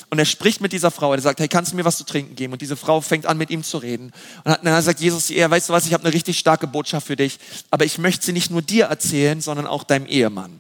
Und 0.10 0.20
er 0.20 0.26
spricht 0.26 0.62
mit 0.62 0.74
dieser 0.74 0.92
Frau. 0.92 1.14
Er 1.14 1.22
sagt, 1.22 1.40
hey, 1.40 1.48
kannst 1.48 1.72
du 1.72 1.76
mir 1.76 1.86
was 1.86 1.98
zu 1.98 2.04
trinken 2.04 2.36
geben? 2.36 2.54
Und 2.54 2.62
diese 2.62 2.76
Frau 2.76 3.02
fängt 3.02 3.26
an, 3.26 3.38
mit 3.38 3.50
ihm 3.50 3.64
zu 3.64 3.78
reden. 3.78 4.12
Und 4.44 4.58
dann 4.64 4.82
sagt 4.82 5.00
Jesus 5.00 5.30
ihr, 5.30 5.50
weißt 5.50 5.70
du 5.70 5.74
was, 5.74 5.86
ich 5.86 5.94
habe 5.94 6.04
eine 6.04 6.14
richtig 6.14 6.40
starke 6.40 6.68
Botschaft 6.68 7.08
für 7.08 7.16
dich. 7.16 7.40
Aber 7.72 7.86
ich 7.86 7.98
möchte 7.98 8.26
sie 8.26 8.34
nicht 8.34 8.52
nur 8.52 8.62
dir 8.62 8.86
erzählen, 8.86 9.42
sondern 9.42 9.68
auch 9.68 9.84
deinem 9.84 10.06
Ehemann. 10.06 10.60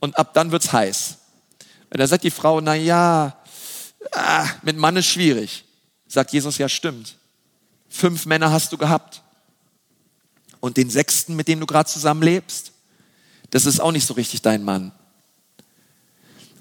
Und 0.00 0.18
ab 0.18 0.34
dann 0.34 0.52
wird's 0.52 0.72
heiß. 0.72 1.18
Und 1.90 1.98
da 1.98 2.06
sagt 2.06 2.24
die 2.24 2.30
Frau, 2.30 2.60
na 2.60 2.74
ja, 2.74 3.36
ah, 4.12 4.46
mit 4.62 4.76
Mann 4.76 4.96
ist 4.96 5.06
schwierig. 5.06 5.64
Sagt 6.06 6.32
Jesus, 6.32 6.58
ja, 6.58 6.68
stimmt. 6.68 7.16
Fünf 7.88 8.26
Männer 8.26 8.52
hast 8.52 8.72
du 8.72 8.76
gehabt. 8.76 9.22
Und 10.60 10.76
den 10.76 10.90
sechsten, 10.90 11.36
mit 11.36 11.48
dem 11.48 11.60
du 11.60 11.66
gerade 11.66 11.88
zusammenlebst, 11.88 12.72
das 13.50 13.66
ist 13.66 13.80
auch 13.80 13.92
nicht 13.92 14.06
so 14.06 14.14
richtig 14.14 14.42
dein 14.42 14.64
Mann. 14.64 14.92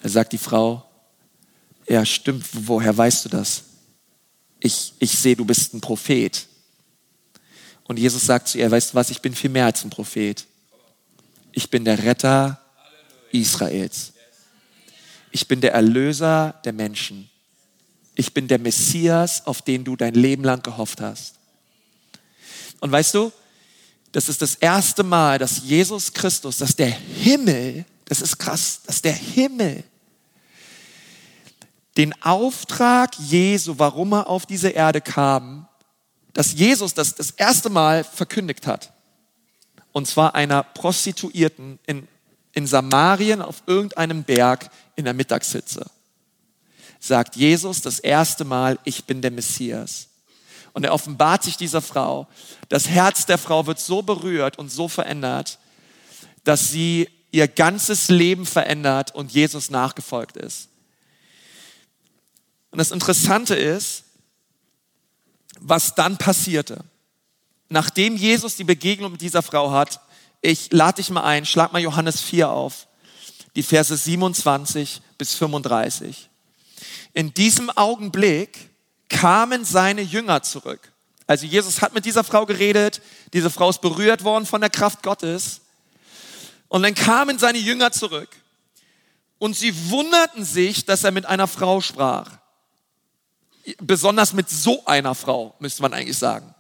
Er 0.06 0.10
sagt 0.10 0.34
die 0.34 0.38
Frau, 0.38 0.86
ja 1.88 2.06
stimmt, 2.06 2.46
woher 2.52 2.96
weißt 2.96 3.26
du 3.26 3.30
das? 3.30 3.64
Ich, 4.60 4.94
ich 5.00 5.12
sehe, 5.12 5.36
du 5.36 5.46
bist 5.46 5.74
ein 5.74 5.82
Prophet. 5.82 6.48
Und 7.84 7.98
Jesus 7.98 8.26
sagt 8.26 8.48
zu 8.48 8.58
ihr, 8.58 8.70
weißt 8.70 8.92
du 8.92 8.96
was, 8.96 9.10
ich 9.10 9.22
bin 9.22 9.36
viel 9.36 9.50
mehr 9.50 9.66
als 9.66 9.84
ein 9.84 9.90
Prophet. 9.90 10.46
Ich 11.52 11.70
bin 11.70 11.84
der 11.86 12.04
Retter 12.04 12.62
Israels. 13.32 14.14
Ich 15.32 15.48
bin 15.48 15.62
der 15.62 15.74
Erlöser 15.74 16.60
der 16.64 16.74
Menschen 16.74 17.30
ich 18.16 18.34
bin 18.34 18.48
der 18.48 18.60
Messias, 18.60 19.46
auf 19.46 19.62
den 19.62 19.84
du 19.84 19.96
dein 19.96 20.14
Leben 20.14 20.44
lang 20.44 20.64
gehofft 20.64 21.02
hast. 21.02 21.36
Und 22.80 22.92
weißt 22.92 23.14
du, 23.14 23.32
das 24.12 24.30
ist 24.30 24.42
das 24.42 24.56
erste 24.56 25.04
Mal, 25.04 25.38
dass 25.38 25.64
Jesus 25.64 26.14
Christus, 26.14 26.58
dass 26.58 26.76
der 26.76 26.90
Himmel, 26.90 27.86
das 28.06 28.22
ist 28.22 28.38
krass, 28.38 28.80
dass 28.86 29.02
der 29.02 29.14
Himmel 29.14 29.84
den 31.98 32.14
Auftrag 32.22 33.16
Jesu, 33.18 33.76
warum 33.78 34.14
er 34.14 34.28
auf 34.28 34.46
diese 34.46 34.70
Erde 34.70 35.02
kam, 35.02 35.68
dass 36.34 36.54
Jesus 36.54 36.94
das 36.94 37.16
das 37.16 37.32
erste 37.32 37.70
Mal 37.70 38.04
verkündigt 38.04 38.68
hat. 38.68 38.92
Und 39.92 40.08
zwar 40.08 40.36
einer 40.36 40.64
Prostituierten 40.64 41.80
in, 41.86 42.08
in 42.54 42.68
Samarien 42.68 43.42
auf 43.42 43.64
irgendeinem 43.66 44.24
Berg 44.24 44.70
in 44.96 45.06
der 45.06 45.14
Mittagshitze 45.14 45.86
sagt 47.06 47.36
Jesus 47.36 47.82
das 47.82 48.00
erste 48.00 48.46
Mal, 48.46 48.80
ich 48.84 49.06
bin 49.06 49.22
der 49.22 49.32
Messias. 49.32 50.08
Und 50.74 50.84
er 50.84 50.94
offenbart 50.94 51.44
sich 51.44 51.56
dieser 51.56 51.82
Frau. 51.82 52.28
Das 52.68 52.90
Herz 52.90 53.26
der 53.26 53.38
Frau 53.38 53.66
wird 53.66 53.80
so 53.80 54.02
berührt 54.02 54.58
und 54.58 54.70
so 54.70 54.88
verändert, 54.88 55.60
dass 56.44 56.70
sie 56.70 57.10
ihr 57.32 57.48
ganzes 57.48 58.10
Leben 58.10 58.46
verändert 58.46 59.14
und 59.16 59.32
Jesus 59.32 59.70
nachgefolgt 59.70 60.38
ist. 60.38 60.70
Und 62.76 62.80
das 62.80 62.92
Interessante 62.92 63.56
ist, 63.56 64.04
was 65.62 65.96
dann 65.96 66.18
passierte. 66.18 66.84
Nachdem 67.70 68.18
Jesus 68.18 68.58
die 68.58 68.66
Begegnung 68.66 69.14
mit 69.14 69.22
dieser 69.22 69.42
Frau 69.42 69.72
hat, 69.72 70.02
ich 70.42 70.74
lade 70.74 70.98
dich 70.98 71.10
mal 71.10 71.24
ein, 71.24 71.46
schlag 71.46 71.72
mal 71.72 71.82
Johannes 71.82 72.20
4 72.20 72.50
auf, 72.50 72.88
die 73.56 73.64
Verse 73.64 73.96
27 73.96 75.02
bis 75.18 75.36
35. 75.36 76.30
In 77.14 77.34
diesem 77.34 77.70
Augenblick 77.70 78.72
kamen 79.08 79.64
seine 79.64 80.02
Jünger 80.02 80.44
zurück. 80.44 80.92
Also 81.28 81.46
Jesus 81.46 81.82
hat 81.82 81.94
mit 81.94 82.04
dieser 82.04 82.26
Frau 82.26 82.46
geredet, 82.46 83.02
diese 83.32 83.50
Frau 83.50 83.70
ist 83.70 83.80
berührt 83.80 84.26
worden 84.26 84.46
von 84.46 84.60
der 84.60 84.70
Kraft 84.70 85.02
Gottes. 85.02 85.62
Und 86.68 86.84
dann 86.84 86.94
kamen 86.94 87.40
seine 87.40 87.58
Jünger 87.58 87.94
zurück 87.94 88.36
und 89.38 89.56
sie 89.56 89.90
wunderten 89.90 90.44
sich, 90.44 90.84
dass 90.84 91.06
er 91.06 91.12
mit 91.12 91.26
einer 91.26 91.48
Frau 91.48 91.80
sprach. 91.80 92.40
Besonders 93.80 94.34
mit 94.34 94.50
so 94.50 94.86
einer 94.86 95.16
Frau, 95.16 95.56
müsste 95.60 95.82
man 95.82 95.94
eigentlich 95.94 96.18
sagen. 96.18 96.54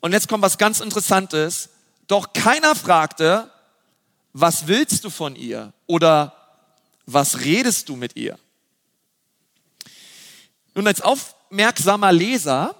Und 0.00 0.12
jetzt 0.12 0.28
kommt 0.28 0.42
was 0.42 0.58
ganz 0.58 0.80
Interessantes. 0.80 1.70
Doch 2.06 2.32
keiner 2.32 2.74
fragte, 2.74 3.50
was 4.32 4.66
willst 4.66 5.04
du 5.04 5.10
von 5.10 5.36
ihr? 5.36 5.72
Oder 5.86 6.34
was 7.06 7.40
redest 7.40 7.88
du 7.88 7.96
mit 7.96 8.16
ihr? 8.16 8.38
Nun, 10.74 10.86
als 10.86 11.00
aufmerksamer 11.00 12.12
Leser 12.12 12.74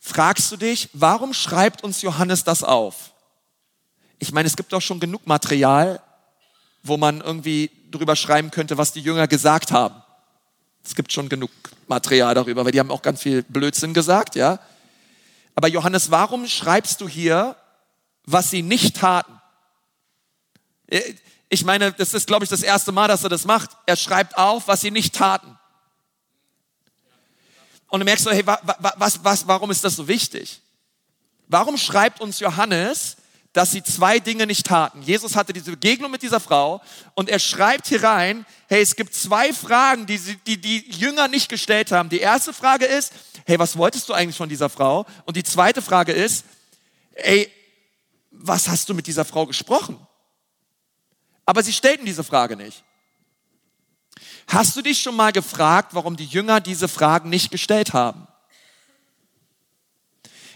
fragst 0.00 0.50
du 0.50 0.56
dich, 0.56 0.88
warum 0.92 1.32
schreibt 1.32 1.84
uns 1.84 2.02
Johannes 2.02 2.42
das 2.42 2.64
auf? 2.64 3.12
Ich 4.18 4.32
meine, 4.32 4.48
es 4.48 4.56
gibt 4.56 4.72
doch 4.72 4.82
schon 4.82 5.00
genug 5.00 5.26
Material, 5.26 6.02
wo 6.82 6.96
man 6.96 7.20
irgendwie 7.20 7.70
drüber 7.90 8.16
schreiben 8.16 8.50
könnte, 8.50 8.76
was 8.76 8.92
die 8.92 9.00
Jünger 9.00 9.28
gesagt 9.28 9.70
haben. 9.70 10.01
Es 10.84 10.94
gibt 10.94 11.12
schon 11.12 11.28
genug 11.28 11.50
Material 11.86 12.34
darüber, 12.34 12.64
weil 12.64 12.72
die 12.72 12.80
haben 12.80 12.90
auch 12.90 13.02
ganz 13.02 13.22
viel 13.22 13.42
Blödsinn 13.42 13.94
gesagt, 13.94 14.34
ja. 14.34 14.58
Aber 15.54 15.68
Johannes, 15.68 16.10
warum 16.10 16.46
schreibst 16.46 17.00
du 17.00 17.08
hier, 17.08 17.56
was 18.24 18.50
sie 18.50 18.62
nicht 18.62 18.96
taten? 18.96 19.40
Ich 21.48 21.64
meine, 21.64 21.92
das 21.92 22.14
ist, 22.14 22.26
glaube 22.26 22.44
ich, 22.44 22.50
das 22.50 22.62
erste 22.62 22.92
Mal, 22.92 23.08
dass 23.08 23.22
er 23.22 23.30
das 23.30 23.44
macht. 23.44 23.70
Er 23.86 23.96
schreibt 23.96 24.36
auf, 24.38 24.68
was 24.68 24.80
sie 24.80 24.90
nicht 24.90 25.14
taten. 25.14 25.58
Und 27.88 28.00
du 28.00 28.04
merkst 28.04 28.24
so, 28.24 28.30
hey, 28.30 28.46
was, 28.46 29.22
was, 29.22 29.46
warum 29.46 29.70
ist 29.70 29.84
das 29.84 29.96
so 29.96 30.08
wichtig? 30.08 30.62
Warum 31.48 31.76
schreibt 31.76 32.22
uns 32.22 32.40
Johannes, 32.40 33.16
dass 33.52 33.70
sie 33.70 33.82
zwei 33.82 34.18
Dinge 34.18 34.46
nicht 34.46 34.66
taten? 34.66 35.02
Jesus 35.02 35.36
hatte 35.36 35.52
diese 35.52 35.72
Begegnung 35.72 36.10
mit 36.10 36.22
dieser 36.22 36.40
Frau 36.40 36.80
und 37.14 37.28
er 37.28 37.38
schreibt 37.38 37.86
hier 37.86 38.02
rein, 38.02 38.46
hey, 38.68 38.82
es 38.82 38.96
gibt 38.96 39.14
zwei 39.14 39.52
Fragen, 39.52 40.06
die, 40.06 40.18
sie, 40.18 40.36
die 40.36 40.60
die 40.60 40.90
Jünger 40.90 41.28
nicht 41.28 41.48
gestellt 41.48 41.92
haben. 41.92 42.08
Die 42.08 42.20
erste 42.20 42.52
Frage 42.52 42.86
ist, 42.86 43.12
hey, 43.44 43.58
was 43.58 43.76
wolltest 43.76 44.08
du 44.08 44.14
eigentlich 44.14 44.36
von 44.36 44.48
dieser 44.48 44.68
Frau? 44.68 45.06
Und 45.26 45.36
die 45.36 45.44
zweite 45.44 45.82
Frage 45.82 46.12
ist, 46.12 46.44
ey, 47.14 47.50
was 48.30 48.68
hast 48.68 48.88
du 48.88 48.94
mit 48.94 49.06
dieser 49.06 49.24
Frau 49.24 49.46
gesprochen? 49.46 49.98
Aber 51.44 51.62
sie 51.62 51.72
stellten 51.72 52.06
diese 52.06 52.24
Frage 52.24 52.56
nicht. 52.56 52.82
Hast 54.46 54.76
du 54.76 54.82
dich 54.82 55.00
schon 55.00 55.16
mal 55.16 55.32
gefragt, 55.32 55.94
warum 55.94 56.16
die 56.16 56.24
Jünger 56.24 56.60
diese 56.60 56.88
Fragen 56.88 57.28
nicht 57.28 57.50
gestellt 57.50 57.92
haben? 57.92 58.26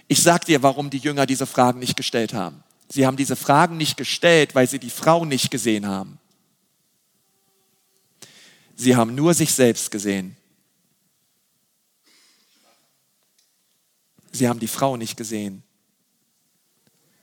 Ich 0.09 0.23
sag 0.23 0.45
dir, 0.45 0.63
warum 0.63 0.91
die 0.91 0.99
Jünger 0.99 1.27
diese 1.27 1.47
Fragen 1.47 1.81
nicht 1.81 1.97
gestellt 1.97 2.33
haben. 2.33 2.63
Sie 2.89 3.07
haben 3.07 3.17
diese 3.17 3.37
Fragen 3.37 3.77
nicht 3.77 3.97
gestellt, 3.97 4.55
weil 4.55 4.69
sie 4.69 4.79
die 4.79 4.91
Frau 4.91 5.25
nicht 5.25 5.51
gesehen 5.51 5.87
haben. 5.87 6.19
Sie 8.77 8.95
haben 8.95 9.15
nur 9.15 9.35
sich 9.35 9.53
selbst 9.55 9.91
gesehen. 9.91 10.37
Sie 14.33 14.49
haben 14.49 14.61
die 14.61 14.69
Frau 14.69 14.97
nicht 14.97 15.17
gesehen. 15.17 15.63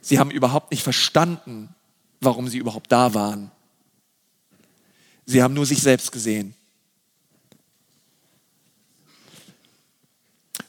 Sie 0.01 0.19
haben 0.19 0.31
überhaupt 0.31 0.71
nicht 0.71 0.83
verstanden, 0.83 1.73
warum 2.19 2.49
sie 2.49 2.57
überhaupt 2.57 2.91
da 2.91 3.13
waren. 3.13 3.51
Sie 5.25 5.41
haben 5.41 5.53
nur 5.53 5.65
sich 5.65 5.81
selbst 5.81 6.11
gesehen. 6.11 6.55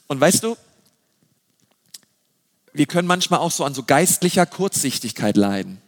Und 0.07 0.21
weißt 0.21 0.43
du, 0.43 0.55
wir 2.75 2.85
können 2.85 3.07
manchmal 3.07 3.39
auch 3.39 3.51
so 3.51 3.63
an 3.63 3.73
so 3.73 3.83
geistlicher 3.83 4.45
Kurzsichtigkeit 4.45 5.37
leiden. 5.37 5.81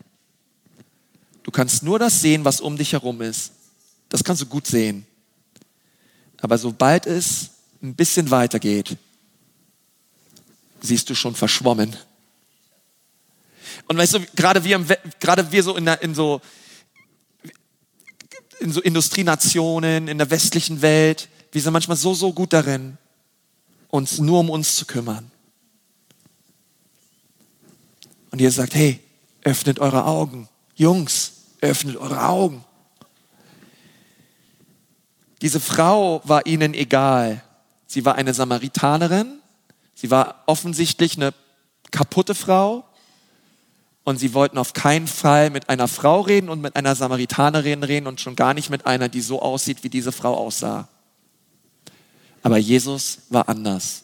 Du 1.43 1.51
kannst 1.51 1.83
nur 1.83 1.99
das 1.99 2.21
sehen, 2.21 2.45
was 2.45 2.61
um 2.61 2.77
dich 2.77 2.93
herum 2.93 3.21
ist. 3.21 3.51
Das 4.09 4.23
kannst 4.23 4.41
du 4.41 4.45
gut 4.45 4.65
sehen. 4.67 5.05
Aber 6.39 6.57
sobald 6.57 7.05
es 7.05 7.49
ein 7.81 7.93
bisschen 7.93 8.31
weitergeht, 8.31 8.97
siehst 10.81 11.09
du 11.09 11.15
schon 11.15 11.35
verschwommen. 11.35 11.95
Und 13.87 13.97
weißt 13.97 14.15
du, 14.15 14.19
gerade 14.35 14.63
wir, 14.63 14.79
gerade 15.19 15.51
wir 15.51 15.63
so 15.63 15.75
in, 15.75 15.85
der, 15.85 16.01
in 16.01 16.15
so 16.15 16.41
in 18.59 18.71
so 18.71 18.81
Industrienationen, 18.81 20.07
in 20.07 20.17
der 20.17 20.29
westlichen 20.29 20.81
Welt, 20.81 21.29
wir 21.51 21.61
sind 21.61 21.73
manchmal 21.73 21.97
so, 21.97 22.13
so 22.13 22.33
gut 22.33 22.53
darin, 22.53 22.97
uns 23.89 24.19
nur 24.19 24.39
um 24.39 24.49
uns 24.49 24.75
zu 24.75 24.85
kümmern. 24.85 25.31
Und 28.31 28.41
ihr 28.41 28.51
sagt, 28.51 28.75
hey, 28.75 28.99
öffnet 29.43 29.79
eure 29.79 30.05
Augen. 30.05 30.49
Jungs, 30.75 31.33
öffnet 31.61 31.97
eure 31.97 32.23
Augen. 32.23 32.63
Diese 35.41 35.59
Frau 35.59 36.21
war 36.23 36.45
ihnen 36.45 36.73
egal. 36.73 37.43
Sie 37.85 38.05
war 38.05 38.15
eine 38.15 38.33
Samaritanerin. 38.33 39.39
Sie 39.93 40.11
war 40.11 40.43
offensichtlich 40.45 41.15
eine 41.15 41.33
kaputte 41.91 42.35
Frau. 42.35 42.83
Und 44.03 44.19
sie 44.19 44.33
wollten 44.33 44.57
auf 44.57 44.73
keinen 44.73 45.07
Fall 45.07 45.49
mit 45.49 45.69
einer 45.69 45.87
Frau 45.87 46.21
reden 46.21 46.49
und 46.49 46.61
mit 46.61 46.75
einer 46.75 46.95
Samaritanerin 46.95 47.83
reden 47.83 48.07
und 48.07 48.21
schon 48.21 48.35
gar 48.35 48.53
nicht 48.53 48.69
mit 48.69 48.85
einer, 48.85 49.09
die 49.09 49.21
so 49.21 49.41
aussieht, 49.41 49.83
wie 49.83 49.89
diese 49.89 50.11
Frau 50.11 50.35
aussah. 50.35 50.87
Aber 52.41 52.57
Jesus 52.57 53.19
war 53.29 53.49
anders. 53.49 54.03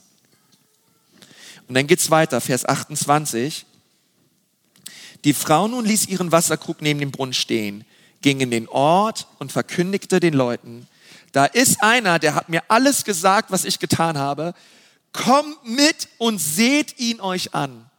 Und 1.68 1.76
dann 1.76 1.88
geht's 1.88 2.12
weiter, 2.12 2.42
Vers 2.42 2.66
28. 2.66 3.66
Die 5.24 5.34
Frau 5.34 5.68
nun 5.68 5.86
ließ 5.86 6.08
ihren 6.08 6.32
Wasserkrug 6.32 6.82
neben 6.82 7.00
dem 7.00 7.12
Brunnen 7.12 7.34
stehen, 7.34 7.86
ging 8.22 8.40
in 8.40 8.52
den 8.52 8.68
Ort 8.68 9.28
und 9.40 9.52
verkündigte 9.52 10.20
den 10.20 10.34
Leuten, 10.34 10.88
da 11.34 11.46
ist 11.46 11.82
einer, 11.82 12.20
der 12.20 12.36
hat 12.36 12.48
mir 12.48 12.64
alles 12.70 13.04
gesagt, 13.04 13.52
was 13.52 13.66
ich 13.66 13.80
getan 13.80 14.18
habe. 14.18 14.54
Kommt 15.12 15.66
mit 15.66 16.08
und 16.20 16.38
seht 16.38 17.00
ihn 17.00 17.20
euch 17.20 17.54
an. 17.54 17.90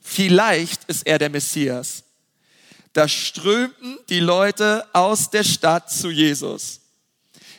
Vielleicht 0.00 0.84
ist 0.84 1.06
er 1.06 1.18
der 1.18 1.28
Messias. 1.28 2.04
Da 2.92 3.08
strömten 3.08 3.98
die 4.08 4.20
Leute 4.20 4.86
aus 4.92 5.28
der 5.28 5.42
Stadt 5.42 5.90
zu 5.90 6.08
Jesus. 6.08 6.80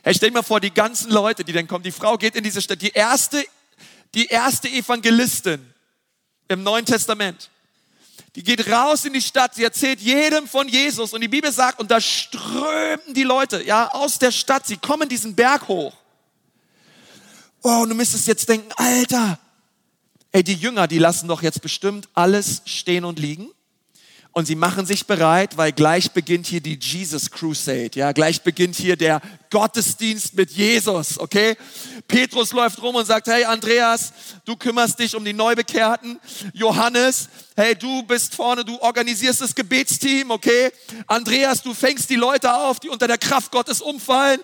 Hey, 0.03 0.15
stell 0.15 0.29
dir 0.29 0.35
mal 0.35 0.43
vor, 0.43 0.61
die 0.61 0.73
ganzen 0.73 1.11
Leute, 1.11 1.43
die 1.43 1.51
dann 1.51 1.67
kommen, 1.67 1.83
die 1.83 1.91
Frau 1.91 2.17
geht 2.17 2.35
in 2.35 2.43
diese 2.43 2.61
Stadt, 2.61 2.81
die 2.81 2.91
erste, 2.91 3.45
die 4.13 4.27
erste 4.27 4.69
Evangelistin 4.69 5.61
im 6.47 6.63
Neuen 6.63 6.85
Testament. 6.85 7.49
Die 8.38 8.43
geht 8.43 8.69
raus 8.71 9.04
in 9.04 9.13
die 9.13 9.21
Stadt, 9.21 9.56
sie 9.56 9.63
erzählt 9.63 10.00
jedem 10.00 10.47
von 10.47 10.67
Jesus 10.67 11.12
und 11.12 11.21
die 11.21 11.28
Bibel 11.28 11.52
sagt, 11.52 11.80
und 11.80 11.89
da 11.89 12.00
strömen 12.00 13.15
die 13.15 13.23
Leute, 13.23 13.63
ja, 13.65 13.89
aus 13.91 14.19
der 14.19 14.32
Stadt, 14.32 14.67
sie 14.67 14.78
kommen 14.78 15.10
diesen 15.10 15.34
Berg 15.34 15.67
hoch. 15.67 15.95
Oh, 17.63 17.80
und 17.82 17.89
du 17.89 17.95
müsstest 17.95 18.28
jetzt 18.28 18.47
denken, 18.47 18.71
Alter, 18.76 19.39
ey, 20.32 20.43
die 20.43 20.54
Jünger, 20.54 20.88
die 20.88 21.00
lassen 21.00 21.28
doch 21.28 21.41
jetzt 21.41 21.63
bestimmt 21.63 22.10
alles 22.13 22.62
stehen 22.65 23.06
und 23.06 23.17
liegen 23.17 23.50
und 24.34 24.45
sie 24.45 24.54
machen 24.54 24.86
sich 24.86 25.08
bereit, 25.08 25.58
weil 25.58 25.71
gleich 25.71 26.12
beginnt 26.12 26.45
hier 26.45 26.62
die 26.62 26.78
Jesus 26.80 27.32
Crusade, 27.32 27.89
ja, 27.95 28.12
gleich 28.12 28.43
beginnt 28.43 28.76
hier 28.76 28.97
der 28.97 29.19
Gottesdienst 29.49 30.33
mit 30.36 30.51
Jesus, 30.51 31.19
okay? 31.19 31.55
Petrus 32.07 32.51
läuft 32.53 32.81
rum 32.81 32.95
und 32.95 33.05
sagt, 33.05 33.27
hey 33.27 33.45
Andreas, 33.45 34.13
du 34.45 34.55
kümmerst 34.55 34.99
dich 34.99 35.15
um 35.15 35.23
die 35.25 35.33
Neubekehrten. 35.33 36.19
Johannes, 36.53 37.29
hey, 37.55 37.75
du 37.75 38.03
bist 38.03 38.36
vorne, 38.36 38.63
du 38.63 38.79
organisierst 38.81 39.41
das 39.41 39.55
Gebetsteam, 39.55 40.31
okay? 40.31 40.71
Andreas, 41.07 41.62
du 41.62 41.73
fängst 41.73 42.10
die 42.10 42.15
Leute 42.15 42.53
auf, 42.53 42.79
die 42.79 42.89
unter 42.89 43.07
der 43.07 43.17
Kraft 43.17 43.51
Gottes 43.51 43.81
umfallen. 43.81 44.39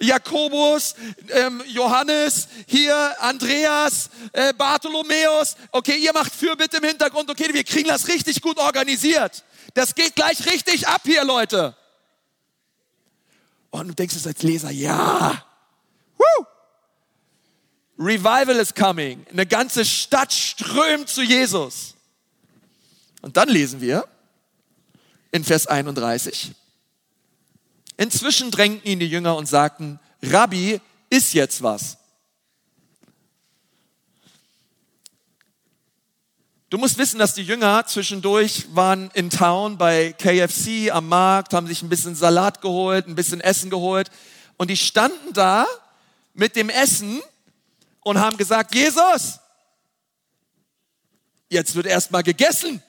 Jakobus, 0.00 0.94
ähm, 1.30 1.62
Johannes, 1.66 2.48
hier 2.66 3.14
Andreas, 3.20 4.10
äh, 4.32 4.52
Bartholomäus, 4.54 5.56
okay, 5.72 5.96
ihr 5.96 6.12
macht 6.12 6.34
Fürbitte 6.34 6.78
im 6.78 6.84
Hintergrund, 6.84 7.30
okay, 7.30 7.52
wir 7.52 7.64
kriegen 7.64 7.88
das 7.88 8.08
richtig 8.08 8.40
gut 8.40 8.58
organisiert. 8.58 9.44
Das 9.74 9.94
geht 9.94 10.14
gleich 10.14 10.46
richtig 10.46 10.88
ab 10.88 11.02
hier, 11.04 11.24
Leute. 11.24 11.76
Und 13.80 13.88
du 13.88 13.94
denkst 13.94 14.16
es 14.16 14.26
als 14.26 14.42
Leser, 14.42 14.70
ja. 14.70 15.44
Woo! 16.16 16.46
Revival 17.98 18.56
is 18.56 18.74
coming. 18.74 19.26
Eine 19.30 19.46
ganze 19.46 19.84
Stadt 19.84 20.32
strömt 20.32 21.08
zu 21.08 21.22
Jesus. 21.22 21.94
Und 23.22 23.36
dann 23.36 23.48
lesen 23.48 23.80
wir 23.80 24.06
in 25.32 25.44
Vers 25.44 25.66
31. 25.66 26.52
Inzwischen 27.96 28.50
drängten 28.50 28.90
ihn 28.90 29.00
die 29.00 29.08
Jünger 29.08 29.36
und 29.36 29.46
sagten, 29.46 29.98
Rabbi, 30.22 30.80
ist 31.08 31.34
jetzt 31.34 31.62
was? 31.62 31.98
Du 36.68 36.78
musst 36.78 36.98
wissen, 36.98 37.20
dass 37.20 37.34
die 37.34 37.44
Jünger 37.44 37.86
zwischendurch 37.86 38.66
waren 38.74 39.08
in 39.14 39.30
Town 39.30 39.78
bei 39.78 40.12
KFC 40.12 40.90
am 40.90 41.08
Markt, 41.08 41.54
haben 41.54 41.68
sich 41.68 41.80
ein 41.82 41.88
bisschen 41.88 42.16
Salat 42.16 42.60
geholt, 42.60 43.06
ein 43.06 43.14
bisschen 43.14 43.40
Essen 43.40 43.70
geholt 43.70 44.10
und 44.56 44.68
die 44.68 44.76
standen 44.76 45.32
da 45.32 45.64
mit 46.34 46.56
dem 46.56 46.68
Essen 46.68 47.22
und 48.00 48.18
haben 48.18 48.36
gesagt, 48.36 48.74
Jesus, 48.74 49.38
jetzt 51.48 51.76
wird 51.76 51.86
erstmal 51.86 52.24
gegessen. 52.24 52.82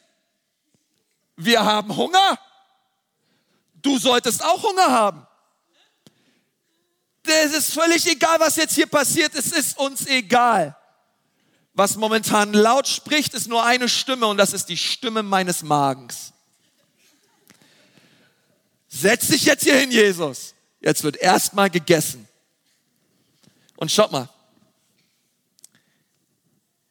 Wir 1.36 1.64
haben 1.64 1.96
Hunger. 1.96 2.40
Du 3.76 4.00
solltest 4.00 4.44
auch 4.44 4.64
Hunger 4.64 4.92
haben. 4.92 5.28
Es 7.24 7.54
ist 7.54 7.74
völlig 7.74 8.08
egal, 8.08 8.40
was 8.40 8.56
jetzt 8.56 8.74
hier 8.74 8.88
passiert. 8.88 9.36
Es 9.36 9.52
ist 9.52 9.78
uns 9.78 10.08
egal. 10.08 10.77
Was 11.78 11.96
momentan 11.96 12.54
laut 12.54 12.88
spricht, 12.88 13.36
ist 13.36 13.48
nur 13.48 13.64
eine 13.64 13.88
Stimme 13.88 14.26
und 14.26 14.38
das 14.38 14.52
ist 14.52 14.66
die 14.66 14.78
Stimme 14.78 15.22
meines 15.22 15.62
Magens. 15.62 16.34
Setz 18.88 19.28
dich 19.28 19.46
jetzt 19.46 19.64
hier 19.64 19.78
hin, 19.78 19.92
Jesus. 19.92 20.56
Jetzt 20.82 21.04
wird 21.04 21.18
erstmal 21.18 21.70
gegessen. 21.70 22.28
Und 23.76 23.92
schaut 23.92 24.12
mal. 24.12 24.28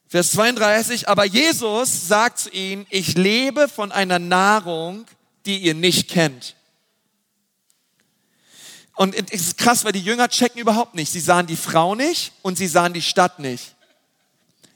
Vers 0.06 0.30
32, 0.30 1.08
aber 1.08 1.24
Jesus 1.24 2.06
sagt 2.06 2.38
zu 2.38 2.50
ihnen, 2.50 2.86
ich 2.88 3.16
lebe 3.16 3.66
von 3.66 3.90
einer 3.90 4.20
Nahrung, 4.20 5.04
die 5.46 5.58
ihr 5.58 5.74
nicht 5.74 6.08
kennt. 6.08 6.54
Und 8.94 9.16
es 9.16 9.32
ist 9.32 9.58
krass, 9.58 9.84
weil 9.84 9.90
die 9.90 10.00
Jünger 10.00 10.28
checken 10.28 10.60
überhaupt 10.60 10.94
nicht. 10.94 11.10
Sie 11.10 11.18
sahen 11.18 11.48
die 11.48 11.56
Frau 11.56 11.96
nicht 11.96 12.34
und 12.42 12.56
sie 12.56 12.68
sahen 12.68 12.92
die 12.92 13.02
Stadt 13.02 13.40
nicht. 13.40 13.75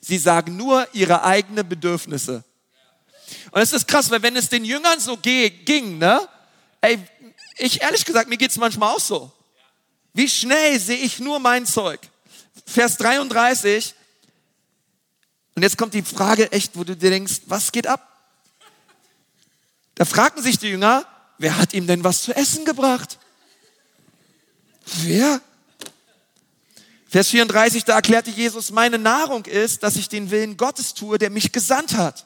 Sie 0.01 0.19
sagen 0.19 0.57
nur 0.57 0.89
ihre 0.93 1.23
eigenen 1.25 1.69
Bedürfnisse. 1.69 2.45
Und 3.51 3.61
es 3.61 3.73
ist 3.73 3.87
krass, 3.87 4.11
weil 4.11 4.23
wenn 4.23 4.37
es 4.37 4.49
den 4.49 4.65
Jüngern 4.65 4.99
so 4.99 5.17
ging, 5.17 5.99
ne, 5.99 6.27
ey, 6.81 6.99
ich 7.59 7.83
ehrlich 7.83 8.05
gesagt, 8.05 8.29
mir 8.29 8.37
geht's 8.37 8.57
manchmal 8.57 8.95
auch 8.95 9.01
so. 9.01 9.31
Wie 10.13 10.29
schnell 10.29 10.81
sehe 10.81 10.97
ich 10.97 11.21
nur 11.21 11.39
mein 11.39 11.67
Zeug? 11.67 12.01
Vers 12.67 12.97
33. 12.97 13.95
Und 15.55 15.63
jetzt 15.63 15.77
kommt 15.77 15.95
die 15.95 16.03
Frage 16.03 16.51
echt, 16.53 16.77
wo 16.77 16.85
du 16.85 16.97
dir 16.97 17.11
denkst, 17.11 17.43
was 17.47 17.71
geht 17.71 17.87
ab? 17.87 18.07
Da 19.95 20.05
fragten 20.05 20.43
sich 20.43 20.59
die 20.59 20.69
Jünger, 20.69 21.05
wer 21.39 21.59
hat 21.59 21.75
ihm 21.75 21.87
denn 21.87 22.03
was 22.03 22.23
zu 22.23 22.35
essen 22.35 22.65
gebracht? 22.65 23.19
Wer? 25.03 25.41
Vers 27.11 27.31
34, 27.31 27.85
da 27.85 27.97
erklärte 27.97 28.31
Jesus, 28.31 28.71
meine 28.71 28.97
Nahrung 28.97 29.45
ist, 29.47 29.83
dass 29.83 29.97
ich 29.97 30.09
den 30.09 30.31
Willen 30.31 30.57
Gottes 30.57 30.95
tue, 30.95 31.19
der 31.19 31.31
mich 31.31 31.51
gesandt 31.51 31.95
hat 31.95 32.25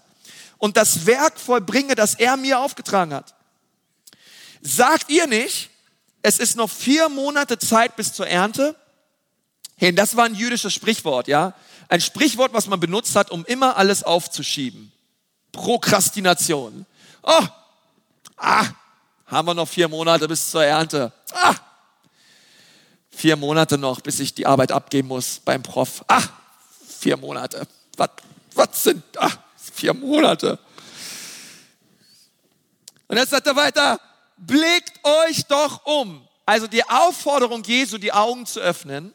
und 0.59 0.77
das 0.77 1.07
Werk 1.07 1.41
vollbringe, 1.41 1.95
das 1.95 2.15
er 2.15 2.37
mir 2.37 2.61
aufgetragen 2.61 3.15
hat. 3.15 3.35
Sagt 4.61 5.11
ihr 5.11 5.27
nicht, 5.27 5.71
es 6.21 6.39
ist 6.39 6.57
noch 6.57 6.69
vier 6.69 7.09
Monate 7.09 7.59
Zeit 7.59 7.97
bis 7.97 8.13
zur 8.13 8.27
Ernte? 8.27 8.77
Hey, 9.77 9.95
das 9.95 10.17
war 10.17 10.27
ein 10.27 10.35
jüdisches 10.35 10.75
Sprichwort, 10.75 11.29
ja? 11.29 11.55
Ein 11.89 12.03
Sprichwort, 12.03 12.53
was 12.53 12.67
man 12.67 12.79
benutzt 12.79 13.17
hat, 13.17 13.31
um 13.31 13.47
immer 13.47 13.79
alles 13.79 14.03
aufzuschieben. 14.03 14.93
Prokrastination. 15.53 16.85
Oh, 17.23 17.47
ah, 18.37 18.67
haben 19.27 19.49
wir 19.49 19.55
noch 19.55 19.69
vier 19.69 19.89
Monate 19.89 20.29
bis 20.29 20.51
zur 20.51 20.63
Ernte. 20.63 21.11
Ah, 21.33 21.55
Vier 23.17 23.37
Monate 23.37 23.79
noch, 23.79 24.01
bis 24.01 24.21
ich 24.21 24.35
die 24.35 24.47
Arbeit 24.47 24.73
abgeben 24.73 25.09
muss 25.09 25.41
beim 25.45 25.63
Prof. 25.63 26.05
Ah, 26.09 26.23
vier 27.01 27.17
Monate. 27.17 27.67
Was, 27.97 28.11
was 28.55 28.83
sind, 28.83 29.03
ah, 29.19 29.31
vier 29.57 29.95
Monate. 29.95 30.59
Und 33.07 33.17
jetzt 33.17 33.31
sagt 33.31 33.47
er 33.47 33.57
weiter, 33.57 34.01
blickt 34.37 34.99
euch 35.05 35.47
doch 35.47 35.87
um. 35.87 36.27
Also 36.47 36.67
die 36.67 36.85
Aufforderung 36.85 37.63
Jesu, 37.63 37.99
die 37.99 38.13
Augen 38.13 38.47
zu 38.47 38.61
öffnen 38.61 39.15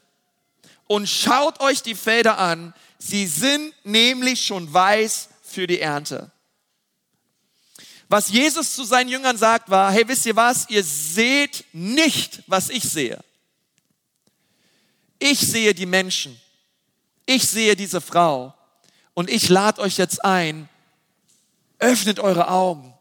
und 0.87 1.07
schaut 1.07 1.59
euch 1.59 1.83
die 1.83 1.95
Felder 1.95 2.37
an. 2.37 2.73
Sie 2.97 3.27
sind 3.27 3.73
nämlich 3.83 4.45
schon 4.45 4.71
weiß 4.73 5.29
für 5.43 5.67
die 5.67 5.79
Ernte. 5.79 6.31
Was 8.07 8.29
Jesus 8.29 8.73
zu 8.73 8.83
seinen 8.83 9.09
Jüngern 9.09 9.37
sagt 9.37 9.69
war, 9.69 9.91
hey, 9.91 10.07
wisst 10.07 10.25
ihr 10.25 10.35
was? 10.35 10.67
Ihr 10.69 10.83
seht 10.83 11.65
nicht, 11.73 12.41
was 12.47 12.69
ich 12.69 12.83
sehe. 12.83 13.19
Ich 15.19 15.39
sehe 15.39 15.73
die 15.73 15.85
Menschen. 15.85 16.39
Ich 17.25 17.47
sehe 17.47 17.75
diese 17.75 18.01
Frau. 18.01 18.53
Und 19.13 19.29
ich 19.29 19.49
lade 19.49 19.81
euch 19.81 19.97
jetzt 19.97 20.23
ein, 20.23 20.69
öffnet 21.77 22.19
eure 22.19 22.49
Augen. 22.49 22.93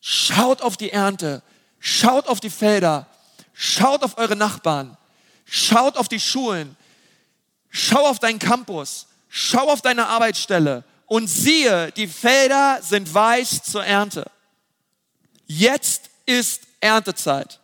Schaut 0.00 0.62
auf 0.62 0.76
die 0.76 0.90
Ernte. 0.90 1.42
Schaut 1.78 2.28
auf 2.28 2.40
die 2.40 2.50
Felder. 2.50 3.06
Schaut 3.52 4.02
auf 4.04 4.18
eure 4.18 4.36
Nachbarn. 4.36 4.96
Schaut 5.44 5.96
auf 5.96 6.08
die 6.08 6.20
Schulen. 6.20 6.76
Schau 7.70 8.06
auf 8.06 8.20
deinen 8.20 8.38
Campus. 8.38 9.08
Schau 9.28 9.68
auf 9.68 9.82
deine 9.82 10.06
Arbeitsstelle. 10.06 10.84
Und 11.06 11.26
siehe, 11.28 11.90
die 11.92 12.06
Felder 12.08 12.80
sind 12.82 13.12
weiß 13.12 13.64
zur 13.64 13.84
Ernte. 13.84 14.30
Jetzt 15.46 16.10
ist 16.24 16.62
Erntezeit. 16.80 17.60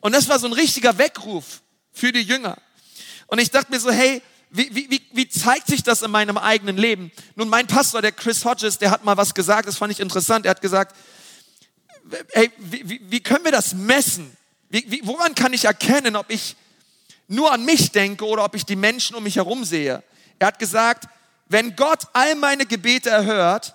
Und 0.00 0.12
das 0.12 0.28
war 0.28 0.38
so 0.38 0.46
ein 0.46 0.52
richtiger 0.52 0.96
Weckruf 0.98 1.62
für 1.98 2.12
die 2.12 2.22
Jünger. 2.22 2.56
Und 3.26 3.38
ich 3.38 3.50
dachte 3.50 3.70
mir 3.70 3.80
so, 3.80 3.90
hey, 3.90 4.22
wie, 4.50 4.74
wie, 4.74 5.02
wie 5.12 5.28
zeigt 5.28 5.66
sich 5.66 5.82
das 5.82 6.02
in 6.02 6.10
meinem 6.10 6.38
eigenen 6.38 6.78
Leben? 6.78 7.12
Nun, 7.36 7.48
mein 7.48 7.66
Pastor, 7.66 8.00
der 8.00 8.12
Chris 8.12 8.44
Hodges, 8.44 8.78
der 8.78 8.90
hat 8.90 9.04
mal 9.04 9.16
was 9.16 9.34
gesagt, 9.34 9.68
das 9.68 9.76
fand 9.76 9.92
ich 9.92 10.00
interessant. 10.00 10.46
Er 10.46 10.50
hat 10.50 10.62
gesagt, 10.62 10.96
hey, 12.32 12.50
wie, 12.56 13.00
wie 13.10 13.20
können 13.20 13.44
wir 13.44 13.52
das 13.52 13.74
messen? 13.74 14.34
Wie, 14.70 15.00
woran 15.04 15.34
kann 15.34 15.52
ich 15.52 15.66
erkennen, 15.66 16.16
ob 16.16 16.30
ich 16.30 16.56
nur 17.26 17.52
an 17.52 17.64
mich 17.64 17.92
denke 17.92 18.26
oder 18.26 18.44
ob 18.44 18.54
ich 18.54 18.64
die 18.64 18.76
Menschen 18.76 19.16
um 19.16 19.22
mich 19.22 19.36
herum 19.36 19.64
sehe? 19.64 20.02
Er 20.38 20.46
hat 20.46 20.58
gesagt, 20.58 21.08
wenn 21.48 21.76
Gott 21.76 22.04
all 22.14 22.34
meine 22.34 22.64
Gebete 22.66 23.10
erhört, 23.10 23.74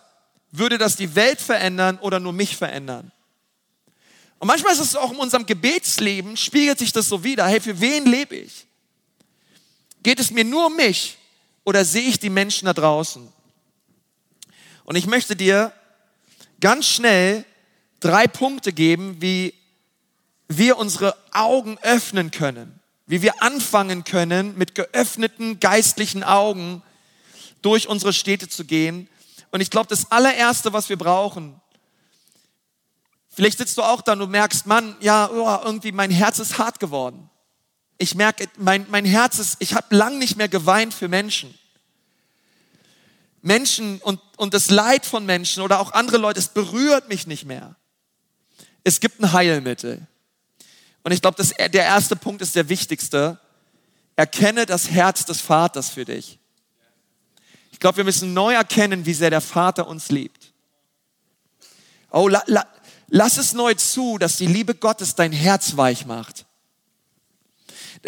würde 0.52 0.78
das 0.78 0.96
die 0.96 1.16
Welt 1.16 1.42
verändern 1.42 1.98
oder 2.00 2.20
nur 2.20 2.34
mich 2.34 2.58
verändern. 2.58 3.12
Und 4.44 4.48
manchmal 4.48 4.74
ist 4.74 4.82
es 4.82 4.98
auch 4.98 5.10
in 5.14 5.20
unserem 5.20 5.46
Gebetsleben, 5.46 6.36
spiegelt 6.36 6.78
sich 6.78 6.92
das 6.92 7.08
so 7.08 7.24
wieder. 7.24 7.48
Hey, 7.48 7.62
für 7.62 7.80
wen 7.80 8.06
lebe 8.06 8.36
ich? 8.36 8.68
Geht 10.04 10.20
es 10.20 10.32
mir 10.32 10.44
nur 10.44 10.66
um 10.66 10.76
mich 10.76 11.18
oder 11.64 11.86
sehe 11.86 12.10
ich 12.10 12.20
die 12.20 12.30
Menschen 12.30 12.66
da 12.66 12.74
draußen? 12.74 13.26
Und 14.84 14.98
ich 14.98 15.08
möchte 15.08 15.38
dir 15.38 15.72
ganz 16.60 16.88
schnell 16.88 17.46
drei 18.02 18.28
Punkte 18.28 18.74
geben, 18.74 19.22
wie 19.22 19.54
wir 20.50 20.78
unsere 20.78 21.16
Augen 21.32 21.78
öffnen 21.82 22.30
können, 22.30 22.82
wie 23.06 23.22
wir 23.22 23.42
anfangen 23.42 24.04
können, 24.04 24.58
mit 24.58 24.76
geöffneten 24.76 25.62
geistlichen 25.62 26.22
Augen 26.22 26.84
durch 27.62 27.88
unsere 27.88 28.12
Städte 28.12 28.50
zu 28.50 28.66
gehen. 28.66 29.08
Und 29.52 29.62
ich 29.62 29.70
glaube, 29.70 29.88
das 29.88 30.12
allererste, 30.12 30.74
was 30.74 30.90
wir 30.90 30.98
brauchen, 30.98 31.62
Vielleicht 33.36 33.58
sitzt 33.58 33.78
du 33.78 33.82
auch 33.82 34.02
da 34.02 34.14
und 34.14 34.20
du 34.20 34.28
merkst, 34.28 34.68
Mann, 34.68 34.96
ja, 35.00 35.30
oh, 35.30 35.66
irgendwie 35.66 35.92
mein 35.92 36.12
Herz 36.12 36.40
ist 36.40 36.60
hart 36.60 36.80
geworden. 36.80 37.30
Ich 37.98 38.16
merke, 38.16 38.48
mein, 38.58 38.86
mein 38.90 39.06
Herz 39.06 39.40
ist, 39.40 39.58
ich 39.60 39.74
habe 39.74 39.96
lang 39.96 40.20
nicht 40.20 40.38
mehr 40.38 40.50
geweint 40.50 40.94
für 40.94 41.08
Menschen. 41.08 41.54
Menschen 43.42 44.00
und, 44.00 44.22
und 44.38 44.54
das 44.54 44.70
Leid 44.70 45.06
von 45.06 45.26
Menschen 45.26 45.64
oder 45.64 45.80
auch 45.80 45.94
andere 45.94 46.18
Leute, 46.18 46.40
es 46.40 46.48
berührt 46.48 47.10
mich 47.10 47.28
nicht 47.28 47.46
mehr. 47.46 47.76
Es 48.84 49.00
gibt 49.00 49.20
ein 49.20 49.34
Heilmittel. 49.34 50.08
Und 51.04 51.12
ich 51.12 51.22
glaube, 51.22 51.44
der 51.44 51.84
erste 51.84 52.16
Punkt 52.16 52.42
ist 52.42 52.56
der 52.56 52.70
wichtigste. 52.70 53.40
Erkenne 54.16 54.66
das 54.66 54.90
Herz 54.90 55.26
des 55.26 55.42
Vaters 55.42 55.90
für 55.90 56.06
dich. 56.06 56.40
Ich 57.72 57.80
glaube, 57.80 57.98
wir 57.98 58.04
müssen 58.04 58.34
neu 58.34 58.54
erkennen, 58.54 59.06
wie 59.06 59.14
sehr 59.14 59.30
der 59.30 59.42
Vater 59.42 59.88
uns 59.88 60.10
liebt. 60.10 60.54
Oh, 62.12 62.28
la, 62.28 62.44
la, 62.46 62.66
Lass 63.16 63.38
es 63.38 63.54
neu 63.54 63.76
zu, 63.76 64.18
dass 64.18 64.38
die 64.38 64.48
Liebe 64.48 64.74
Gottes 64.74 65.14
dein 65.14 65.32
Herz 65.32 65.78
weich 65.78 66.08
macht. 66.08 66.48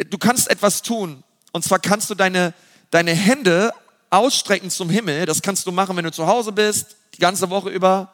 Du 0.10 0.18
kannst 0.18 0.50
etwas 0.50 0.82
tun. 0.82 1.24
Und 1.52 1.64
zwar 1.64 1.78
kannst 1.78 2.10
du 2.10 2.16
deine, 2.16 2.56
deine 2.90 3.14
Hände 3.14 3.72
ausstrecken 4.10 4.72
zum 4.72 4.90
Himmel. 4.90 5.28
Das 5.28 5.44
kannst 5.44 5.68
du 5.68 5.72
machen, 5.72 5.96
wenn 5.96 6.06
du 6.06 6.12
zu 6.12 6.26
Hause 6.26 6.52
bist, 6.52 6.96
die 7.14 7.20
ganze 7.20 7.52
Woche 7.52 7.70
über. 7.70 8.12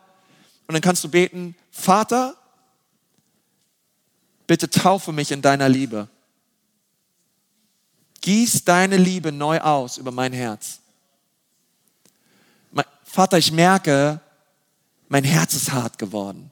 Und 0.67 0.73
dann 0.73 0.81
kannst 0.81 1.01
du 1.05 1.07
beten, 1.07 1.55
Vater, 1.71 2.35
bitte 4.45 4.69
taufe 4.69 5.13
mich 5.13 5.31
in 5.31 5.41
deiner 5.41 5.69
Liebe. 5.69 6.09
Gieß 8.19 8.65
deine 8.65 8.97
Liebe 8.97 9.31
neu 9.31 9.61
aus 9.61 9.97
über 9.97 10.11
mein 10.11 10.33
Herz. 10.33 10.79
Vater, 13.05 13.37
ich 13.37 13.53
merke, 13.53 14.19
mein 15.07 15.23
Herz 15.23 15.53
ist 15.53 15.71
hart 15.71 15.97
geworden. 15.97 16.50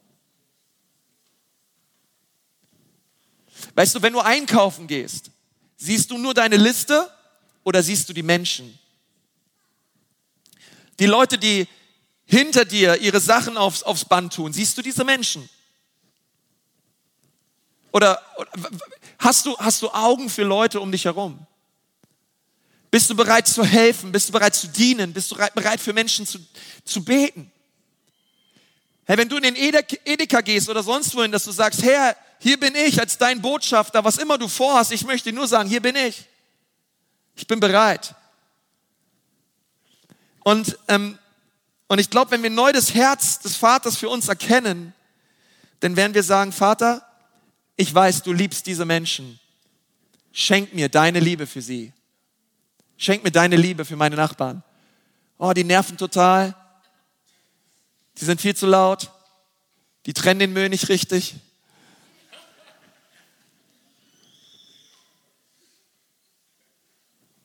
Weißt 3.76 3.96
du, 3.96 4.02
wenn 4.02 4.14
du 4.14 4.20
einkaufen 4.20 4.88
gehst, 4.88 5.32
siehst 5.78 6.12
du 6.12 6.18
nur 6.18 6.34
deine 6.34 6.58
Liste 6.58 7.10
oder 7.64 7.84
siehst 7.84 8.10
du 8.10 8.14
die 8.14 8.24
Menschen? 8.24 8.78
Die 11.00 11.06
Leute, 11.06 11.38
die 11.38 11.68
hinter 12.26 12.66
dir 12.66 12.98
ihre 12.98 13.20
Sachen 13.20 13.58
aufs, 13.58 13.84
aufs 13.84 14.06
Band 14.06 14.34
tun, 14.34 14.54
siehst 14.54 14.78
du 14.78 14.82
diese 14.82 15.04
Menschen? 15.04 15.50
Oder, 17.92 18.22
oder 18.38 18.70
Hast 19.20 19.46
du, 19.46 19.58
hast 19.58 19.82
du 19.82 19.90
Augen 19.90 20.30
für 20.30 20.44
Leute 20.44 20.80
um 20.80 20.92
dich 20.92 21.04
herum? 21.04 21.46
Bist 22.90 23.10
du 23.10 23.16
bereit 23.16 23.48
zu 23.48 23.66
helfen? 23.66 24.12
Bist 24.14 24.30
du 24.30 24.34
bereit 24.34 24.56
zu 24.56 24.68
dienen? 24.68 25.14
Bist 25.14 25.30
du 25.30 25.36
bereit 25.36 25.82
für 25.82 25.92
Menschen 25.92 26.26
zu, 26.26 26.40
zu 26.86 27.04
beten? 27.04 27.52
Hey, 29.06 29.18
wenn 29.18 29.28
du 29.28 29.36
in 29.36 29.44
den 29.44 29.56
Edeka 29.56 30.42
gehst 30.42 30.70
oder 30.70 30.82
sonst 30.82 31.14
wohin, 31.16 31.32
dass 31.32 31.44
du 31.44 31.52
sagst, 31.52 31.84
Herr, 31.84 32.16
hier 32.40 32.60
bin 32.60 32.74
ich 32.74 33.00
als 33.00 33.18
dein 33.18 33.42
Botschafter, 33.42 34.04
was 34.04 34.18
immer 34.18 34.38
du 34.38 34.48
vorhast, 34.48 34.92
ich 34.92 35.06
möchte 35.06 35.32
nur 35.34 35.48
sagen, 35.48 35.70
hier 35.70 35.82
bin 35.82 35.96
ich. 35.96 36.26
Ich 37.36 37.46
bin 37.46 37.60
bereit. 37.60 38.16
Und, 40.44 40.78
ähm, 40.88 41.20
und 41.88 42.00
ich 42.00 42.10
glaube, 42.10 42.32
wenn 42.32 42.42
wir 42.42 42.50
neu 42.50 42.72
das 42.72 42.94
Herz 42.94 43.40
des 43.40 43.58
Vaters 43.58 43.98
für 43.98 44.10
uns 44.10 44.30
erkennen, 44.30 44.94
dann 45.82 45.96
werden 45.98 46.14
wir 46.14 46.24
sagen, 46.24 46.52
Vater, 46.52 47.06
ich 47.76 47.94
weiß, 47.94 48.24
du 48.24 48.34
liebst 48.34 48.66
diese 48.66 48.86
Menschen. 48.86 49.40
Schenk 50.32 50.74
mir 50.74 50.90
deine 50.90 51.20
Liebe 51.20 51.46
für 51.46 51.62
sie. 51.62 51.92
Schenk 52.98 53.24
mir 53.24 53.32
deine 53.32 53.58
Liebe 53.58 53.84
für 53.84 53.96
meine 53.96 54.16
Nachbarn. 54.16 54.64
Oh, 55.38 55.52
die 55.54 55.64
nerven 55.64 55.98
total. 55.98 56.56
Die 58.18 58.26
sind 58.26 58.40
viel 58.42 58.56
zu 58.56 58.66
laut. 58.66 59.10
Die 60.06 60.14
trennen 60.14 60.40
den 60.40 60.54
Müll 60.54 60.70
nicht 60.70 60.90
richtig. 60.90 61.36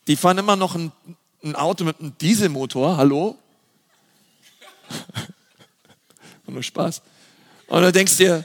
Die 0.07 0.16
fahren 0.16 0.38
immer 0.38 0.57
noch 0.57 0.74
ein, 0.74 0.92
ein 1.42 1.57
Auto 1.57 1.84
mit 1.84 2.00
einem 2.00 2.16
Dieselmotor. 2.18 2.96
Hallo? 2.96 3.38
Nur 6.46 6.62
Spaß. 6.62 7.02
Und 7.66 7.82
du 7.82 7.92
denkst 7.92 8.16
dir, 8.16 8.44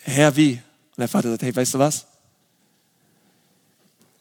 Herr, 0.00 0.34
wie? 0.36 0.52
Und 0.52 0.98
der 0.98 1.08
Vater 1.08 1.30
sagt, 1.30 1.42
hey, 1.42 1.54
weißt 1.54 1.74
du 1.74 1.78
was? 1.78 2.06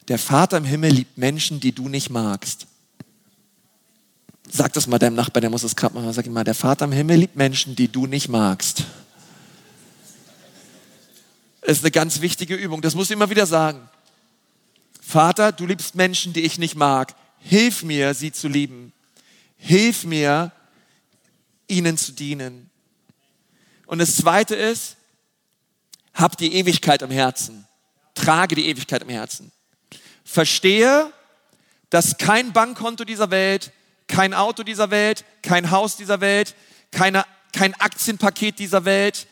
Der 0.07 0.19
Vater 0.19 0.57
im 0.57 0.65
Himmel 0.65 0.91
liebt 0.91 1.17
Menschen, 1.17 1.59
die 1.59 1.71
du 1.71 1.87
nicht 1.89 2.09
magst. 2.09 2.67
Sag 4.49 4.73
das 4.73 4.87
mal 4.87 4.99
deinem 4.99 5.15
Nachbar, 5.15 5.41
der 5.41 5.49
muss 5.49 5.61
das 5.61 5.75
gerade 5.75 5.95
machen. 5.95 6.11
Sag 6.13 6.25
ihm 6.25 6.33
mal, 6.33 6.43
der 6.43 6.55
Vater 6.55 6.85
im 6.85 6.91
Himmel 6.91 7.19
liebt 7.19 7.35
Menschen, 7.35 7.75
die 7.75 7.89
du 7.89 8.07
nicht 8.07 8.29
magst. 8.29 8.85
Das 11.61 11.77
ist 11.77 11.83
eine 11.83 11.91
ganz 11.91 12.21
wichtige 12.21 12.55
Übung. 12.55 12.81
Das 12.81 12.95
musst 12.95 13.09
du 13.09 13.13
immer 13.13 13.29
wieder 13.29 13.45
sagen. 13.45 13.89
Vater, 15.07 15.53
du 15.53 15.65
liebst 15.65 15.95
Menschen, 15.95 16.33
die 16.33 16.41
ich 16.41 16.57
nicht 16.57 16.75
mag. 16.75 17.15
Hilf 17.39 17.81
mir, 17.81 18.13
sie 18.13 18.33
zu 18.33 18.49
lieben. 18.49 18.91
Hilf 19.55 20.03
mir, 20.03 20.51
ihnen 21.69 21.97
zu 21.97 22.11
dienen. 22.11 22.69
Und 23.85 23.99
das 23.99 24.17
Zweite 24.17 24.53
ist, 24.53 24.97
hab 26.13 26.37
die 26.37 26.53
Ewigkeit 26.55 27.01
im 27.03 27.09
Herzen. 27.09 27.65
Trage 28.15 28.55
die 28.55 28.67
Ewigkeit 28.67 29.01
im 29.01 29.07
Herzen. 29.07 29.53
Verstehe, 30.25 31.09
dass 31.89 32.17
kein 32.17 32.51
Bankkonto 32.51 33.05
dieser 33.05 33.31
Welt, 33.31 33.71
kein 34.07 34.33
Auto 34.33 34.63
dieser 34.63 34.91
Welt, 34.91 35.23
kein 35.41 35.71
Haus 35.71 35.95
dieser 35.95 36.19
Welt, 36.19 36.53
keine, 36.91 37.23
kein 37.53 37.73
Aktienpaket 37.75 38.59
dieser 38.59 38.83
Welt, 38.83 39.25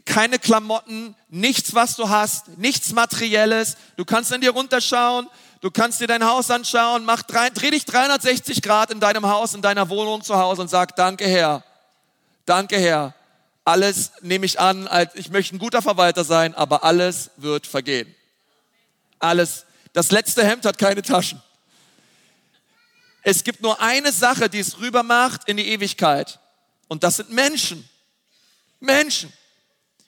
keine 0.00 0.38
Klamotten, 0.38 1.14
nichts, 1.28 1.74
was 1.74 1.96
du 1.96 2.08
hast, 2.08 2.48
nichts 2.58 2.92
Materielles. 2.92 3.76
Du 3.96 4.04
kannst 4.04 4.32
an 4.32 4.40
dir 4.40 4.50
runterschauen, 4.50 5.28
du 5.60 5.70
kannst 5.70 6.00
dir 6.00 6.06
dein 6.06 6.24
Haus 6.24 6.50
anschauen, 6.50 7.04
mach, 7.04 7.22
dreh, 7.22 7.50
dreh 7.50 7.70
dich 7.70 7.84
360 7.84 8.62
Grad 8.62 8.90
in 8.90 9.00
deinem 9.00 9.26
Haus, 9.26 9.54
in 9.54 9.62
deiner 9.62 9.88
Wohnung 9.90 10.22
zu 10.22 10.36
Hause 10.36 10.62
und 10.62 10.68
sag, 10.68 10.96
danke 10.96 11.26
Herr, 11.26 11.62
danke 12.46 12.78
Herr. 12.78 13.14
Alles 13.64 14.12
nehme 14.22 14.46
ich 14.46 14.58
an, 14.58 14.88
als 14.88 15.14
ich 15.14 15.30
möchte 15.30 15.54
ein 15.54 15.60
guter 15.60 15.82
Verwalter 15.82 16.24
sein, 16.24 16.54
aber 16.54 16.82
alles 16.82 17.30
wird 17.36 17.66
vergehen. 17.66 18.12
Alles. 19.20 19.66
Das 19.92 20.10
letzte 20.10 20.44
Hemd 20.44 20.64
hat 20.64 20.78
keine 20.78 21.02
Taschen. 21.02 21.40
Es 23.22 23.44
gibt 23.44 23.60
nur 23.60 23.80
eine 23.80 24.10
Sache, 24.10 24.48
die 24.48 24.58
es 24.58 24.80
rüber 24.80 25.04
macht 25.04 25.48
in 25.48 25.58
die 25.58 25.68
Ewigkeit. 25.68 26.40
Und 26.88 27.04
das 27.04 27.18
sind 27.18 27.30
Menschen. 27.30 27.88
Menschen 28.80 29.32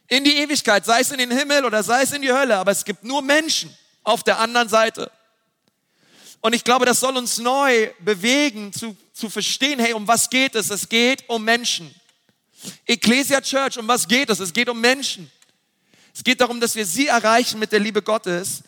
in 0.09 0.25
die 0.25 0.37
Ewigkeit, 0.37 0.85
sei 0.85 1.01
es 1.01 1.11
in 1.11 1.19
den 1.19 1.31
Himmel 1.31 1.65
oder 1.65 1.83
sei 1.83 2.03
es 2.03 2.13
in 2.13 2.23
die 2.23 2.33
Hölle, 2.33 2.57
aber 2.57 2.71
es 2.71 2.85
gibt 2.85 3.05
nur 3.05 3.23
Menschen 3.23 3.75
auf 4.03 4.23
der 4.23 4.39
anderen 4.39 4.69
Seite. 4.69 5.11
Und 6.41 6.55
ich 6.55 6.63
glaube, 6.63 6.85
das 6.85 7.01
soll 7.01 7.17
uns 7.17 7.39
neu 7.39 7.91
bewegen, 8.01 8.73
zu, 8.73 8.97
zu 9.15 9.31
verstehen, 9.31 9.79
hey, 9.79 9.95
um 9.95 10.07
was 10.07 10.29
geht 10.29 10.55
es? 10.55 10.71
Es 10.71 10.89
geht 10.89 11.27
um 11.29 11.43
Menschen. 11.43 11.95
Ecclesia 12.87 13.41
Church, 13.41 13.79
um 13.79 13.89
was 13.89 14.07
geht 14.07 14.29
es? 14.29 14.41
Es 14.41 14.53
geht 14.53 14.69
um 14.69 14.81
Menschen. 14.81 15.31
Es 16.15 16.23
geht 16.23 16.41
darum, 16.41 16.61
dass 16.61 16.77
wir 16.77 16.85
sie 16.85 17.07
erreichen 17.07 17.59
mit 17.59 17.73
der 17.73 17.81
Liebe 17.81 18.03
Gottes 18.03 18.63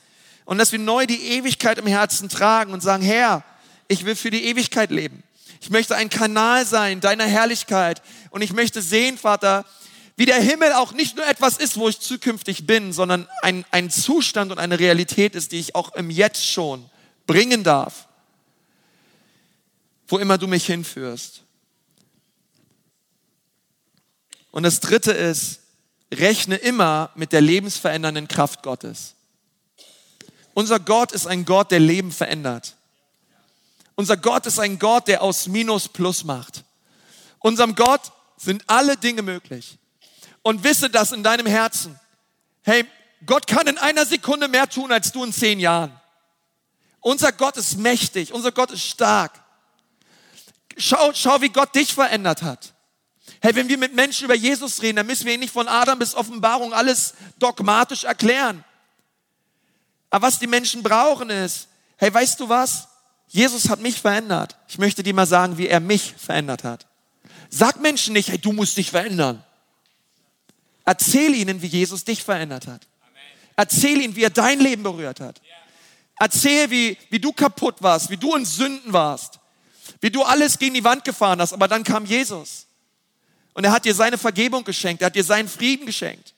und 0.47 0.59
dass 0.59 0.73
wir 0.73 0.79
neu 0.79 1.07
die 1.07 1.21
Ewigkeit 1.33 1.79
im 1.79 1.87
Herzen 1.87 2.29
tragen 2.29 2.73
und 2.73 2.83
sagen, 2.83 3.03
Herr, 3.03 3.45
ich 3.89 4.05
will 4.05 4.17
für 4.17 4.31
die 4.31 4.45
Ewigkeit 4.45 4.91
leben. 4.91 5.23
Ich 5.61 5.71
möchte 5.71 5.97
ein 5.97 6.11
Kanal 6.11 6.67
sein 6.67 7.01
deiner 7.01 7.27
Herrlichkeit 7.27 8.03
und 8.31 8.43
ich 8.43 8.53
möchte 8.53 8.83
sehen, 8.83 9.19
Vater, 9.19 9.65
wie 10.17 10.25
der 10.25 10.41
Himmel 10.41 10.73
auch 10.73 10.93
nicht 10.93 11.17
nur 11.17 11.27
etwas 11.27 11.59
ist, 11.59 11.77
wo 11.77 11.89
ich 11.89 12.01
zukünftig 12.01 12.67
bin, 12.67 12.93
sondern 12.93 13.29
ein, 13.43 13.67
ein 13.71 13.91
Zustand 13.91 14.51
und 14.51 14.59
eine 14.59 14.79
Realität 14.79 15.35
ist, 15.35 15.53
die 15.53 15.59
ich 15.59 15.75
auch 15.75 15.95
im 15.95 16.09
Jetzt 16.09 16.47
schon 16.47 16.89
bringen 17.27 17.63
darf, 17.63 18.09
wo 20.09 20.19
immer 20.19 20.39
du 20.39 20.47
mich 20.47 20.65
hinführst. 20.67 21.43
Und 24.51 24.63
das 24.63 24.81
Dritte 24.81 25.13
ist, 25.13 25.61
rechne 26.15 26.57
immer 26.57 27.11
mit 27.15 27.33
der 27.33 27.43
lebensverändernden 27.43 28.27
Kraft 28.27 28.63
Gottes. 28.63 29.15
Unser 30.55 30.81
Gott 30.81 31.13
ist 31.13 31.27
ein 31.27 31.45
Gott, 31.45 31.71
der 31.71 31.81
Leben 31.81 32.11
verändert. 32.11 32.75
Unser 33.97 34.17
Gott 34.17 34.47
ist 34.47 34.59
ein 34.59 34.79
Gott, 34.79 35.09
der 35.09 35.21
aus 35.21 35.47
Minus 35.47 35.89
Plus 35.89 36.25
macht. 36.25 36.65
Unserem 37.41 37.75
Gott 37.75 38.13
sind 38.39 38.65
alle 38.67 38.97
Dinge 38.97 39.21
möglich 39.21 39.79
und 40.47 40.63
wisse 40.63 40.89
das 40.89 41.11
in 41.11 41.25
deinem 41.25 41.47
Herzen. 41.47 41.99
Hey, 42.63 42.85
Gott 43.27 43.49
kann 43.49 43.67
in 43.67 43.79
einer 43.79 44.07
Sekunde 44.07 44.47
mehr 44.47 44.69
tun 44.69 44.93
als 44.93 45.11
du 45.11 45.25
in 45.25 45.33
zehn 45.33 45.59
Jahren. 45.59 45.91
Unser 47.01 47.33
Gott 47.33 47.57
ist 47.57 47.79
mächtig, 47.79 48.33
unser 48.33 48.53
Gott 48.53 48.71
ist 48.71 48.85
stark. 48.85 49.43
Schau, 50.77 51.11
schau, 51.15 51.41
wie 51.41 51.49
Gott 51.49 51.75
dich 51.75 51.93
verändert 51.93 52.43
hat. 52.43 52.75
Hey, 53.41 53.57
wenn 53.57 53.69
wir 53.69 53.77
mit 53.77 53.97
Menschen 53.97 54.27
über 54.27 54.37
Jesus 54.37 54.83
reden, 54.83 54.99
dann 54.99 55.09
müssen 55.09 55.27
wir 55.27 55.35
ihn 55.35 55.41
nicht 55.41 55.53
von 55.53 55.67
Adam 55.67 55.99
bis 55.99 56.15
Offenbarung 56.15 56.73
alles 56.73 57.15
dogmatisch 57.41 58.05
erklären. 58.05 58.65
Aber 60.11 60.29
was 60.29 60.39
die 60.39 60.47
Menschen 60.47 60.85
brauchen 60.85 61.29
ist, 61.29 61.67
hey, 61.97 62.15
weißt 62.15 62.39
du 62.39 62.49
was? 62.49 62.87
Jesus 63.27 63.69
hat 63.69 63.81
mich 63.81 64.01
verändert. 64.01 64.55
Ich 64.69 64.79
möchte 64.79 65.03
dir 65.03 65.13
mal 65.13 65.27
sagen, 65.27 65.59
wie 65.59 65.67
er 65.67 65.81
mich 65.81 66.15
verändert 66.17 66.63
hat. 66.63 66.87
Sag 67.51 67.81
Menschen 67.81 68.13
nicht, 68.13 68.29
hey, 68.29 68.39
du 68.39 68.53
musst 68.53 68.77
dich 68.77 68.93
verändern. 68.93 69.43
Erzähl 70.87 71.35
ihnen, 71.35 71.61
wie 71.61 71.67
Jesus 71.67 72.05
dich 72.05 72.23
verändert 72.23 72.69
hat. 72.69 72.87
Erzähl 73.57 74.01
ihnen, 74.01 74.15
wie 74.17 74.23
er 74.23 74.31
dein 74.31 74.61
Leben 74.61 74.85
berührt 74.85 75.21
hat. 75.21 75.43
Erzähl, 76.19 76.71
wie, 76.71 76.97
wie 77.11 77.19
du 77.19 77.33
kaputt 77.33 77.77
warst, 77.81 78.09
wie 78.09 78.17
du 78.17 78.35
in 78.35 78.45
Sünden 78.47 78.93
warst, 78.93 79.41
wie 80.01 80.11
du 80.11 80.23
alles 80.23 80.59
gegen 80.59 80.75
die 80.75 80.85
Wand 80.85 81.05
gefahren 81.05 81.41
hast, 81.41 81.53
aber 81.53 81.69
dann 81.69 81.83
kam 81.83 82.07
Jesus. 82.07 82.67
Und 83.53 83.65
er 83.65 83.73
hat 83.73 83.85
dir 83.85 83.95
seine 83.95 84.17
Vergebung 84.17 84.65
geschenkt, 84.65 85.03
er 85.03 85.07
hat 85.07 85.17
dir 85.17 85.25
seinen 85.25 85.49
Frieden 85.49 85.85
geschenkt. 85.85 86.35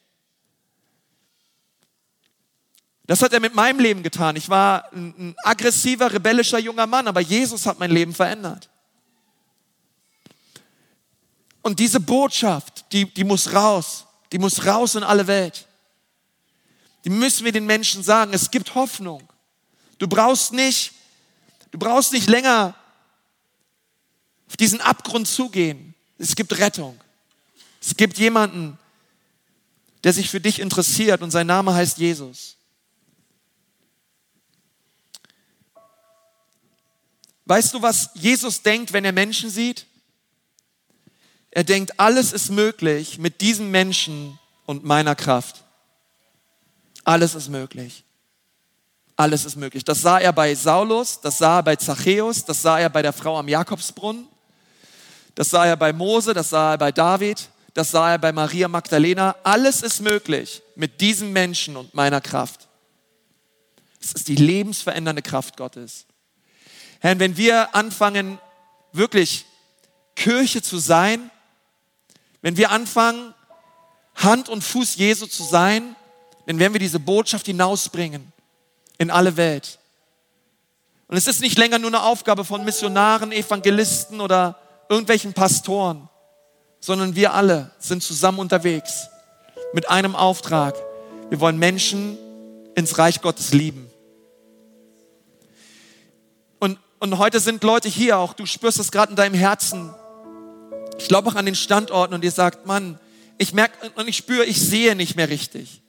Das 3.07 3.23
hat 3.23 3.33
er 3.33 3.41
mit 3.41 3.55
meinem 3.55 3.81
Leben 3.81 4.03
getan. 4.03 4.37
Ich 4.37 4.49
war 4.49 4.93
ein, 4.93 5.15
ein 5.19 5.37
aggressiver, 5.43 6.13
rebellischer 6.13 6.59
junger 6.59 6.87
Mann, 6.87 7.07
aber 7.07 7.21
Jesus 7.21 7.67
hat 7.67 7.79
mein 7.79 7.91
Leben 7.91 8.15
verändert. 8.15 8.69
Und 11.63 11.79
diese 11.79 12.01
Botschaft, 12.01 12.87
die, 12.93 13.13
die 13.13 13.25
muss 13.25 13.53
raus. 13.53 14.08
Die 14.33 14.39
muss 14.39 14.67
raus 14.67 14.95
in 14.95 15.03
alle 15.03 15.27
Welt. 15.27 15.67
Die 17.05 17.11
müssen 17.11 17.45
wir 17.45 17.53
den 17.53 17.67
Menschen 17.67 18.03
sagen. 18.03 18.33
Es 18.35 18.51
gibt 18.51 18.75
Hoffnung. 18.75 19.27
Du 19.99 20.07
brauchst 20.07 20.53
nicht, 20.53 20.93
du 21.71 21.79
brauchst 21.79 22.13
nicht 22.13 22.29
länger 22.29 22.75
auf 24.49 24.57
diesen 24.57 24.81
Abgrund 24.81 25.29
zugehen. 25.29 25.95
Es 26.19 26.37
gibt 26.37 26.59
Rettung. 26.59 26.99
Es 27.81 27.97
gibt 27.97 28.19
jemanden, 28.19 28.79
der 30.05 30.13
sich 30.13 30.31
für 30.31 30.41
dich 30.41 30.61
interessiert 30.61 31.23
und 31.23 31.31
sein 31.31 31.47
Name 31.47 31.75
heißt 31.75 31.99
Jesus. 31.99 32.57
Weißt 37.45 37.73
du, 37.73 37.81
was 37.81 38.11
Jesus 38.15 38.63
denkt, 38.63 38.93
wenn 38.93 39.05
er 39.05 39.13
Menschen 39.13 39.49
sieht? 39.49 39.87
Er 41.59 41.65
denkt, 41.65 41.99
alles 41.99 42.33
ist 42.33 42.51
möglich 42.51 43.19
mit 43.19 43.41
diesem 43.41 43.73
Menschen 43.73 44.39
und 44.65 44.85
meiner 44.85 45.17
Kraft. 45.17 45.65
Alles 47.03 47.35
ist 47.35 47.49
möglich. 47.49 48.05
Alles 49.17 49.45
ist 49.45 49.57
möglich. 49.57 49.83
Das 49.83 50.01
sah 50.01 50.21
er 50.21 50.33
bei 50.33 50.55
Saulus, 50.55 51.21
das 51.21 51.39
sah 51.39 51.57
er 51.57 51.63
bei 51.65 51.75
Zachäus, 51.75 52.45
das 52.45 52.63
sah 52.63 52.79
er 52.79 52.89
bei 52.89 53.03
der 53.03 53.13
Frau 53.13 53.37
am 53.37 53.49
Jakobsbrunnen, 53.49 54.29
das 55.35 55.51
sah 55.51 55.67
er 55.67 55.77
bei 55.77 55.93
Mose, 55.93 56.33
das 56.33 56.51
sah 56.51 56.75
er 56.75 56.79
bei 56.79 56.93
David, 56.93 57.49
das 57.75 57.91
sah 57.91 58.13
er 58.13 58.19
bei 58.19 58.31
Maria 58.31 58.69
Magdalena. 58.69 59.35
Alles 59.43 59.83
ist 59.83 60.01
möglich 60.01 60.63
mit 60.77 61.01
diesem 61.01 61.33
Menschen 61.33 61.77
und 61.77 61.93
meiner 61.93 62.21
Kraft. 62.21 62.69
Es 64.01 64.13
ist 64.13 64.29
die 64.29 64.37
lebensverändernde 64.37 65.23
Kraft 65.23 65.57
Gottes. 65.57 66.07
Herr, 67.01 67.19
wenn 67.19 67.37
wir 67.37 67.75
anfangen, 67.75 68.39
wirklich 68.93 69.45
Kirche 70.15 70.63
zu 70.63 70.79
sein, 70.79 71.33
wenn 72.43 72.57
wir 72.57 72.71
anfangen, 72.71 73.35
Hand 74.15 74.49
und 74.49 74.63
Fuß 74.63 74.97
Jesu 74.97 75.27
zu 75.27 75.45
sein, 75.45 75.95
dann 76.47 76.59
werden 76.59 76.73
wir 76.73 76.81
diese 76.81 76.99
Botschaft 76.99 77.47
hinausbringen 77.47 78.33
in 78.99 79.11
alle 79.11 79.37
Welt. 79.37 79.79
Und 81.07 81.17
es 81.17 81.27
ist 81.27 81.41
nicht 81.41 81.57
länger 81.57 81.79
nur 81.79 81.91
eine 81.91 82.03
Aufgabe 82.03 82.45
von 82.45 82.65
Missionaren, 82.65 83.33
Evangelisten 83.33 84.21
oder 84.21 84.59
irgendwelchen 84.89 85.33
Pastoren, 85.33 86.09
sondern 86.81 87.15
wir 87.15 87.33
alle 87.35 87.71
sind 87.79 88.03
zusammen 88.03 88.39
unterwegs 88.39 89.09
mit 89.73 89.89
einem 89.89 90.15
Auftrag. 90.15 90.75
Wir 91.31 91.41
wollen 91.41 91.59
Menschen 91.59 92.19
ins 92.75 92.99
Reich 92.99 93.21
Gottes 93.21 93.53
lieben. 93.53 93.91
Und, 96.59 96.79
und 97.01 97.19
heute 97.19 97.41
sind 97.41 97.63
Leute 97.63 97.89
hier 97.89 98.19
auch, 98.19 98.33
du 98.35 98.47
spürst 98.47 98.79
es 98.79 98.91
gerade 98.91 99.11
in 99.11 99.17
deinem 99.17 99.35
Herzen. 99.35 99.95
Ich 100.99 101.09
glaube 101.09 101.29
auch 101.29 101.35
an 101.37 101.47
den 101.47 101.55
Standorten 101.55 102.15
und 102.15 102.25
ihr 102.25 102.33
sagt, 102.33 102.67
Mann, 102.67 102.99
ich 103.39 103.55
merke 103.55 103.91
und 103.95 104.09
ich 104.09 104.17
spüre, 104.17 104.45
ich 104.45 104.61
sehe 104.61 104.97
nicht 104.97 105.17
mehr 105.17 105.29
richtig. 105.29 105.83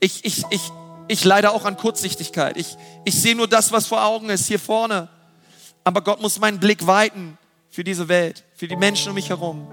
Ich, 0.00 0.24
ich, 0.24 0.44
ich, 0.50 0.60
ich 1.08 1.24
leide 1.24 1.50
auch 1.50 1.64
an 1.64 1.76
Kurzsichtigkeit. 1.76 2.56
Ich, 2.56 2.76
ich 3.04 3.20
sehe 3.20 3.34
nur 3.34 3.48
das, 3.48 3.72
was 3.72 3.86
vor 3.86 4.04
Augen 4.04 4.28
ist, 4.28 4.46
hier 4.46 4.58
vorne. 4.58 5.08
Aber 5.82 6.02
Gott 6.02 6.20
muss 6.20 6.38
meinen 6.38 6.60
Blick 6.60 6.86
weiten 6.86 7.38
für 7.70 7.84
diese 7.84 8.08
Welt, 8.08 8.44
für 8.54 8.68
die 8.68 8.76
Menschen 8.76 9.08
um 9.08 9.14
mich 9.14 9.30
herum. 9.30 9.66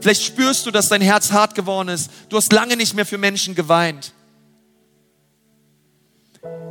Vielleicht 0.00 0.22
spürst 0.22 0.66
du, 0.66 0.70
dass 0.70 0.88
dein 0.88 1.02
Herz 1.02 1.30
hart 1.30 1.54
geworden 1.54 1.88
ist. 1.88 2.10
Du 2.28 2.36
hast 2.36 2.52
lange 2.52 2.76
nicht 2.76 2.94
mehr 2.94 3.06
für 3.06 3.18
Menschen 3.18 3.54
geweint. 3.54 4.12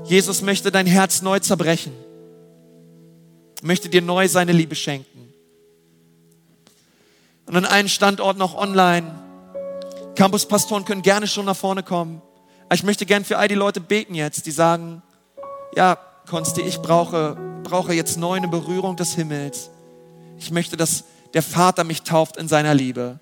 Jesus 0.03 0.41
möchte 0.41 0.71
dein 0.71 0.87
Herz 0.87 1.21
neu 1.21 1.39
zerbrechen, 1.39 1.93
möchte 3.61 3.87
dir 3.87 4.01
neu 4.01 4.27
seine 4.27 4.51
Liebe 4.51 4.75
schenken. 4.75 5.30
Und 7.51 7.57
an 7.57 7.65
allen 7.65 7.89
Standorten 7.89 8.41
auch 8.41 8.55
online. 8.55 9.13
Campuspastoren 10.15 10.85
können 10.85 11.01
gerne 11.01 11.27
schon 11.27 11.43
nach 11.43 11.55
vorne 11.57 11.83
kommen. 11.83 12.21
Ich 12.71 12.83
möchte 12.83 13.05
gern 13.05 13.25
für 13.25 13.37
all 13.37 13.49
die 13.49 13.55
Leute 13.55 13.81
beten 13.81 14.15
jetzt, 14.15 14.45
die 14.45 14.51
sagen, 14.51 15.01
ja, 15.75 15.97
Konsti, 16.29 16.61
ich 16.61 16.77
brauche, 16.79 17.35
brauche 17.63 17.93
jetzt 17.93 18.17
neu 18.17 18.37
eine 18.37 18.47
Berührung 18.47 18.95
des 18.95 19.15
Himmels. 19.15 19.69
Ich 20.37 20.51
möchte, 20.51 20.77
dass 20.77 21.03
der 21.33 21.43
Vater 21.43 21.83
mich 21.83 22.03
tauft 22.03 22.37
in 22.37 22.47
seiner 22.47 22.73
Liebe. 22.73 23.19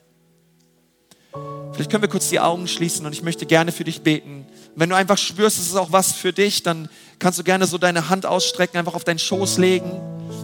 Vielleicht 1.72 1.90
können 1.90 2.04
wir 2.04 2.10
kurz 2.10 2.30
die 2.30 2.40
Augen 2.40 2.68
schließen 2.68 3.08
und 3.08 3.14
ich 3.14 3.24
möchte 3.24 3.48
gerne 3.48 3.72
für 3.72 3.84
dich 3.84 4.04
beten. 4.04 4.46
Und 4.76 4.76
wenn 4.76 4.90
du 4.90 4.96
einfach 4.96 5.18
spürst, 5.18 5.58
es 5.58 5.70
ist 5.70 5.76
auch 5.76 5.92
was 5.92 6.12
für 6.12 6.34
dich, 6.34 6.62
dann 6.62 6.88
kannst 7.18 7.40
du 7.40 7.44
gerne 7.44 7.66
so 7.66 7.80
deine 7.80 8.10
Hand 8.10 8.28
ausstrecken, 8.28 8.78
einfach 8.78 8.94
auf 8.94 9.06
deinen 9.06 9.18
Schoß 9.18 9.58
legen, 9.58 10.00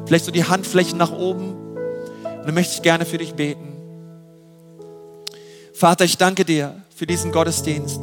vielleicht 0.08 0.26
so 0.26 0.32
die 0.32 0.46
Handflächen 0.46 0.98
nach 0.98 1.12
oben. 1.12 1.54
Und 1.54 2.46
dann 2.48 2.56
möchte 2.56 2.74
ich 2.74 2.82
gerne 2.82 3.06
für 3.06 3.20
dich 3.20 3.36
beten. 3.36 3.75
Vater, 5.76 6.06
ich 6.06 6.18
danke 6.18 6.46
dir 6.46 6.74
für 6.96 7.06
diesen 7.06 7.34
Gottesdienst. 7.34 8.00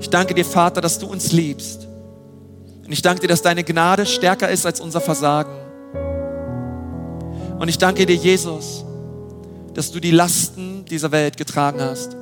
Ich 0.00 0.08
danke 0.08 0.32
dir, 0.32 0.46
Vater, 0.46 0.80
dass 0.80 0.98
du 0.98 1.06
uns 1.06 1.30
liebst. 1.30 1.86
Und 2.86 2.90
ich 2.90 3.02
danke 3.02 3.20
dir, 3.20 3.28
dass 3.28 3.42
deine 3.42 3.64
Gnade 3.64 4.06
stärker 4.06 4.48
ist 4.48 4.64
als 4.64 4.80
unser 4.80 5.02
Versagen. 5.02 5.52
Und 7.58 7.68
ich 7.68 7.76
danke 7.76 8.06
dir, 8.06 8.16
Jesus, 8.16 8.82
dass 9.74 9.92
du 9.92 10.00
die 10.00 10.10
Lasten 10.10 10.86
dieser 10.86 11.12
Welt 11.12 11.36
getragen 11.36 11.82
hast. 11.82 12.16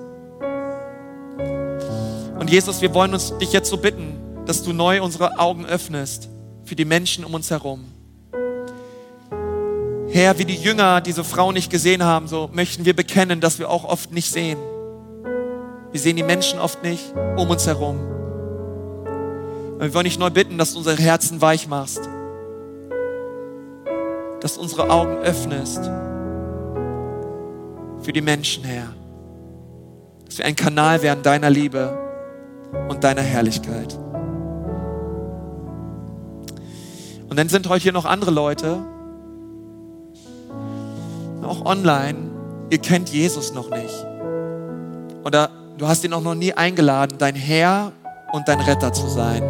Und 2.40 2.50
Jesus, 2.50 2.80
wir 2.80 2.92
wollen 2.94 3.14
uns 3.14 3.32
dich 3.38 3.52
jetzt 3.52 3.70
so 3.70 3.76
bitten, 3.76 4.16
dass 4.44 4.64
du 4.64 4.72
neu 4.72 5.04
unsere 5.04 5.38
Augen 5.38 5.66
öffnest 5.66 6.28
für 6.64 6.74
die 6.74 6.84
Menschen 6.84 7.24
um 7.24 7.32
uns 7.32 7.48
herum. 7.48 7.93
Herr, 10.14 10.38
wie 10.38 10.44
die 10.44 10.54
Jünger 10.54 11.00
diese 11.00 11.24
Frau 11.24 11.50
nicht 11.50 11.72
gesehen 11.72 12.04
haben, 12.04 12.28
so 12.28 12.48
möchten 12.52 12.84
wir 12.84 12.94
bekennen, 12.94 13.40
dass 13.40 13.58
wir 13.58 13.68
auch 13.68 13.82
oft 13.82 14.12
nicht 14.12 14.30
sehen. 14.30 14.58
Wir 15.90 15.98
sehen 15.98 16.14
die 16.14 16.22
Menschen 16.22 16.60
oft 16.60 16.84
nicht 16.84 17.12
um 17.36 17.50
uns 17.50 17.66
herum. 17.66 17.98
Und 19.72 19.80
wir 19.80 19.92
wollen 19.92 20.04
dich 20.04 20.16
neu 20.16 20.30
bitten, 20.30 20.56
dass 20.56 20.74
du 20.74 20.78
unsere 20.78 21.02
Herzen 21.02 21.40
weich 21.40 21.66
machst. 21.66 22.08
Dass 24.38 24.54
du 24.54 24.60
unsere 24.60 24.88
Augen 24.88 25.16
öffnest 25.16 25.90
für 28.00 28.12
die 28.12 28.22
Menschen, 28.22 28.62
Herr. 28.62 28.94
Dass 30.26 30.38
wir 30.38 30.44
ein 30.44 30.54
Kanal 30.54 31.02
werden 31.02 31.24
deiner 31.24 31.50
Liebe 31.50 31.98
und 32.88 33.02
deiner 33.02 33.22
Herrlichkeit. 33.22 33.98
Und 37.28 37.36
dann 37.36 37.48
sind 37.48 37.68
heute 37.68 37.82
hier 37.82 37.92
noch 37.92 38.04
andere 38.04 38.30
Leute, 38.30 38.93
auch 41.44 41.64
online, 41.64 42.30
ihr 42.70 42.78
kennt 42.78 43.10
Jesus 43.10 43.52
noch 43.54 43.70
nicht. 43.70 44.06
Oder 45.24 45.50
du 45.78 45.86
hast 45.86 46.04
ihn 46.04 46.12
auch 46.12 46.22
noch 46.22 46.34
nie 46.34 46.52
eingeladen, 46.52 47.18
dein 47.18 47.34
Herr 47.34 47.92
und 48.32 48.48
dein 48.48 48.60
Retter 48.60 48.92
zu 48.92 49.08
sein. 49.08 49.42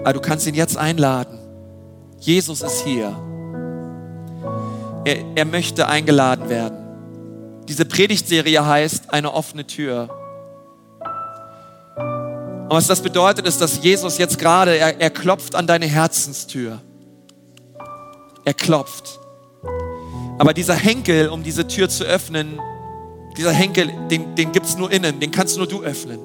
Aber 0.00 0.12
du 0.12 0.20
kannst 0.20 0.46
ihn 0.46 0.54
jetzt 0.54 0.76
einladen. 0.76 1.38
Jesus 2.18 2.62
ist 2.62 2.82
hier. 2.82 3.16
Er, 5.04 5.16
er 5.34 5.44
möchte 5.44 5.88
eingeladen 5.88 6.48
werden. 6.48 6.78
Diese 7.68 7.84
Predigtserie 7.84 8.64
heißt 8.64 9.12
eine 9.12 9.32
offene 9.32 9.66
Tür. 9.66 10.08
Und 11.96 12.70
was 12.70 12.86
das 12.86 13.00
bedeutet, 13.00 13.46
ist, 13.46 13.60
dass 13.60 13.82
Jesus 13.82 14.18
jetzt 14.18 14.38
gerade, 14.38 14.76
er, 14.76 15.00
er 15.00 15.10
klopft 15.10 15.54
an 15.54 15.66
deine 15.66 15.86
Herzenstür. 15.86 16.80
Er 18.44 18.54
klopft. 18.54 19.20
Aber 20.38 20.52
dieser 20.52 20.74
Henkel, 20.74 21.28
um 21.28 21.42
diese 21.42 21.66
Tür 21.66 21.88
zu 21.88 22.04
öffnen, 22.04 22.60
dieser 23.36 23.52
Henkel, 23.52 23.90
den, 24.10 24.34
den 24.34 24.52
gibt 24.52 24.66
es 24.66 24.76
nur 24.76 24.90
innen, 24.90 25.20
den 25.20 25.30
kannst 25.30 25.56
nur 25.56 25.66
du 25.66 25.82
öffnen. 25.82 26.18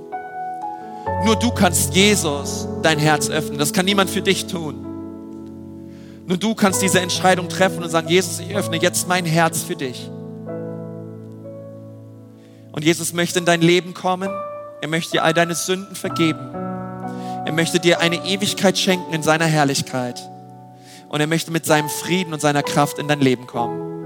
Nur 1.26 1.36
du 1.36 1.51
kannst 1.51 1.93
Jesus 1.93 2.68
dein 2.84 2.99
Herz 2.99 3.30
öffnen. 3.30 3.57
Das 3.57 3.74
kann 3.74 3.86
niemand 3.86 4.09
für 4.09 4.22
dich 4.22 4.47
tun. 4.47 4.86
Nur 6.28 6.38
du 6.38 6.55
kannst 6.55 6.82
diese 6.82 6.99
Entscheidung 6.99 7.49
treffen 7.49 7.84
und 7.84 7.89
sagen, 7.89 8.07
Jesus, 8.07 8.39
ich 8.39 8.55
öffne 8.55 8.78
jetzt 8.78 9.07
mein 9.07 9.26
Herz 9.26 9.64
für 9.64 9.76
dich. 9.76 10.09
Und 12.72 12.86
Jesus 12.86 13.14
möchte 13.14 13.39
in 13.39 13.45
dein 13.45 13.62
Leben 13.62 13.93
kommen. 13.93 14.30
Er 14.82 14.88
möchte 14.88 15.12
dir 15.14 15.24
all 15.24 15.34
deine 15.34 15.55
Sünden 15.55 15.95
vergeben. 15.95 16.39
Er 17.45 17.51
möchte 17.51 17.80
dir 17.80 17.99
eine 17.99 18.26
Ewigkeit 18.26 18.78
schenken 18.78 19.14
in 19.14 19.24
seiner 19.24 19.45
Herrlichkeit. 19.45 20.22
Und 21.09 21.20
er 21.20 21.28
möchte 21.28 21.51
mit 21.51 21.66
seinem 21.66 21.89
Frieden 21.89 22.34
und 22.34 22.39
seiner 22.39 22.64
Kraft 22.64 22.97
in 22.97 23.07
dein 23.07 23.20
Leben 23.20 23.45
kommen. 23.47 24.01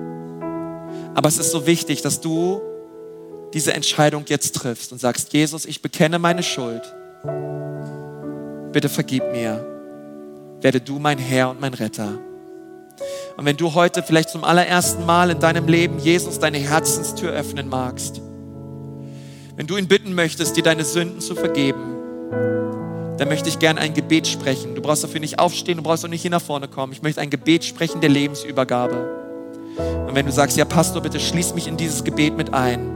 Aber 1.16 1.30
es 1.30 1.38
ist 1.38 1.51
so 1.51 1.66
wichtig, 1.66 2.01
dass 2.01 2.22
du 2.22 2.61
diese 3.53 3.74
Entscheidung 3.74 4.26
jetzt 4.28 4.53
triffst 4.53 4.91
und 4.91 4.99
sagst, 4.99 5.32
Jesus, 5.32 5.66
ich 5.66 5.82
bekenne 5.82 6.20
meine 6.20 6.43
Schuld. 6.43 6.82
Bitte 8.74 8.89
vergib 8.89 9.24
mir. 9.32 9.66
Werde 10.59 10.82
du 10.82 10.99
mein 10.99 11.18
Herr 11.18 11.49
und 11.49 11.61
mein 11.61 11.74
Retter. 11.74 12.20
Und 13.38 13.45
wenn 13.45 13.55
du 13.55 13.74
heute 13.74 14.03
vielleicht 14.03 14.30
zum 14.30 14.43
allerersten 14.43 15.05
Mal 15.05 15.30
in 15.30 15.39
deinem 15.39 15.68
Leben 15.68 15.99
Jesus 15.99 16.39
deine 16.39 16.57
Herzenstür 16.57 17.32
öffnen 17.32 17.70
magst, 17.70 18.22
wenn 19.55 19.68
du 19.68 19.78
ihn 19.78 19.88
bitten 19.88 20.13
möchtest, 20.13 20.57
dir 20.57 20.63
deine 20.63 20.84
Sünden 20.84 21.22
zu 21.22 21.34
vergeben, 21.34 21.95
dann 23.18 23.30
möchte 23.30 23.47
ich 23.47 23.59
gern 23.59 23.78
ein 23.78 23.93
Gebet 23.93 24.28
sprechen. 24.28 24.76
Du 24.76 24.82
brauchst 24.82 25.05
dafür 25.05 25.22
nicht 25.22 25.39
aufstehen, 25.39 25.78
du 25.78 25.84
brauchst 25.84 26.03
auch 26.03 26.09
nicht 26.09 26.22
hier 26.22 26.32
nach 26.32 26.41
vorne 26.41 26.68
kommen. 26.68 26.91
Ich 26.91 27.01
möchte 27.01 27.22
ein 27.22 27.30
Gebet 27.30 27.63
sprechen 27.63 28.01
der 28.01 28.09
Lebensübergabe. 28.09 29.24
Und 29.78 30.15
wenn 30.15 30.26
du 30.26 30.32
sagst, 30.32 30.57
ja 30.57 30.65
Pastor, 30.65 31.01
bitte 31.01 31.19
schließ 31.19 31.53
mich 31.53 31.67
in 31.67 31.78
dieses 31.78 32.03
Gebet 32.03 32.38
mit 32.38 32.53
ein, 32.53 32.95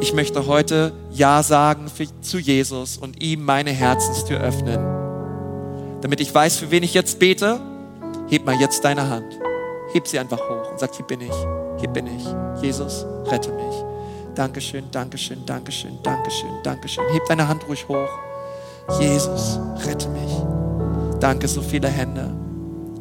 ich 0.00 0.12
möchte 0.12 0.46
heute 0.46 0.92
Ja 1.10 1.42
sagen 1.42 1.88
für, 1.88 2.06
zu 2.20 2.38
Jesus 2.38 2.98
und 2.98 3.20
ihm 3.20 3.44
meine 3.44 3.70
Herzenstür 3.70 4.40
öffnen. 4.40 4.78
Damit 6.00 6.20
ich 6.20 6.32
weiß, 6.32 6.56
für 6.56 6.70
wen 6.70 6.84
ich 6.84 6.94
jetzt 6.94 7.18
bete, 7.18 7.60
heb 8.28 8.46
mal 8.46 8.54
jetzt 8.60 8.84
deine 8.84 9.08
Hand. 9.08 9.38
Heb 9.92 10.06
sie 10.06 10.18
einfach 10.18 10.38
hoch 10.38 10.70
und 10.70 10.78
sag, 10.78 10.94
hier 10.94 11.06
bin 11.06 11.20
ich, 11.20 11.34
hier 11.80 11.88
bin 11.88 12.06
ich. 12.06 12.24
Jesus, 12.62 13.04
rette 13.26 13.50
mich. 13.50 13.74
Dankeschön, 14.36 14.84
Dankeschön, 14.92 15.44
Dankeschön, 15.44 15.98
Dankeschön, 16.04 16.50
Dankeschön. 16.62 17.04
Heb 17.12 17.24
deine 17.26 17.48
Hand 17.48 17.66
ruhig 17.66 17.88
hoch. 17.88 18.08
Jesus, 19.00 19.58
rette 19.84 20.08
mich. 20.10 20.32
Danke, 21.18 21.48
so 21.48 21.60
viele 21.60 21.88
Hände. 21.88 22.32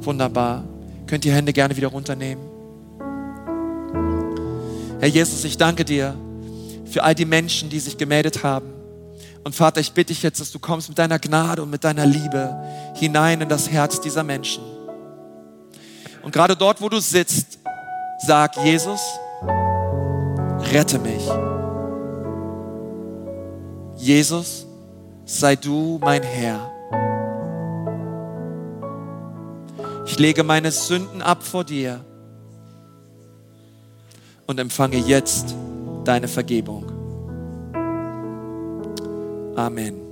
Wunderbar. 0.02 0.64
Könnt 1.06 1.26
ihr 1.26 1.34
Hände 1.34 1.54
gerne 1.54 1.78
wieder 1.78 1.90
runternehmen. 1.90 2.57
Herr 5.00 5.08
Jesus, 5.08 5.44
ich 5.44 5.58
danke 5.58 5.86
dir 5.86 6.16
für 6.86 7.04
all 7.04 7.16
die 7.16 7.26
Menschen, 7.26 7.70
die 7.70 7.80
sich 7.80 7.98
gemeldet 7.98 8.44
haben. 8.44 8.74
Und 9.44 9.56
Vater, 9.56 9.80
ich 9.80 9.94
bitte 9.94 10.14
dich 10.14 10.24
jetzt, 10.24 10.42
dass 10.42 10.52
du 10.52 10.60
kommst 10.60 10.90
mit 10.90 10.98
deiner 10.98 11.20
Gnade 11.20 11.64
und 11.64 11.70
mit 11.70 11.84
deiner 11.84 12.06
Liebe 12.06 12.56
hinein 12.96 13.42
in 13.42 13.50
das 13.50 13.70
Herz 13.70 14.02
dieser 14.02 14.24
Menschen. 14.24 14.64
Und 16.24 16.32
gerade 16.32 16.56
dort, 16.56 16.82
wo 16.82 16.90
du 16.90 17.00
sitzt, 17.00 17.60
sag 18.26 18.58
Jesus, 18.58 19.00
Rette 20.72 21.00
mich. 21.00 21.24
Jesus, 23.96 24.66
sei 25.26 25.56
du 25.56 26.00
mein 26.02 26.24
Herr. 26.24 26.72
Ich 30.06 30.20
lege 30.20 30.44
meine 30.44 30.72
Sünden 30.72 31.22
ab 31.22 31.44
vor 31.44 31.64
dir 31.64 32.04
und 34.48 34.60
empfange 34.60 34.98
jetzt 34.98 35.56
deine 36.06 36.28
Vergebung. 36.28 36.92
Amen. 39.56 40.07